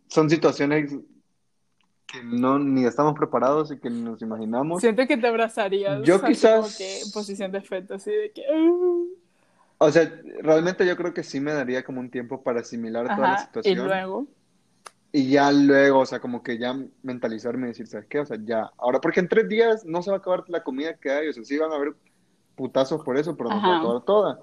son 0.07 0.29
situaciones 0.29 0.93
que 2.07 2.23
no 2.23 2.59
ni 2.59 2.86
estamos 2.86 3.15
preparados 3.15 3.71
y 3.71 3.79
que 3.79 3.89
ni 3.89 4.01
nos 4.01 4.21
imaginamos. 4.21 4.81
Siento 4.81 5.05
que 5.07 5.17
te 5.17 5.27
abrazarías. 5.27 6.03
Yo 6.03 6.21
quizás- 6.21 6.62
como 6.62 6.77
que 6.77 7.01
en 7.01 7.12
posición 7.12 7.51
de 7.51 7.62
feto, 7.62 7.95
así 7.95 8.12
de 8.12 8.31
que. 8.31 8.41
"Uh". 8.55 9.07
O 9.85 9.91
sea, 9.91 10.09
realmente 10.41 10.85
yo 10.85 10.95
creo 10.97 11.13
que 11.13 11.23
sí 11.23 11.39
me 11.39 11.53
daría 11.53 11.83
como 11.83 11.99
un 11.99 12.09
tiempo 12.09 12.43
para 12.43 12.61
asimilar 12.61 13.13
toda 13.13 13.27
la 13.27 13.37
Ajá. 13.37 13.55
Y 13.63 13.75
situación. 13.75 13.75
luego. 13.75 14.27
Y 15.11 15.29
ya 15.29 15.51
luego, 15.51 15.99
o 15.99 16.05
sea, 16.07 16.19
como 16.19 16.41
que 16.41 16.57
ya 16.57 16.75
mentalizarme 17.03 17.67
y 17.67 17.69
decir, 17.69 17.85
¿sabes 17.87 18.07
qué? 18.09 18.19
O 18.19 18.25
sea, 18.25 18.37
ya, 18.43 18.71
ahora, 18.77 18.99
porque 18.99 19.19
en 19.19 19.27
tres 19.29 19.47
días 19.47 19.85
no 19.85 20.01
se 20.01 20.09
va 20.09 20.17
a 20.17 20.19
acabar 20.19 20.43
la 20.47 20.63
comida 20.63 20.97
que 20.99 21.11
hay, 21.11 21.27
o 21.27 21.33
sea, 21.33 21.43
sí 21.43 21.57
van 21.57 21.71
a 21.71 21.75
haber 21.75 21.95
putazos 22.55 23.03
por 23.03 23.17
eso, 23.17 23.37
pero 23.37 23.51
no 23.51 23.61
se 23.61 23.67
va 23.67 23.73
a 23.75 23.77
Ajá. 23.77 23.77
acabar 23.77 24.03
toda. 24.05 24.39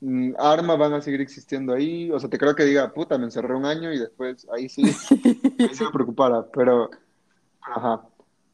Mm, 0.00 0.34
armas 0.38 0.78
van 0.78 0.94
a 0.94 1.02
seguir 1.02 1.20
existiendo 1.20 1.74
ahí, 1.74 2.10
o 2.10 2.18
sea, 2.20 2.30
te 2.30 2.38
creo 2.38 2.54
que 2.54 2.64
diga, 2.64 2.92
puta, 2.94 3.18
me 3.18 3.24
encerré 3.26 3.54
un 3.54 3.66
año 3.66 3.92
y 3.92 3.98
después 3.98 4.46
ahí 4.52 4.68
sí, 4.70 4.90
ahí 5.68 5.74
sí 5.76 5.84
me 5.84 5.90
preocupara, 5.92 6.46
pero, 6.52 6.90
ajá, 7.62 8.08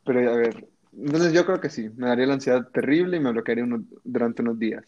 pero 0.05 0.33
a 0.33 0.37
ver, 0.37 0.69
entonces 0.93 1.33
yo 1.35 1.47
creo 1.47 1.61
que 1.61 1.71
sí, 1.71 1.91
me 1.97 2.09
daría 2.09 2.27
la 2.27 2.35
ansiedad 2.35 2.69
terrible 2.73 3.17
y 3.19 3.21
me 3.21 3.33
bloquearía 3.33 3.65
uno- 3.65 3.85
durante 4.05 4.43
unos 4.43 4.59
días. 4.59 4.85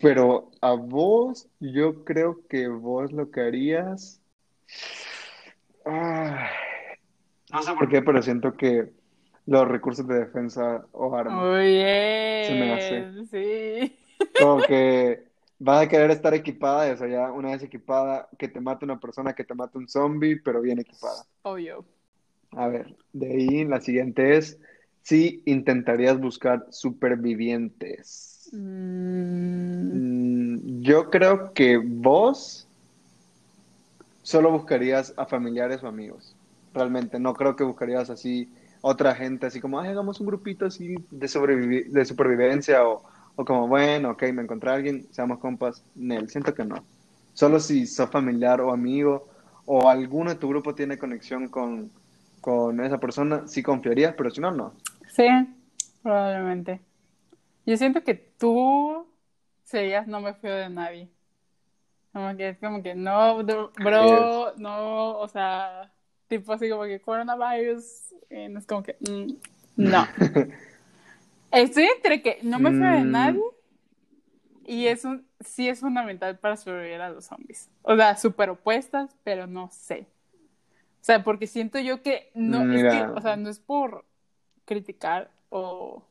Pero 0.00 0.50
a 0.60 0.72
vos, 0.72 1.48
yo 1.60 2.04
creo 2.04 2.46
que 2.48 2.68
vos 2.68 3.12
lo 3.12 3.30
que 3.30 3.40
harías... 3.42 4.20
Ay, 5.84 6.46
no 7.52 7.62
sé 7.62 7.72
por 7.74 7.88
qué, 7.88 8.02
pero 8.02 8.22
siento 8.22 8.56
que 8.56 8.90
los 9.46 9.66
recursos 9.66 10.06
de 10.06 10.20
defensa 10.20 10.86
o 10.92 11.14
armas, 11.16 11.44
Muy 11.44 11.66
Se 11.66 12.56
me 12.58 12.72
hace. 12.72 13.24
Sí. 13.26 13.98
como 14.38 14.62
que 14.68 15.24
vas 15.58 15.82
a 15.82 15.88
querer 15.88 16.10
estar 16.10 16.32
equipada, 16.34 16.92
o 16.92 16.96
sea, 16.96 17.08
ya 17.08 17.32
una 17.32 17.50
vez 17.50 17.62
equipada, 17.62 18.28
que 18.38 18.48
te 18.48 18.60
mate 18.60 18.84
una 18.84 19.00
persona, 19.00 19.34
que 19.34 19.44
te 19.44 19.54
mate 19.54 19.78
un 19.78 19.88
zombie, 19.88 20.40
pero 20.40 20.60
bien 20.60 20.78
equipada. 20.78 21.24
Obvio. 21.42 21.84
A 22.52 22.68
ver, 22.68 22.96
de 23.12 23.26
ahí 23.26 23.64
la 23.64 23.80
siguiente 23.80 24.36
es, 24.36 24.58
si 25.02 25.42
intentarías 25.46 26.18
buscar 26.18 26.66
supervivientes. 26.70 28.39
Mm, 28.52 30.00
Mm, 30.00 30.82
yo 30.82 31.10
creo 31.10 31.52
que 31.54 31.78
vos 31.78 32.68
solo 34.22 34.50
buscarías 34.52 35.14
a 35.16 35.26
familiares 35.26 35.82
o 35.82 35.88
amigos. 35.88 36.36
Realmente, 36.72 37.18
no 37.18 37.34
creo 37.34 37.56
que 37.56 37.64
buscarías 37.64 38.10
así 38.10 38.52
otra 38.80 39.14
gente, 39.14 39.46
así 39.46 39.60
como, 39.60 39.80
"Ay, 39.80 39.90
hagamos 39.90 40.20
un 40.20 40.26
grupito 40.26 40.66
así 40.66 40.94
de, 41.10 41.28
de 41.90 42.04
supervivencia 42.04 42.86
o, 42.86 43.02
o 43.34 43.44
como, 43.44 43.68
bueno, 43.68 44.10
ok, 44.12 44.22
me 44.32 44.42
encontré 44.42 44.70
a 44.70 44.74
alguien, 44.74 45.06
seamos 45.12 45.38
compas. 45.38 45.84
Nel, 45.94 46.28
siento 46.30 46.54
que 46.54 46.64
no. 46.64 46.86
Solo 47.32 47.60
si 47.60 47.86
sos 47.86 48.10
familiar 48.10 48.60
o 48.60 48.72
amigo 48.72 49.28
o 49.64 49.88
alguno 49.88 50.30
de 50.30 50.36
tu 50.36 50.48
grupo 50.48 50.74
tiene 50.74 50.98
conexión 50.98 51.48
con, 51.48 51.92
con 52.40 52.80
esa 52.84 52.98
persona, 52.98 53.46
sí 53.46 53.62
confiarías, 53.62 54.14
pero 54.16 54.30
si 54.30 54.40
no, 54.40 54.50
no. 54.52 54.74
sí, 55.08 55.24
probablemente. 56.02 56.84
Yo 57.66 57.76
siento 57.76 58.02
que 58.02 58.14
tú 58.14 59.06
serías 59.64 60.06
no 60.06 60.20
me 60.20 60.34
fío 60.34 60.54
de 60.54 60.68
nadie. 60.68 61.08
Como 62.12 62.36
que 62.36 62.48
es 62.48 62.58
como 62.58 62.82
que 62.82 62.94
no, 62.94 63.42
bro, 63.44 64.54
no, 64.56 65.18
o 65.18 65.28
sea, 65.28 65.92
tipo 66.26 66.52
así 66.52 66.68
como 66.68 66.84
que 66.84 67.00
coronavirus, 67.00 68.14
y 68.30 68.48
no 68.48 68.58
es 68.58 68.66
como 68.66 68.82
que, 68.82 68.96
mm, 69.00 69.32
no. 69.76 70.06
Estoy 71.52 71.84
entre 71.84 72.22
que 72.22 72.38
no 72.42 72.58
me 72.58 72.70
fío 72.70 72.90
de 72.90 73.04
Mm. 73.04 73.10
nadie 73.10 73.42
y 74.64 74.86
es 74.86 75.04
un, 75.04 75.26
sí 75.40 75.68
es 75.68 75.80
fundamental 75.80 76.38
para 76.38 76.56
sobrevivir 76.56 77.00
a 77.00 77.10
los 77.10 77.24
zombies. 77.26 77.68
O 77.82 77.96
sea, 77.96 78.16
súper 78.16 78.50
opuestas, 78.50 79.16
pero 79.24 79.46
no 79.46 79.68
sé. 79.72 80.06
O 81.00 81.04
sea, 81.04 81.24
porque 81.24 81.46
siento 81.46 81.78
yo 81.80 82.02
que 82.02 82.30
no, 82.34 82.62
es 82.72 82.82
que, 82.82 83.02
o 83.16 83.20
sea, 83.20 83.36
no 83.36 83.48
es 83.48 83.58
por 83.58 84.04
criticar 84.64 85.30
o, 85.48 86.04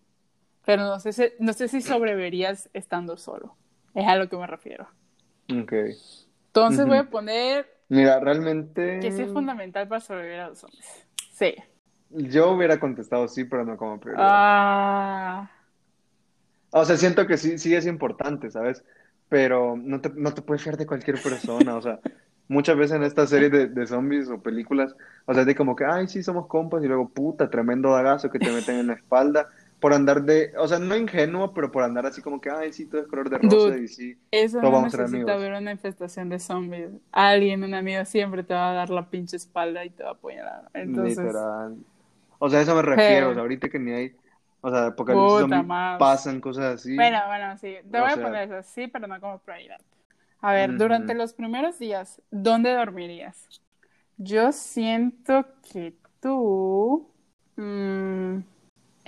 pero 0.70 0.84
no 0.84 1.00
sé, 1.00 1.14
si- 1.14 1.34
no 1.40 1.52
sé 1.54 1.68
si 1.68 1.82
sobrevivirías 1.82 2.70
estando 2.74 3.18
solo. 3.18 3.56
Es 3.96 4.08
a 4.08 4.16
lo 4.18 4.30
que 4.30 4.38
me 4.38 4.46
refiero. 4.46 4.88
Ok. 5.52 5.74
Entonces 6.46 6.86
voy 6.86 7.00
a 7.00 7.10
poner 7.10 7.66
Mira, 7.88 8.20
realmente... 8.20 9.00
que 9.00 9.12
sí 9.12 9.24
es 9.24 9.32
fundamental 9.32 9.88
para 9.88 10.00
sobrevivir 10.00 10.42
a 10.42 10.50
los 10.50 10.60
zombies. 10.60 10.86
Sí. 11.32 11.56
Yo 12.12 12.52
hubiera 12.52 12.80
contestado 12.80 13.28
sí, 13.28 13.46
pero 13.46 13.66
no 13.66 13.78
como 13.78 14.00
prioridad. 14.00 14.28
Ah, 14.30 15.50
O 16.70 16.86
sea, 16.86 16.98
siento 16.98 17.26
que 17.26 17.38
sí, 17.38 17.58
sí 17.58 17.74
es 17.74 17.88
importante, 17.88 18.52
¿sabes? 18.52 18.84
Pero 19.28 19.76
no 19.76 20.02
te, 20.02 20.12
no 20.12 20.36
te 20.36 20.44
puedes 20.44 20.62
fiar 20.62 20.78
de 20.78 20.86
cualquier 20.86 21.20
persona, 21.20 21.78
o 21.78 21.82
sea, 21.82 22.00
muchas 22.48 22.78
veces 22.78 22.98
en 22.98 23.04
estas 23.04 23.32
series 23.32 23.52
de, 23.52 23.68
de 23.70 23.88
zombies 23.88 24.30
o 24.30 24.40
películas, 24.40 24.96
o 25.26 25.34
sea, 25.34 25.46
de 25.46 25.56
como 25.56 25.76
que, 25.76 25.86
ay, 25.86 26.08
sí, 26.08 26.22
somos 26.22 26.46
compas, 26.46 26.84
y 26.84 26.88
luego, 26.88 27.10
puta, 27.10 27.50
tremendo 27.50 27.90
dagazo 27.92 28.30
que 28.30 28.38
te 28.38 28.52
meten 28.52 28.78
en 28.78 28.88
la 28.88 28.94
espalda, 28.94 29.48
por 29.80 29.94
andar 29.94 30.24
de, 30.24 30.54
o 30.58 30.68
sea, 30.68 30.80
no 30.80 30.96
ingenuo, 30.96 31.54
pero 31.54 31.72
por 31.72 31.84
andar 31.84 32.06
así 32.06 32.22
como 32.22 32.42
que, 32.42 32.50
ay, 32.50 32.74
sí, 32.74 32.86
todo 32.86 33.02
es 33.02 33.08
color 33.08 33.30
de 33.30 33.38
rosa 33.38 33.56
Dude, 33.56 33.84
y 33.84 33.88
sí, 33.88 34.18
Eso 34.32 34.62
no 34.62 34.72
vamos 34.72 34.94
a 34.96 34.98
necesita 35.04 35.36
ver 35.38 35.54
una 35.54 35.72
infestación 35.72 36.30
de 36.30 36.40
zombies. 36.40 36.90
Alguien, 37.12 37.64
un 37.64 37.74
amigo, 37.74 38.04
siempre 38.06 38.44
te 38.44 38.54
va 38.54 38.72
a 38.72 38.74
dar 38.74 38.90
la 38.90 39.10
pinche 39.10 39.38
espalda 39.38 39.86
y 39.86 39.90
te 39.90 40.04
va 40.04 40.10
a 40.10 40.14
apoyar. 40.14 40.70
Entonces, 40.74 41.18
Literal. 41.18 41.78
O 42.40 42.50
sea, 42.50 42.60
a 42.60 42.62
eso 42.62 42.76
me 42.76 42.82
refiero, 42.82 43.30
o 43.30 43.34
sea, 43.34 43.42
ahorita 43.42 43.70
que 43.70 43.80
ni 43.80 43.92
hay, 43.92 44.16
o 44.62 44.70
sea, 44.70 44.96
más. 45.64 46.00
pasan 46.00 46.40
cosas 46.42 46.76
así. 46.76 46.96
Bueno, 46.96 47.20
bueno, 47.28 47.58
sí. 47.58 47.76
Te 47.92 47.98
O 47.98 48.02
voy 48.02 48.12
a 48.12 48.16
sea- 48.16 48.24
poner 48.24 48.52
eso, 48.52 48.64
sí, 48.64 48.88
pero 48.88 49.08
no 49.08 49.20
como 49.20 49.40
prioridad. 49.40 49.80
A 50.42 50.54
ver, 50.54 50.78
durante 50.78 51.14
los 51.16 51.34
primeros 51.34 51.80
días, 51.80 52.22
¿dónde 52.32 52.74
dormirías? 52.74 53.48
Yo 54.18 54.52
siento 54.52 55.46
que 55.72 55.96
tú... 56.22 57.08
mm, 57.58 58.38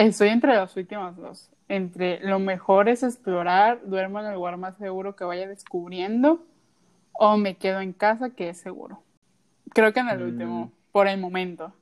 estoy 0.10 0.30
entre 0.30 0.56
los 0.56 0.76
últimos 0.76 1.16
dos. 1.18 1.49
Entre 1.68 2.20
lo 2.22 2.39
mejor 2.39 2.89
es 2.89 3.04
explorar, 3.04 3.82
duermo 3.86 4.20
en 4.20 4.28
el 4.28 4.34
lugar 4.36 4.58
más 4.58 4.78
seguro 4.78 5.16
que 5.16 5.24
vaya 5.24 5.47
descubriendo, 5.47 6.45
o 7.14 7.38
me 7.38 7.56
quedo 7.58 7.80
en 7.82 7.93
casa 7.93 8.32
que 8.32 8.49
es 8.49 8.58
seguro. 8.58 9.02
Creo 9.74 9.93
que 9.93 9.99
en 10.02 10.10
el 10.10 10.20
Mm. 10.20 10.24
último, 10.24 10.72
por 10.91 11.08
el 11.08 11.20
momento. 11.20 11.74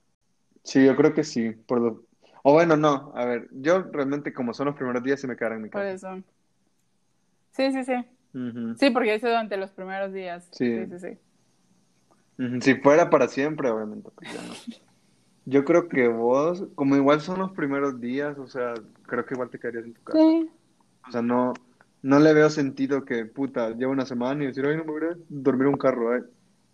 Sí, 0.64 0.86
yo 0.86 0.96
creo 0.96 1.14
que 1.14 1.24
sí, 1.24 1.52
por 1.52 1.80
lo... 1.82 2.04
O 2.44 2.54
bueno, 2.54 2.78
no, 2.78 3.12
a 3.16 3.26
ver, 3.26 3.48
yo 3.52 3.82
realmente 3.92 4.34
como 4.34 4.54
son 4.54 4.68
los 4.68 4.76
primeros 4.76 5.04
días 5.04 5.20
sí 5.20 5.28
me 5.28 5.36
quedaré 5.36 5.56
en 5.56 5.64
mi 5.64 5.70
Por 5.70 5.82
casa. 5.82 5.94
eso. 6.16 6.24
Sí, 7.52 7.72
sí, 7.72 7.84
sí. 7.84 8.06
Sí, 8.78 8.90
porque 8.92 9.14
dice 9.14 9.28
durante 9.28 9.58
los 9.58 9.72
primeros 9.72 10.14
días. 10.14 10.48
Sí. 10.52 10.86
Sí, 10.86 11.00
sí, 11.00 12.62
Si 12.62 12.76
fuera 12.76 13.10
para 13.10 13.28
siempre, 13.28 13.70
obviamente, 13.70 14.10
pues 14.16 14.32
ya 14.32 14.42
no. 14.42 14.54
Yo 15.50 15.66
creo 15.66 15.90
que 15.90 16.08
vos, 16.08 16.66
como 16.76 16.96
igual 16.96 17.22
son 17.22 17.40
los 17.40 17.52
primeros 17.52 18.00
días, 18.00 18.38
o 18.38 18.48
sea, 18.48 18.74
creo 19.04 19.26
que 19.26 19.34
igual 19.34 19.50
te 19.50 19.60
quedarías 19.60 19.86
en 19.86 19.94
tu 19.94 20.04
casa. 20.04 20.20
Sí. 20.20 20.50
O 21.08 21.12
sea, 21.12 21.22
no, 21.22 21.54
no 22.02 22.20
le 22.20 22.34
veo 22.34 22.50
sentido 22.50 23.04
que, 23.06 23.26
puta, 23.26 23.72
llevo 23.72 23.92
una 23.92 24.06
semana 24.06 24.44
y 24.44 24.48
decir, 24.48 24.66
ay, 24.66 24.78
no 24.78 24.86
me 24.86 24.92
voy 24.92 25.04
a 25.06 25.18
dormir 25.28 25.68
en 25.68 25.74
un 25.74 25.80
carro, 25.80 26.16
eh. 26.16 26.24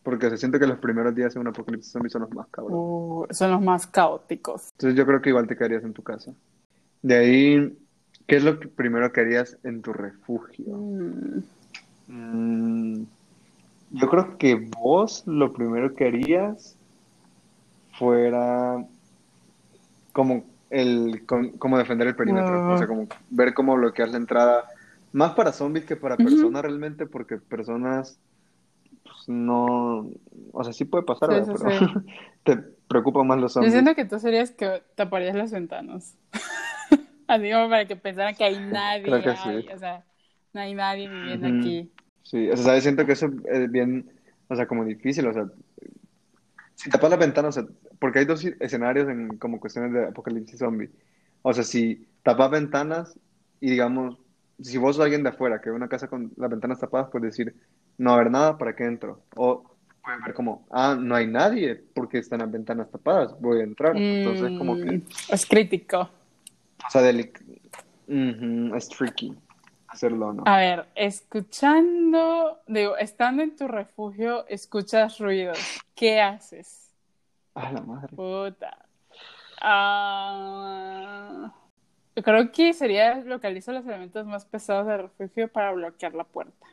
Porque 0.03 0.29
se 0.29 0.37
siente 0.37 0.59
que 0.59 0.67
los 0.67 0.77
primeros 0.77 1.15
días 1.15 1.35
en 1.35 1.41
un 1.41 1.47
apocalipsis 1.47 1.91
zombie 1.91 2.09
son 2.11 2.23
los 2.23 2.31
más 2.31 2.47
cabrones. 2.49 2.77
Uh, 2.79 3.25
son 3.31 3.51
los 3.51 3.61
más 3.61 3.87
caóticos. 3.87 4.69
Entonces 4.73 4.97
yo 4.97 5.05
creo 5.05 5.21
que 5.21 5.29
igual 5.29 5.47
te 5.47 5.55
quedarías 5.55 5.83
en 5.83 5.93
tu 5.93 6.03
casa. 6.03 6.31
De 7.01 7.15
ahí, 7.15 7.77
¿qué 8.27 8.35
es 8.35 8.43
lo 8.43 8.59
que 8.59 8.67
primero 8.67 9.11
que 9.11 9.21
harías 9.21 9.57
en 9.63 9.81
tu 9.81 9.93
refugio? 9.93 10.65
Mm, 10.77 11.41
Mm, 12.07 13.03
yo 13.91 14.09
creo 14.09 14.37
que 14.37 14.55
vos 14.55 15.23
lo 15.25 15.53
primero 15.53 15.95
que 15.95 16.05
harías 16.05 16.75
fuera 17.97 18.85
como 20.11 20.45
el 20.69 21.25
con- 21.25 21.57
como 21.57 21.77
defender 21.77 22.07
el 22.07 22.15
perímetro, 22.15 22.63
o 22.67 22.77
sea, 22.77 22.87
como 22.87 23.07
ver 23.29 23.53
cómo 23.53 23.75
bloquear 23.75 24.09
la 24.09 24.17
entrada, 24.17 24.65
más 25.11 25.33
para 25.33 25.51
zombies 25.53 25.85
que 25.85 25.95
para 25.95 26.17
personas 26.17 26.61
realmente, 26.63 27.05
porque 27.05 27.37
personas 27.37 28.19
pues, 29.03 29.29
no, 29.29 30.09
o 30.51 30.63
sea, 30.63 30.73
sí 30.73 30.85
puede 30.85 31.03
pasar, 31.05 31.29
Sí, 31.29 31.35
¿verdad? 31.35 31.55
sí, 31.57 31.63
Pero 31.63 31.79
sí. 31.79 32.05
te 32.43 32.57
preocupan 32.87 33.27
más 33.27 33.39
los 33.39 33.53
Yo 33.53 33.53
zombies. 33.53 33.73
siento 33.73 33.95
que 33.95 34.05
tú 34.05 34.19
serías 34.19 34.51
que 34.51 34.83
taparías 34.95 35.35
las 35.35 35.51
ventanas. 35.51 36.17
Así 37.27 37.51
como 37.51 37.69
para 37.69 37.85
que 37.87 37.95
pensaran 37.95 38.35
que 38.35 38.43
hay 38.43 38.59
nadie. 38.59 39.03
Creo 39.03 39.21
que 39.21 39.35
sí. 39.35 39.67
O 39.73 39.79
sea, 39.79 40.03
no 40.53 40.61
hay 40.61 40.73
nadie 40.73 41.07
viviendo 41.07 41.47
aquí. 41.47 41.91
Sí, 42.23 42.49
o 42.49 42.55
sea, 42.55 42.65
¿sabes? 42.65 42.83
Siento 42.83 43.05
que 43.05 43.13
eso 43.13 43.29
es 43.45 43.71
bien, 43.71 44.09
o 44.47 44.55
sea, 44.55 44.67
como 44.67 44.83
difícil, 44.83 45.27
o 45.27 45.33
sea, 45.33 45.45
si 46.75 46.89
tapas 46.89 47.09
la 47.09 47.17
ventana, 47.17 47.49
o 47.49 47.51
sea, 47.51 47.65
porque 47.99 48.19
hay 48.19 48.25
dos 48.25 48.43
escenarios 48.59 49.09
en 49.09 49.37
como 49.37 49.59
cuestiones 49.59 49.93
de 49.93 50.05
apocalipsis 50.07 50.59
zombie. 50.59 50.89
O 51.41 51.53
sea, 51.53 51.63
si 51.63 52.07
tapas 52.23 52.51
ventanas 52.51 53.19
y 53.59 53.69
digamos, 53.71 54.17
si 54.59 54.77
vos 54.77 54.95
sos 54.95 55.03
alguien 55.03 55.23
de 55.23 55.29
afuera 55.29 55.61
que 55.61 55.69
ve 55.69 55.75
una 55.75 55.87
casa 55.89 56.07
con 56.07 56.31
las 56.37 56.49
ventanas 56.49 56.79
tapadas, 56.79 57.09
puedes 57.11 57.31
decir, 57.35 57.55
no 57.97 58.11
va 58.11 58.15
a 58.17 58.19
haber 58.19 58.31
nada, 58.31 58.57
¿para 58.57 58.75
qué 58.75 58.85
entro? 58.85 59.23
O 59.35 59.75
puedes 60.03 60.23
ver 60.23 60.33
como, 60.33 60.67
ah, 60.71 60.95
no 60.99 61.15
hay 61.15 61.27
nadie 61.27 61.75
porque 61.93 62.19
están 62.19 62.39
las 62.39 62.51
ventanas 62.51 62.89
tapadas, 62.91 63.39
voy 63.39 63.59
a 63.59 63.63
entrar. 63.63 63.95
Entonces, 63.95 64.51
como 64.57 64.79
que, 64.79 64.85
Mm, 64.97 65.01
es 65.29 65.45
crítico. 65.45 66.01
o 66.01 66.89
sea, 66.89 67.01
delic- 67.01 67.41
es 68.75 68.89
tricky 68.89 69.35
hacerlo, 69.87 70.33
¿no? 70.33 70.43
A 70.45 70.57
ver, 70.57 70.85
escuchando, 70.95 72.59
digo, 72.67 72.97
estando 72.97 73.41
en 73.43 73.55
tu 73.55 73.67
refugio, 73.67 74.47
escuchas 74.47 75.19
ruidos. 75.19 75.57
¿Qué 75.95 76.21
haces? 76.21 76.84
Ah, 77.67 77.71
la 77.71 77.81
madre. 77.81 78.15
Puta. 78.15 78.77
Ah, 79.61 81.53
creo 82.15 82.51
que 82.51 82.73
sería 82.73 83.15
localizo 83.21 83.71
los 83.71 83.85
elementos 83.85 84.25
más 84.25 84.45
pesados 84.45 84.87
del 84.87 85.03
refugio 85.03 85.47
para 85.47 85.71
bloquear 85.71 86.13
la 86.13 86.25
puerta. 86.25 86.67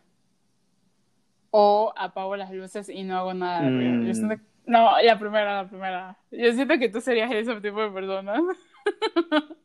O 1.51 1.93
apago 1.97 2.35
las 2.37 2.51
luces 2.51 2.89
y 2.89 3.05
no 3.05 3.17
hago 3.19 3.33
nada 3.35 3.63
de 3.63 3.71
ruido. 3.71 4.03
Yo 4.05 4.11
Mm. 4.11 4.15
siento 4.15 4.37
que- 4.37 4.43
No, 4.65 5.01
la 5.03 5.19
primera, 5.19 5.63
la 5.63 5.69
primera. 5.69 6.17
Yo 6.31 6.53
siento 6.53 6.79
que 6.79 6.89
tú 6.89 7.01
serías 7.01 7.31
ese 7.33 7.61
tipo 7.61 7.81
de 7.81 7.91
persona. 7.91 8.35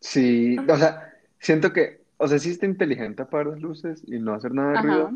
Sí, 0.00 0.56
o 0.58 0.76
sea, 0.76 1.12
siento 1.38 1.72
que, 1.72 2.04
o 2.16 2.26
sea, 2.26 2.38
sí 2.40 2.50
está 2.50 2.66
inteligente 2.66 3.22
apagar 3.22 3.46
las 3.46 3.60
luces 3.60 4.02
y 4.04 4.18
no 4.18 4.34
hacer 4.34 4.52
nada 4.52 4.72
de 4.72 4.78
Ajá. 4.78 4.86
ruido, 4.88 5.12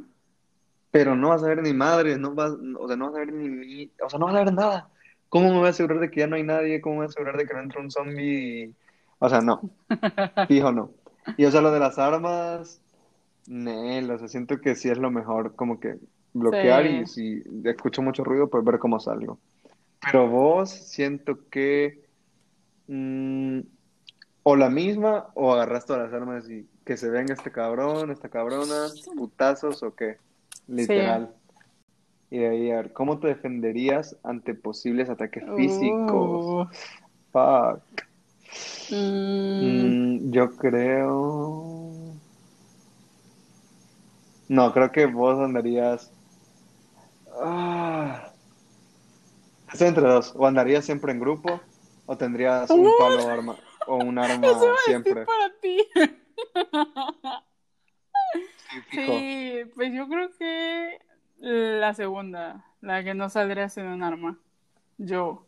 pero 0.90 1.14
no 1.16 1.30
vas 1.30 1.42
a 1.42 1.48
ver 1.48 1.62
ni 1.62 1.72
madre, 1.72 2.18
no 2.18 2.34
vas, 2.34 2.52
o 2.78 2.88
sea, 2.88 2.96
no 2.96 3.06
vas 3.06 3.16
a 3.16 3.18
ver 3.18 3.32
ni, 3.32 3.90
o 4.02 4.08
sea, 4.10 4.18
no 4.18 4.26
vas 4.26 4.34
a 4.34 4.44
ver 4.44 4.52
nada. 4.52 4.88
¿Cómo 5.28 5.50
me 5.50 5.58
voy 5.58 5.66
a 5.66 5.70
asegurar 5.70 6.00
de 6.00 6.10
que 6.10 6.20
ya 6.20 6.26
no 6.26 6.36
hay 6.36 6.44
nadie? 6.44 6.80
¿Cómo 6.80 6.96
me 6.96 6.98
voy 7.00 7.06
a 7.06 7.10
asegurar 7.10 7.36
de 7.36 7.46
que 7.46 7.54
no 7.54 7.60
entra 7.60 7.80
un 7.80 7.90
zombie? 7.90 8.72
O 9.18 9.28
sea, 9.28 9.40
no, 9.40 9.60
fijo 10.48 10.72
no. 10.72 10.90
Y 11.36 11.44
o 11.44 11.50
sea, 11.50 11.60
lo 11.60 11.72
de 11.72 11.80
las 11.80 11.98
armas, 11.98 12.80
Nel, 13.46 14.10
o 14.10 14.18
sea, 14.18 14.28
siento 14.28 14.60
que 14.60 14.74
sí 14.76 14.88
es 14.88 14.98
lo 14.98 15.10
mejor, 15.10 15.54
como 15.56 15.80
que 15.80 15.98
bloquear 16.32 16.84
Sí. 16.84 16.88
y 16.88 17.06
si 17.06 17.44
escucho 17.64 18.02
mucho 18.02 18.24
ruido, 18.24 18.48
pues 18.48 18.64
ver 18.64 18.78
cómo 18.78 19.00
salgo. 19.00 19.38
Pero 20.00 20.28
vos, 20.28 20.70
siento 20.70 21.48
que 21.50 22.04
mm, 22.86 23.60
o 24.42 24.56
la 24.56 24.70
misma 24.70 25.28
o 25.34 25.52
agarras 25.52 25.86
todas 25.86 26.04
las 26.04 26.12
armas 26.12 26.48
y 26.48 26.68
que 26.84 26.96
se 26.96 27.10
venga 27.10 27.34
este 27.34 27.50
cabrón, 27.50 28.12
esta 28.12 28.28
cabrona, 28.28 28.86
putazos 29.16 29.82
o 29.82 29.94
qué, 29.94 30.18
literal. 30.68 31.34
Y 32.30 32.38
de 32.38 32.48
ahí, 32.48 32.70
a 32.70 32.76
ver, 32.76 32.92
¿cómo 32.92 33.18
te 33.18 33.28
defenderías 33.28 34.16
ante 34.24 34.54
posibles 34.54 35.08
ataques 35.08 35.44
físicos? 35.54 36.44
Uh, 36.44 36.66
Fuck. 37.32 37.82
mm, 38.90 39.66
Mm, 39.66 40.30
yo 40.32 40.56
creo. 40.56 42.14
No, 44.48 44.72
creo 44.72 44.92
que 44.92 45.06
vos 45.06 45.38
andarías. 45.38 46.12
Ah. 47.40 48.32
Estoy 49.72 49.88
entre 49.88 50.06
dos. 50.06 50.32
O 50.36 50.46
andarías 50.46 50.84
siempre 50.84 51.12
en 51.12 51.20
grupo, 51.20 51.60
o 52.06 52.16
tendrías 52.16 52.70
un 52.70 52.84
palo 52.98 53.28
arma, 53.30 53.56
o 53.86 53.96
un 53.96 54.18
arma 54.18 54.46
eso 54.48 54.74
siempre. 54.84 55.26
para 55.26 55.50
ti. 55.60 55.78
Sí, 58.90 59.60
pues 59.74 59.92
yo 59.92 60.08
creo 60.08 60.30
que 60.38 60.98
la 61.40 61.94
segunda, 61.94 62.64
la 62.80 63.04
que 63.04 63.14
no 63.14 63.28
saldría 63.28 63.68
sin 63.68 63.86
un 63.86 64.02
arma. 64.02 64.38
Yo. 64.98 65.46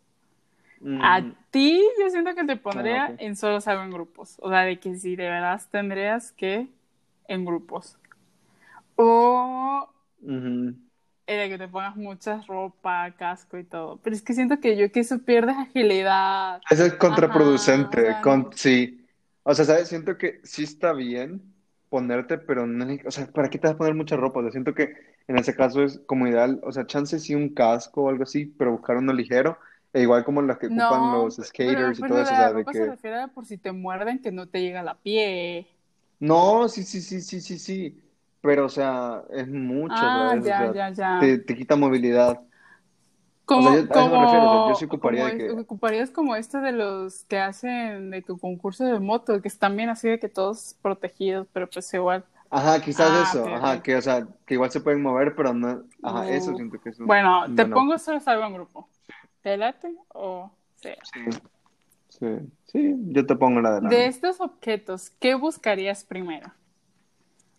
Mm, 0.80 1.00
A 1.02 1.22
ti, 1.50 1.82
yo 2.00 2.10
siento 2.10 2.34
que 2.34 2.44
te 2.44 2.56
pondría 2.56 3.06
Ah, 3.06 3.14
en 3.18 3.36
solo 3.36 3.60
salgo 3.60 3.82
en 3.82 3.90
grupos. 3.90 4.36
O 4.40 4.50
sea, 4.50 4.62
de 4.62 4.78
que 4.78 4.94
si 4.96 5.16
de 5.16 5.28
verdad 5.28 5.60
tendrías 5.70 6.32
que 6.32 6.68
en 7.26 7.44
grupos. 7.44 7.98
O 8.96 9.88
eh, 11.26 11.36
de 11.36 11.48
que 11.48 11.58
te 11.58 11.68
pongas 11.68 11.96
mucha 11.96 12.40
ropa, 12.46 13.14
casco 13.18 13.58
y 13.58 13.64
todo. 13.64 13.98
Pero 14.02 14.16
es 14.16 14.22
que 14.22 14.34
siento 14.34 14.60
que 14.60 14.76
yo 14.76 14.90
que 14.90 15.00
eso 15.00 15.18
pierdes 15.18 15.56
agilidad. 15.56 16.60
Eso 16.70 16.86
es 16.86 16.94
contraproducente. 16.94 18.00
Ajá, 18.00 18.08
o 18.08 18.12
sea, 18.12 18.22
con, 18.22 18.52
sí. 18.54 19.06
O 19.42 19.54
sea, 19.54 19.64
¿sabes? 19.64 19.88
Siento 19.88 20.16
que 20.16 20.40
sí 20.42 20.64
está 20.64 20.92
bien 20.92 21.42
ponerte, 21.88 22.38
pero 22.38 22.66
no, 22.66 22.86
o 23.06 23.10
sea, 23.10 23.26
¿para 23.32 23.50
qué 23.50 23.58
te 23.58 23.66
vas 23.68 23.74
a 23.74 23.78
poner 23.78 23.94
mucha 23.94 24.16
ropa? 24.16 24.40
O 24.40 24.42
sea, 24.42 24.52
siento 24.52 24.74
que 24.74 24.94
en 25.26 25.38
ese 25.38 25.54
caso 25.56 25.82
es 25.82 26.00
como 26.06 26.26
ideal, 26.28 26.60
o 26.64 26.72
sea, 26.72 26.86
chance 26.86 27.18
sí 27.18 27.34
un 27.34 27.54
casco 27.54 28.04
o 28.04 28.08
algo 28.10 28.24
así, 28.24 28.46
pero 28.46 28.72
buscar 28.72 28.96
uno 28.98 29.12
ligero, 29.12 29.58
e 29.92 30.02
igual 30.02 30.24
como 30.24 30.42
las 30.42 30.58
que 30.58 30.68
ocupan 30.68 31.10
No, 31.10 31.10
los 31.10 31.36
pero, 31.62 31.80
skaters 31.82 31.98
y 32.00 32.04
todo 32.04 32.20
eso, 32.20 32.34
o 32.34 32.36
sea, 32.36 32.52
de 32.52 32.52
ropa 32.52 32.74
se 32.74 32.84
que... 32.84 32.86
refiere 32.86 33.20
a 33.22 33.28
por 33.28 33.46
si 33.46 33.56
te 33.58 33.72
muerden 33.72 34.20
que 34.20 34.32
no 34.32 34.48
te 34.48 34.60
llega 34.60 34.80
a 34.80 34.82
la 34.82 34.98
pie. 35.00 35.66
No, 36.20 36.68
sí, 36.68 36.82
sí, 36.84 37.00
sí, 37.00 37.20
sí, 37.20 37.40
sí, 37.40 37.58
sí, 37.58 38.02
pero 38.40 38.66
o 38.66 38.68
sea, 38.68 39.22
es 39.30 39.46
mucho, 39.48 40.10
Ah, 40.10 40.34
¿sabes? 40.34 40.46
O 40.46 40.52
ya, 40.52 40.56
sea, 40.56 40.74
ya, 40.74 40.90
ya. 40.90 41.14
te, 41.16 41.38
te 41.38 41.54
quita 41.56 41.76
movilidad. 41.76 42.40
Como, 43.48 43.70
O 43.70 43.72
sea, 43.72 43.80
yo- 43.82 44.00
eso 44.00 44.10
me 44.10 44.18
refiero, 44.18 44.66
yo 44.68 44.74
sí 44.74 44.84
como, 44.84 44.88
ocuparía 44.88 45.22
como 45.22 45.32
de 45.32 45.36
que- 45.38 45.50
ocuparías 45.62 46.10
como 46.10 46.36
este 46.36 46.58
de 46.58 46.72
los 46.72 47.24
que 47.24 47.38
hacen 47.38 48.10
de 48.10 48.20
tu 48.22 48.38
concurso 48.38 48.84
de 48.84 49.00
moto, 49.00 49.40
que 49.40 49.48
están 49.48 49.74
bien 49.76 49.88
así 49.88 50.06
de 50.08 50.18
que 50.18 50.28
todos 50.28 50.76
protegidos, 50.82 51.46
pero 51.52 51.68
pues 51.68 51.92
igual. 51.94 52.24
Ajá, 52.50 52.80
quizás 52.80 53.10
Ah, 53.10 53.22
eso, 53.22 53.44
ajá, 53.54 53.82
que 53.82 53.96
o 53.96 54.02
sea, 54.02 54.26
que 54.46 54.54
igual 54.54 54.70
se 54.70 54.80
pueden 54.80 55.02
mover, 55.02 55.34
pero 55.34 55.52
no, 55.54 55.82
ajá, 56.02 56.28
eso 56.30 56.52
Uh, 56.52 56.56
siento 56.56 56.78
que 56.80 56.90
es 56.90 56.98
un- 56.98 57.06
Bueno, 57.06 57.44
te 57.56 57.64
pongo 57.66 57.98
solo 57.98 58.20
salvo 58.20 58.44
en 58.44 58.54
grupo. 58.54 58.88
¿Te 59.42 59.56
late 59.56 59.94
o 60.14 60.50
sí? 60.76 60.90
sí, 61.14 61.30
Sí, 62.08 62.26
sí, 62.66 62.94
yo 63.08 63.26
te 63.26 63.36
pongo 63.36 63.60
la 63.60 63.80
de 63.80 63.88
De 63.88 64.06
estos 64.06 64.40
objetos, 64.40 65.10
¿qué 65.20 65.34
buscarías 65.34 66.04
primero? 66.04 66.52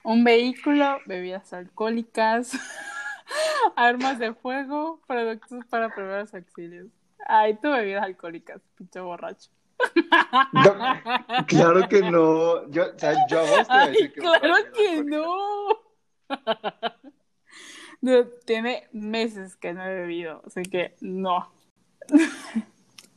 ¿Un 0.03 0.23
vehículo, 0.23 0.99
bebidas 1.05 1.53
alcohólicas, 1.53 2.51
armas 3.75 4.19
de 4.19 4.33
fuego, 4.33 5.01
productos 5.07 5.65
para 5.69 5.93
primeros 5.93 6.33
auxilios? 6.33 6.87
Ay, 7.27 7.55
tú 7.61 7.69
bebidas 7.69 8.03
alcohólicas, 8.03 8.61
pinche 8.75 8.99
borracho. 8.99 9.49
claro 11.47 11.87
que 11.87 12.01
no. 12.01 12.69
Yo, 12.69 12.83
o 12.95 12.99
sea, 12.99 13.13
yo 13.27 13.39
a 13.39 13.43
vos 13.43 13.67
te 13.67 13.73
voy 13.73 13.83
a 13.83 13.87
decir 13.87 14.13
que 14.13 14.19
Claro 14.19 14.55
que 14.73 15.03
no. 15.03 15.67
Tiene 18.45 18.87
meses 18.91 19.55
que 19.55 19.73
no 19.73 19.83
he 19.83 19.93
bebido, 19.93 20.41
así 20.45 20.63
que 20.63 20.95
no. 21.01 21.51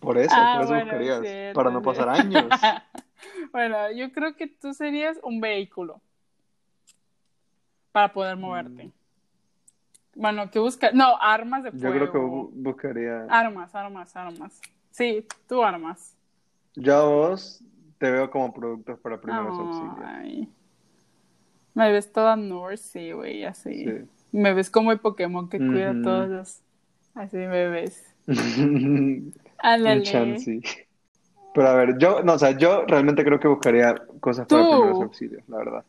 Por 0.01 0.19
eso, 0.19 0.35
Ah, 0.37 0.55
por 0.55 0.65
eso 0.65 0.75
bueno, 0.75 0.93
buscarías, 0.99 1.55
para 1.55 1.71
no 1.71 1.83
pasar 1.83 2.09
años. 2.09 2.47
Bueno, 3.53 3.93
yo 3.93 4.11
creo 4.13 4.35
que 4.35 4.49
tú 4.49 4.75
serías 4.75 5.17
un 5.23 5.41
vehículo 5.41 6.01
para 7.93 8.13
poder 8.13 8.37
moverte. 8.37 8.91
Bueno, 10.15 10.51
¿qué 10.51 10.59
busca? 10.59 10.93
No, 10.93 11.17
armas 11.21 11.65
de 11.65 11.73
fuego. 11.73 11.87
Yo 11.87 11.93
creo 11.93 12.13
que 12.13 12.19
bu- 12.19 12.51
buscaría. 12.53 13.27
Armas, 13.29 13.75
armas, 13.75 14.15
armas. 14.17 14.61
Sí, 14.91 15.27
tú 15.49 15.63
armas. 15.63 16.17
Yo 16.75 16.97
a 16.97 17.05
vos 17.09 17.63
te 17.99 18.11
veo 18.11 18.31
como 18.31 18.53
productos 18.53 18.99
para 19.01 19.21
primeros 19.21 19.59
auxilios. 19.59 19.97
Ay. 20.05 20.49
Me 21.75 21.91
ves 21.91 22.13
toda 22.13 22.37
Nursey, 22.37 23.13
güey, 23.13 23.45
así. 23.45 23.85
Sí. 23.85 23.93
Me 24.33 24.53
ves 24.53 24.71
como 24.71 24.93
el 24.93 25.01
Pokémon 25.01 25.49
que 25.49 25.59
cuida 25.59 25.91
a 25.91 25.93
Ujú. 25.93 26.03
todos 26.03 26.29
los... 26.29 26.61
Así 27.15 27.37
me 27.37 27.69
ves. 27.69 28.05
Ándale. 29.59 30.39
Pero 31.55 31.69
a 31.69 31.75
ver, 31.75 31.99
yo, 31.99 32.23
no, 32.23 32.35
o 32.35 32.39
sea, 32.39 32.57
yo 32.57 32.87
realmente 32.87 33.25
creo 33.25 33.39
que 33.39 33.49
buscaría 33.49 33.95
cosas 34.21 34.47
para 34.47 34.63
primeros 34.65 35.01
auxilios, 35.01 35.47
la 35.49 35.59
verdad. 35.59 35.85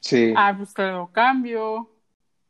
Sí, 0.00 0.32
Ah, 0.34 0.54
pues 0.56 0.72
te 0.72 0.86
lo 0.90 1.08
cambio. 1.12 1.89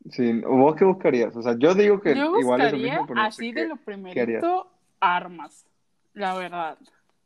Sí. 0.09 0.41
¿Vos 0.41 0.75
qué 0.75 0.85
buscarías? 0.85 1.35
O 1.35 1.41
sea, 1.41 1.55
yo 1.57 1.73
digo 1.75 2.01
que 2.01 2.15
Yo 2.15 2.37
igual 2.39 2.61
es 2.61 2.71
lo 2.71 2.77
buscaría 2.77 2.91
mismo, 2.93 3.07
pero 3.07 3.15
no 3.21 3.31
sé 3.31 3.43
así 3.43 3.53
qué- 3.53 3.61
de 3.61 3.67
lo 3.67 3.73
harías? 3.73 3.85
primerito 3.85 4.71
armas. 4.99 5.65
La 6.13 6.35
verdad. 6.35 6.77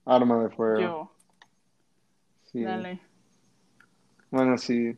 Arma 0.05 0.43
de 0.43 0.49
fuego. 0.49 0.80
Yo. 0.80 1.11
Sí. 2.51 2.61
Dale. 2.61 2.99
Bueno, 4.32 4.57
sí. 4.57 4.97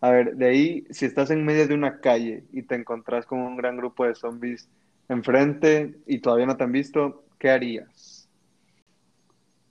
A 0.00 0.10
ver, 0.10 0.36
de 0.36 0.46
ahí, 0.46 0.84
si 0.90 1.06
estás 1.06 1.30
en 1.30 1.44
medio 1.44 1.66
de 1.66 1.74
una 1.74 2.00
calle 2.00 2.44
y 2.52 2.62
te 2.62 2.74
encontrás 2.74 3.24
con 3.26 3.40
un 3.40 3.56
gran 3.56 3.76
grupo 3.76 4.04
de 4.04 4.14
zombies 4.14 4.68
enfrente 5.08 5.96
y 6.06 6.18
todavía 6.20 6.46
no 6.46 6.56
te 6.56 6.64
han 6.64 6.72
visto, 6.72 7.24
¿qué 7.38 7.50
harías? 7.50 8.28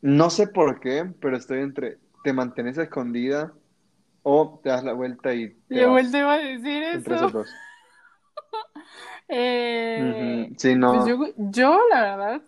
No 0.01 0.29
sé 0.29 0.47
por 0.47 0.79
qué, 0.79 1.11
pero 1.19 1.37
estoy 1.37 1.59
entre 1.59 1.97
te 2.23 2.33
mantienes 2.33 2.77
escondida 2.77 3.53
o 4.23 4.59
te 4.63 4.69
das 4.69 4.83
la 4.83 4.93
vuelta 4.93 5.33
y 5.33 5.49
te 5.67 5.81
Yo 5.81 5.91
vuelta 5.91 6.19
iba 6.19 6.33
a 6.33 6.37
decir 6.37 6.83
entre 6.83 7.15
eso. 7.15 7.29
Eh, 9.33 10.45
Ujú. 10.49 10.55
Sí, 10.59 10.75
no. 10.75 10.91
pues 10.91 11.05
yo, 11.07 11.17
yo, 11.37 11.79
la 11.89 12.01
verdad, 12.01 12.41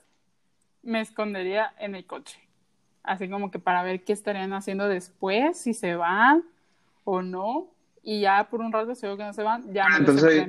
me 0.82 1.02
escondería 1.02 1.74
en 1.80 1.96
el 1.96 2.06
coche. 2.06 2.40
Así 3.04 3.30
como 3.30 3.52
que 3.52 3.60
para 3.60 3.84
ver 3.84 4.04
qué 4.04 4.14
estarían 4.14 4.54
haciendo 4.54 4.88
después, 4.90 5.58
si 5.58 5.74
se 5.74 5.96
van 5.96 6.44
o 7.06 7.22
no. 7.22 7.70
Y 8.04 8.22
ya 8.22 8.50
por 8.50 8.60
un 8.62 8.74
rato, 8.74 8.96
si 8.96 9.06
veo 9.06 9.16
que 9.18 9.24
no 9.24 9.34
se 9.34 9.44
van, 9.44 9.74
ya 9.74 9.88
me 9.90 9.98
Entonces. 10.00 10.46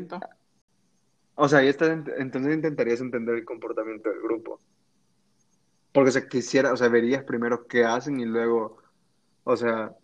O 1.37 1.49
sea, 1.49 1.61
ahí 1.61 1.69
estás 1.69 1.91
ent- 1.91 2.15
entonces 2.19 2.55
intentarías 2.55 3.01
entender 3.01 3.37
el 3.37 3.45
comportamiento 3.45 4.09
del 4.11 4.21
grupo. 4.23 4.61
Porque 5.93 6.11
se 6.11 6.29
quisiera, 6.29 6.73
o 6.73 6.77
sea, 6.77 6.89
verías 6.89 7.23
primero 7.25 7.67
qué 7.69 7.85
hacen 7.85 8.19
y 8.19 8.25
luego, 8.25 8.79
o 9.45 9.57
sea, 9.57 9.95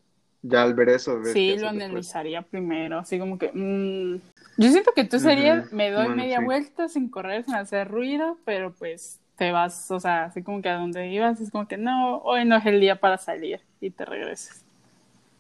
ya 0.43 0.63
al 0.63 0.75
ver 0.75 0.91
eso, 0.91 1.21
Sí, 1.25 1.57
lo 1.59 1.69
analizaría 1.69 2.43
primero, 2.43 2.99
así 2.99 3.19
como 3.19 3.39
que... 3.39 3.51
mm, 3.53 4.21
Yo 4.57 4.71
siento 4.71 4.93
que 4.95 5.05
tú 5.05 5.19
serías, 5.21 5.65
Ujú, 5.67 5.77
me 5.77 5.91
doy 5.91 6.07
bueno, 6.07 6.23
media 6.23 6.39
sí. 6.39 6.45
vuelta 6.45 6.89
sin 6.89 7.09
correr, 7.09 7.45
sin 7.45 7.55
hacer 7.55 7.89
ruido, 7.89 8.39
pero 8.45 8.73
pues 8.73 9.19
te 9.37 9.53
vas, 9.53 9.91
o 9.91 10.01
sea, 10.01 10.25
así 10.25 10.43
como 10.43 10.61
que 10.63 10.69
a 10.69 10.77
donde 10.77 11.09
ibas, 11.09 11.41
es 11.41 11.51
como 11.51 11.67
que 11.67 11.77
no, 11.77 12.19
hoy 12.19 12.45
no 12.45 12.57
es 12.57 12.67
el 12.67 12.81
día 12.81 12.97
para 13.01 13.17
salir 13.19 13.61
y 13.81 13.91
te 13.91 14.05
regresas. 14.05 14.65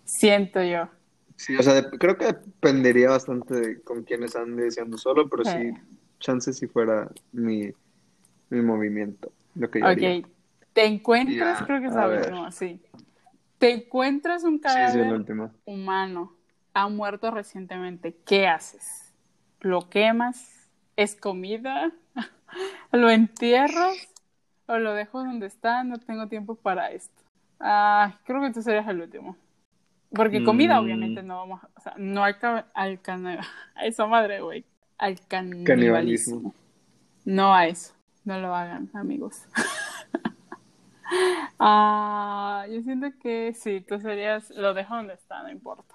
Siento 0.04 0.62
yo. 0.62 0.88
Sí, 1.36 1.56
o 1.56 1.62
sea, 1.62 1.80
dep- 1.80 1.98
creo 1.98 2.16
que 2.18 2.26
dependería 2.26 3.10
bastante 3.10 3.54
de 3.54 3.82
con 3.82 4.02
quiénes 4.02 4.36
ande 4.36 4.64
deseando 4.64 4.98
solo, 4.98 5.28
pero 5.28 5.44
sí, 5.44 5.70
Sí. 5.70 5.74
chance 6.18 6.52
si 6.52 6.66
fuera 6.66 7.10
mi, 7.32 7.70
mi 8.50 8.60
movimiento, 8.62 9.32
lo 9.54 9.70
que 9.70 9.80
yo 9.80 9.86
haría. 9.86 10.10
Ok, 10.10 10.26
te 10.74 10.84
encuentras, 10.84 11.58
Ya, 11.60 11.66
creo 11.66 11.80
que 11.80 11.86
última, 11.88 12.52
sí. 12.52 12.80
Te 13.60 13.72
encuentras 13.72 14.42
un 14.44 14.54
sí, 14.54 14.60
cadáver 14.60 15.22
humano, 15.66 16.34
ha 16.72 16.88
muerto 16.88 17.30
recientemente, 17.30 18.16
¿qué 18.24 18.48
haces? 18.48 19.12
¿Lo 19.60 19.90
quemas? 19.90 20.66
¿Es 20.96 21.14
comida? 21.14 21.92
¿Lo 22.92 23.10
entierras? 23.10 23.94
¿O 24.66 24.78
lo 24.78 24.94
dejo 24.94 25.22
donde 25.22 25.46
está? 25.46 25.84
No 25.84 25.98
tengo 25.98 26.26
tiempo 26.28 26.54
para 26.54 26.90
esto. 26.90 27.22
Ah, 27.60 28.18
creo 28.24 28.40
que 28.40 28.50
tú 28.50 28.62
serías 28.62 28.88
el 28.88 29.02
último. 29.02 29.36
Porque 30.10 30.42
comida, 30.42 30.80
Mm. 30.80 30.84
obviamente, 30.84 31.22
no 31.22 31.36
vamos 31.36 31.62
a... 31.62 31.68
O 31.76 31.80
sea, 31.82 31.94
no 31.98 32.24
al, 32.24 32.36
al 32.72 33.00
a 33.76 33.84
esa 33.84 34.06
madre, 34.06 34.40
güey. 34.40 34.64
Al 34.96 35.20
Canibalismo. 35.28 35.64
canibalismo. 35.66 36.54
No 37.26 37.54
a 37.54 37.66
eso. 37.66 37.92
No 38.24 38.40
lo 38.40 38.54
hagan, 38.54 38.88
amigos. 38.94 39.42
ah, 41.58 42.66
yo 42.70 42.82
siento 42.82 43.08
que 43.20 43.54
sí, 43.54 43.80
tú 43.82 44.00
serías... 44.00 44.50
Lo 44.50 44.74
dejo 44.74 44.94
donde 44.96 45.14
está, 45.14 45.42
no 45.42 45.50
importa. 45.50 45.94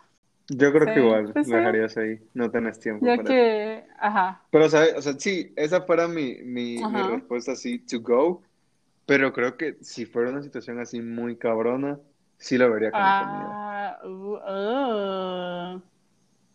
Yo 0.50 0.72
creo 0.72 0.88
Sí, 0.88 0.92
que 0.92 1.00
igual 1.00 1.34
pues 1.34 1.50
sí. 1.50 1.52
lo 1.52 1.58
dejarías 1.58 1.98
ahí, 1.98 2.20
no 2.34 2.52
tenés 2.52 2.80
tiempo 2.80 3.06
Ya 3.06 3.14
para 3.14 3.30
que... 3.30 3.88
Ajá. 4.00 4.42
Pero, 4.50 4.70
¿sabes? 4.70 4.94
O 4.96 5.02
sea, 5.02 5.14
sí, 5.20 5.54
esa 5.56 5.82
fuera 5.82 6.08
mi, 6.08 6.42
mi, 6.44 6.86
mi 6.86 7.04
respuesta 7.04 7.52
así, 7.54 7.80
to 7.80 8.00
go, 8.02 8.44
pero 9.06 9.34
creo 9.34 9.58
que 9.58 9.78
si 9.84 10.06
fuera 10.06 10.32
una 10.32 10.44
situación 10.44 10.80
así 10.80 11.02
muy 11.02 11.38
cabrona, 11.38 12.00
sí 12.38 12.58
lo 12.58 12.72
vería 12.72 12.94
como 12.94 13.16
comida. 13.18 13.60
Ah, 13.64 14.00
uh, 14.04 14.40
uh. 14.48 15.82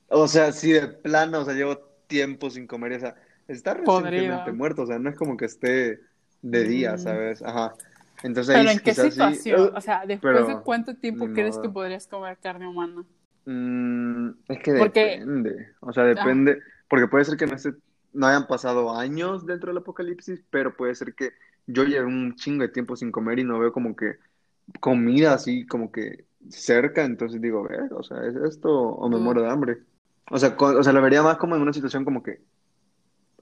O 0.08 0.26
sea, 0.28 0.52
si 0.52 0.72
de 0.72 0.88
plano, 0.88 1.40
o 1.40 1.44
sea, 1.44 1.54
llevo 1.54 1.78
tiempo 2.06 2.50
sin 2.50 2.66
comer, 2.66 2.92
o 2.94 3.00
sea, 3.00 3.16
está 3.46 3.74
recientemente 3.74 4.50
Podrido. 4.50 4.52
muerto, 4.52 4.82
o 4.82 4.86
sea, 4.86 4.98
no 4.98 5.08
es 5.10 5.16
como 5.16 5.36
que 5.36 5.44
esté 5.44 6.00
de 6.42 6.64
día, 6.64 6.96
Mm. 6.96 6.98
¿sabes? 6.98 7.42
Ajá. 7.42 7.74
Entonces 8.22 8.54
Pero 8.54 8.70
¿en 8.70 8.78
qué 8.80 8.94
sí, 8.94 9.10
situación? 9.10 9.60
uh, 9.72 9.76
O 9.76 9.80
sea, 9.80 10.00
¿después 10.06 10.20
pero 10.34 10.46
de 10.46 10.56
cuánto 10.62 10.94
tiempo 10.96 11.26
crees 11.32 11.58
que 11.58 11.68
podrías 11.68 12.06
comer 12.06 12.38
carne 12.38 12.66
humana? 12.68 13.04
Mm, 13.46 14.30
es 14.48 14.58
que 14.62 14.74
Porque- 14.74 15.18
depende, 15.20 15.68
o 15.80 15.92
sea, 15.92 16.04
depende, 16.04 16.58
porque 16.88 17.06
puede 17.08 17.24
ser 17.24 17.36
que 17.36 17.46
no, 17.46 17.54
esté- 17.54 17.76
no 18.12 18.26
hayan 18.26 18.46
pasado 18.46 18.94
años 18.94 19.46
dentro 19.46 19.68
del 19.70 19.78
apocalipsis, 19.78 20.42
pero 20.50 20.76
puede 20.76 20.94
ser 20.94 21.14
que 21.14 21.30
yo 21.66 21.84
lleve 21.84 22.06
un 22.06 22.34
chingo 22.36 22.62
de 22.62 22.68
tiempo 22.68 22.96
sin 22.96 23.10
comer 23.10 23.38
y 23.38 23.44
no 23.44 23.58
veo 23.58 23.72
como 23.72 23.96
que 23.96 24.16
comida 24.80 25.32
así 25.34 25.66
como 25.66 25.90
que 25.90 26.24
cerca, 26.48 27.04
entonces 27.04 27.40
digo, 27.40 27.62
ver, 27.62 27.92
o 27.92 28.02
sea, 28.02 28.24
¿es 28.26 28.36
esto 28.36 28.70
o 28.70 29.08
me 29.08 29.16
Mm. 29.16 29.20
muero 29.22 29.42
de 29.42 29.48
hambre? 29.50 29.78
O 30.30 30.38
sea, 30.38 30.54
co- 30.56 30.78
o 30.78 30.82
sea, 30.82 30.92
lo 30.92 31.02
vería 31.02 31.22
más 31.22 31.38
como 31.38 31.56
en 31.56 31.62
una 31.62 31.72
situación 31.72 32.04
como 32.04 32.22
que 32.22 32.40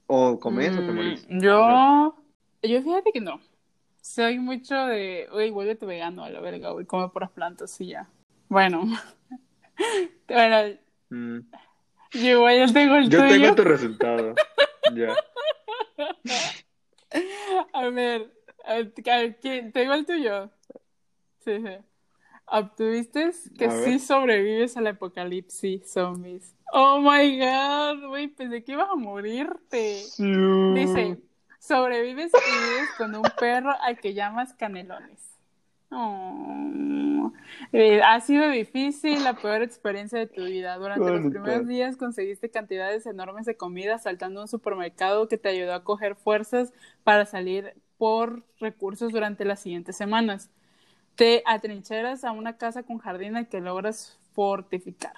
o 0.07 0.39
comes 0.39 0.75
o 0.77 0.81
te 0.81 0.91
Mm, 0.91 0.95
morís. 0.95 1.27
Yo, 1.29 2.15
yo 2.63 2.81
fíjate 2.81 3.11
que 3.11 3.21
no. 3.21 3.39
Soy 4.01 4.39
mucho 4.39 4.75
de, 4.87 5.27
uy, 5.33 5.49
vuélvete 5.51 5.85
vegano 5.85 6.23
a 6.23 6.29
la 6.29 6.39
verga, 6.39 6.71
güey, 6.71 6.85
come 6.85 7.09
puras 7.09 7.31
plantas 7.31 7.79
y 7.81 7.87
ya. 7.87 8.09
Bueno, 8.47 8.83
bueno, 10.27 10.77
Mm. 11.11 11.39
yo 12.13 12.29
igual 12.37 12.67
ya 12.67 12.73
tengo 12.73 12.95
el 12.95 13.09
Yo 13.09 13.19
tuyo. 13.19 13.29
tengo 13.41 13.55
tu 13.55 13.63
resultado. 13.63 14.35
Ya. 14.93 15.15
A 17.73 17.87
ver, 17.89 18.31
a 18.63 18.73
ver, 18.75 18.93
a 19.09 19.17
ver, 19.17 19.39
¿quién- 19.39 19.71
tengo 19.71 19.93
el 19.93 20.05
tuyo. 20.05 20.51
Sí, 21.43 21.57
sí. 21.57 21.77
Obtuviste 22.45 23.31
que 23.57 23.65
A 23.65 23.71
sí 23.71 23.97
sobrevives 23.99 24.77
al 24.77 24.87
apocalipsis 24.87 25.91
zombies. 25.91 26.55
Oh 26.71 26.99
my 26.99 27.39
god, 27.39 28.07
güey, 28.07 28.27
pensé 28.27 28.63
que 28.63 28.73
ibas 28.73 28.89
a 28.91 28.95
morirte. 28.95 30.03
Dice, 30.75 31.17
sobrevives 31.59 32.31
y 32.33 32.67
vives 32.67 32.89
con 32.97 33.15
un 33.15 33.23
perro 33.39 33.71
al 33.81 33.99
que 33.99 34.13
llamas 34.13 34.53
Canelones. 34.53 35.29
Oh. 35.91 37.31
Eh, 37.71 38.01
ha 38.01 38.19
sido 38.21 38.49
difícil, 38.49 39.23
la 39.23 39.33
peor 39.33 39.61
experiencia 39.61 40.19
de 40.19 40.27
tu 40.27 40.43
vida. 40.43 40.77
Durante 40.77 41.09
los 41.09 41.25
primeros 41.31 41.67
días 41.67 41.97
conseguiste 41.97 42.49
cantidades 42.49 43.05
enormes 43.05 43.45
de 43.45 43.57
comida 43.57 43.97
saltando 43.97 44.41
un 44.41 44.47
supermercado 44.47 45.27
que 45.27 45.37
te 45.37 45.49
ayudó 45.49 45.73
a 45.73 45.83
coger 45.83 46.15
fuerzas 46.15 46.73
para 47.03 47.25
salir 47.25 47.73
por 47.97 48.43
recursos 48.59 49.11
durante 49.11 49.45
las 49.45 49.59
siguientes 49.59 49.97
semanas. 49.97 50.49
Te 51.15 51.43
atrincheras 51.45 52.23
a 52.23 52.31
una 52.31 52.57
casa 52.57 52.83
con 52.83 52.99
jardín 52.99 53.35
al 53.35 53.49
que 53.49 53.59
logras 53.59 54.17
fortificar. 54.33 55.13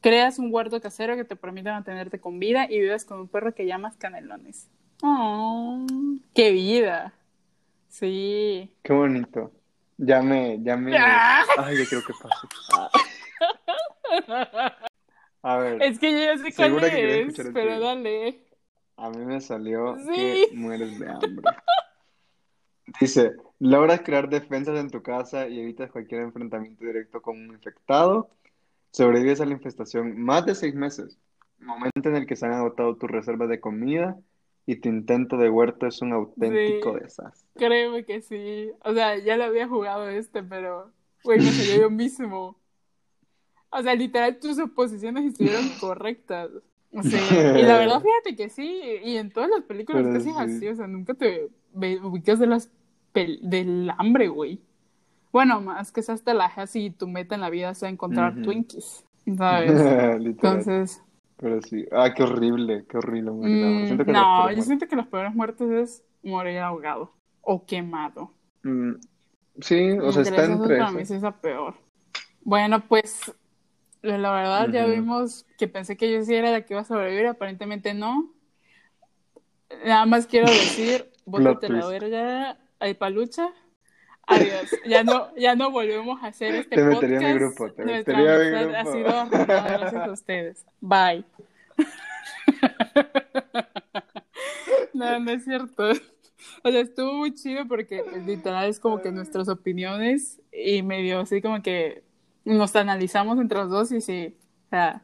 Creas 0.00 0.38
un 0.38 0.52
huerto 0.52 0.80
casero 0.80 1.16
que 1.16 1.24
te 1.24 1.36
permite 1.36 1.70
mantenerte 1.70 2.20
con 2.20 2.38
vida 2.38 2.66
y 2.70 2.80
vives 2.80 3.04
con 3.04 3.20
un 3.20 3.28
perro 3.28 3.54
que 3.54 3.66
llamas 3.66 3.96
Canelones. 3.96 4.68
Oh, 5.02 5.84
¡Qué 6.34 6.52
vida! 6.52 7.12
Sí. 7.88 8.72
Qué 8.82 8.92
bonito. 8.92 9.52
Ya 9.98 10.22
me, 10.22 10.62
ya 10.62 10.76
me. 10.76 10.96
Ah. 10.96 11.42
Ay, 11.58 11.78
ya 11.78 11.84
quiero 11.88 12.04
que 12.04 12.12
pase. 12.14 12.46
A 15.44 15.56
ver, 15.58 15.82
Es 15.82 15.98
que 15.98 16.12
yo 16.12 16.18
ya 16.18 16.38
sé 16.38 16.54
cuál 16.54 16.80
que 16.90 17.22
es, 17.22 17.34
pero 17.52 17.80
dale. 17.80 18.46
a 18.96 19.10
mí 19.10 19.24
me 19.24 19.40
salió 19.40 19.96
Sí. 19.96 20.46
que 20.50 20.56
mueres 20.56 20.98
de 21.00 21.08
hambre. 21.10 21.42
Dice, 23.00 23.32
logras 23.58 24.02
crear 24.02 24.28
defensas 24.28 24.78
en 24.78 24.88
tu 24.90 25.02
casa 25.02 25.48
y 25.48 25.58
evitas 25.58 25.90
cualquier 25.90 26.20
enfrentamiento 26.22 26.84
directo 26.84 27.20
con 27.20 27.36
un 27.40 27.54
infectado. 27.54 28.30
Sobrevives 28.92 29.40
a 29.40 29.46
la 29.46 29.52
infestación 29.54 30.20
más 30.20 30.46
de 30.46 30.54
seis 30.54 30.74
meses, 30.76 31.18
momento 31.58 32.08
en 32.08 32.16
el 32.16 32.26
que 32.26 32.36
se 32.36 32.46
han 32.46 32.52
agotado 32.52 32.94
tus 32.96 33.10
reservas 33.10 33.48
de 33.48 33.58
comida 33.60 34.16
y 34.66 34.76
tu 34.76 34.88
intento 34.88 35.36
de 35.36 35.50
huerto 35.50 35.86
es 35.86 36.00
un 36.02 36.12
auténtico 36.12 36.94
Sí. 36.94 37.00
desastre. 37.04 37.48
Créeme 37.56 38.04
que 38.04 38.20
sí. 38.22 38.70
O 38.84 38.92
sea, 38.94 39.18
ya 39.18 39.36
lo 39.36 39.44
había 39.44 39.66
jugado 39.68 40.08
este, 40.08 40.42
pero, 40.42 40.90
güey, 41.24 41.38
me 41.38 41.46
salió 41.50 41.82
yo 41.82 41.90
mismo. 41.90 42.56
O 43.70 43.82
sea, 43.82 43.94
literal, 43.94 44.38
tus 44.38 44.56
suposiciones 44.56 45.24
estuvieron 45.24 45.64
correctas. 45.80 46.50
Sí. 47.02 47.16
Y 47.16 47.62
la 47.62 47.78
verdad, 47.78 48.02
fíjate 48.02 48.36
que 48.36 48.48
sí. 48.50 48.80
Y 49.04 49.16
en 49.16 49.30
todas 49.32 49.50
las 49.50 49.62
películas 49.62 50.02
Pero 50.02 50.14
casi 50.14 50.28
es 50.28 50.36
sí. 50.36 50.42
así. 50.42 50.68
O 50.68 50.74
sea, 50.76 50.86
nunca 50.86 51.14
te 51.14 51.48
ubicas 51.74 52.38
de 52.38 52.46
las 52.46 52.70
pel- 53.14 53.40
del 53.40 53.90
hambre, 53.98 54.28
güey. 54.28 54.60
Bueno, 55.32 55.60
más 55.62 55.90
que 55.90 56.02
seas 56.02 56.22
te 56.22 56.34
la 56.34 56.52
y 56.74 56.90
tu 56.90 57.08
meta 57.08 57.34
en 57.34 57.40
la 57.40 57.48
vida 57.48 57.72
sea 57.74 57.88
encontrar. 57.88 58.40
Twinkies. 58.42 59.06
¿Sabes? 59.38 59.70
Entonces, 60.26 61.02
Pero 61.42 61.60
sí. 61.60 61.84
Ah, 61.92 62.14
qué 62.14 62.22
horrible, 62.22 62.86
qué 62.88 62.96
horrible 62.98 63.32
morir 63.32 63.58
de 63.58 63.66
hambre. 63.66 63.84
mm, 63.84 63.86
Siento 63.86 64.06
que 64.06 64.14
las 64.14 64.28
no, 64.28 64.34
peores 64.34 64.54
yo 64.54 64.56
muertes. 64.56 64.64
siento 64.64 64.88
que 64.88 64.96
los 64.96 65.06
peores 65.08 65.34
muertes 65.34 65.70
es 65.70 66.04
morir 66.22 66.58
ahogado 66.58 67.12
o 67.40 67.66
quemado. 67.66 68.32
Mm, 68.64 68.94
Sí, 69.60 69.92
o 70.00 70.12
sea, 70.12 70.22
está 70.22 70.44
entre 70.44 70.78
para 70.78 70.90
mí 70.90 71.02
es 71.02 71.10
la 71.22 71.40
peor. 71.40 71.74
Bueno, 72.42 72.86
pues 72.88 73.32
la 74.02 74.18
la 74.18 74.32
verdad 74.32 74.70
ya 74.72 74.86
vimos 74.86 75.46
que 75.58 75.68
pensé 75.68 75.96
que 75.96 76.12
yo 76.12 76.24
sí 76.24 76.34
era 76.34 76.52
la 76.52 76.64
que 76.66 76.74
iba 76.74 76.82
a 76.82 76.84
sobrevivir, 76.84 77.26
aparentemente 77.28 77.94
no. 77.94 78.34
Nada 79.84 80.06
más 80.06 80.26
quiero 80.26 80.52
decir, 80.52 81.10
bótate 81.24 81.70
la 81.70 81.86
twist. 81.86 81.86
verga, 81.86 82.58
ay 82.78 82.94
palucha. 82.94 83.52
Adiós. 84.34 84.70
Ya 84.86 85.04
no, 85.04 85.34
ya 85.36 85.54
no 85.54 85.70
volvemos 85.70 86.22
a 86.22 86.26
hacer 86.28 86.54
este 86.54 86.76
Te 86.76 86.82
podcast. 86.82 87.02
metería 87.02 87.30
a 87.30 87.32
mi 87.32 87.38
grupo, 87.38 87.72
te 87.72 87.84
Nuestra 87.84 88.16
metería 88.18 88.34
a 88.34 88.38
mi 88.38 88.44
amistad 88.44 88.74
ha 88.74 88.82
grupo. 88.82 88.96
sido 88.96 89.08
arruinada 89.20 89.78
gracias 89.78 90.08
a 90.08 90.12
ustedes. 90.12 90.66
Bye. 90.80 91.24
No, 94.94 95.18
no 95.20 95.30
es 95.32 95.44
cierto. 95.44 95.90
O 96.62 96.70
sea, 96.70 96.80
estuvo 96.80 97.14
muy 97.14 97.34
chido 97.34 97.66
porque 97.66 98.04
literal 98.26 98.68
es 98.68 98.78
como 98.78 99.00
que 99.00 99.10
nuestras 99.10 99.48
opiniones 99.48 100.40
y 100.52 100.82
medio 100.82 101.20
así 101.20 101.40
como 101.40 101.62
que 101.62 102.02
nos 102.44 102.76
analizamos 102.76 103.38
entre 103.38 103.58
los 103.58 103.70
dos 103.70 103.92
y 103.92 104.00
sí, 104.00 104.36
o 104.66 104.70
sea, 104.70 105.02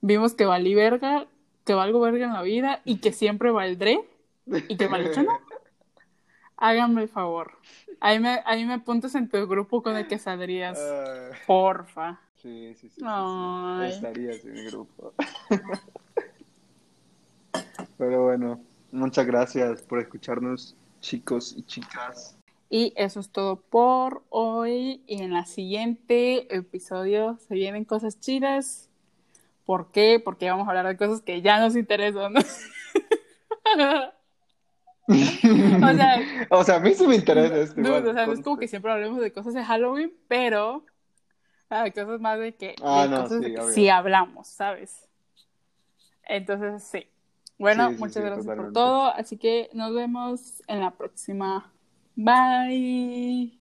vimos 0.00 0.34
que 0.34 0.46
valí 0.46 0.74
verga, 0.74 1.26
que 1.64 1.74
valgo 1.74 2.00
verga 2.00 2.24
en 2.26 2.32
la 2.32 2.42
vida 2.42 2.80
y 2.84 2.98
que 2.98 3.12
siempre 3.12 3.50
valdré 3.50 4.00
y 4.46 4.76
que 4.76 4.88
Malucha 4.88 5.22
no. 5.22 5.38
Háganme 6.60 7.02
el 7.02 7.08
favor. 7.08 7.52
Ahí 8.00 8.18
me, 8.18 8.42
ahí 8.44 8.64
me 8.64 8.74
apuntas 8.74 9.14
en 9.14 9.28
tu 9.28 9.46
grupo 9.46 9.80
con 9.80 9.96
el 9.96 10.08
que 10.08 10.18
saldrías. 10.18 10.76
Ah, 10.78 11.30
Porfa. 11.46 12.20
sí, 12.34 12.74
sí, 12.74 12.88
sí, 12.88 12.90
sí, 12.90 13.00
sí. 13.00 13.04
Ay. 13.06 13.90
Estarías 13.90 14.44
en 14.44 14.52
mi 14.52 14.64
grupo. 14.64 15.14
Pero 17.96 18.24
bueno, 18.24 18.60
muchas 18.90 19.24
gracias 19.24 19.82
por 19.82 20.00
escucharnos, 20.00 20.76
chicos 21.00 21.54
y 21.56 21.62
chicas. 21.62 22.36
Y 22.70 22.92
eso 22.96 23.20
es 23.20 23.30
todo 23.30 23.56
por 23.56 24.24
hoy. 24.28 25.02
Y 25.06 25.22
en 25.22 25.32
la 25.32 25.46
siguiente 25.46 26.54
episodio 26.54 27.38
se 27.46 27.54
vienen 27.54 27.84
cosas 27.84 28.18
chidas. 28.18 28.90
¿Por 29.64 29.92
qué? 29.92 30.20
Porque 30.22 30.50
vamos 30.50 30.66
a 30.66 30.70
hablar 30.70 30.88
de 30.88 30.96
cosas 30.96 31.22
que 31.22 31.40
ya 31.40 31.60
nos 31.60 31.76
interesan. 31.76 32.34
o 35.80 35.92
sea, 35.94 36.28
O 36.50 36.64
sea, 36.64 36.76
a 36.76 36.80
mí 36.80 36.94
sí 36.94 37.06
me 37.06 37.16
interesa 37.16 37.78
igual, 37.80 38.06
o 38.06 38.12
sea, 38.12 38.26
no 38.26 38.32
es 38.32 38.40
como 38.40 38.58
que 38.58 38.68
siempre 38.68 38.92
hablemos 38.92 39.20
de 39.20 39.32
cosas 39.32 39.54
de 39.54 39.64
Halloween, 39.64 40.12
pero 40.28 40.84
hay 41.70 41.92
cosas 41.92 42.20
más 42.20 42.38
de 42.40 42.56
que, 42.56 42.76
Ah, 42.82 43.06
de 43.06 43.10
no, 43.10 43.16
cosas 43.22 43.42
de 43.42 43.50
sí, 43.50 43.54
que 43.54 43.60
obvio. 43.60 43.74
sí 43.74 43.88
hablamos, 43.88 44.48
¿sabes? 44.48 45.08
Entonces, 46.24 46.82
sí. 46.84 47.06
Bueno, 47.58 47.90
Sí, 47.90 47.96
sí, 47.96 47.98
muchas 47.98 48.24
gracias 48.24 48.52
por 48.54 48.66
totalmente. 48.66 48.72
todo. 48.72 49.06
Así 49.14 49.36
que 49.38 49.70
nos 49.72 49.94
vemos 49.94 50.62
en 50.68 50.80
la 50.80 50.92
próxima. 50.92 51.72
Bye. 52.16 53.52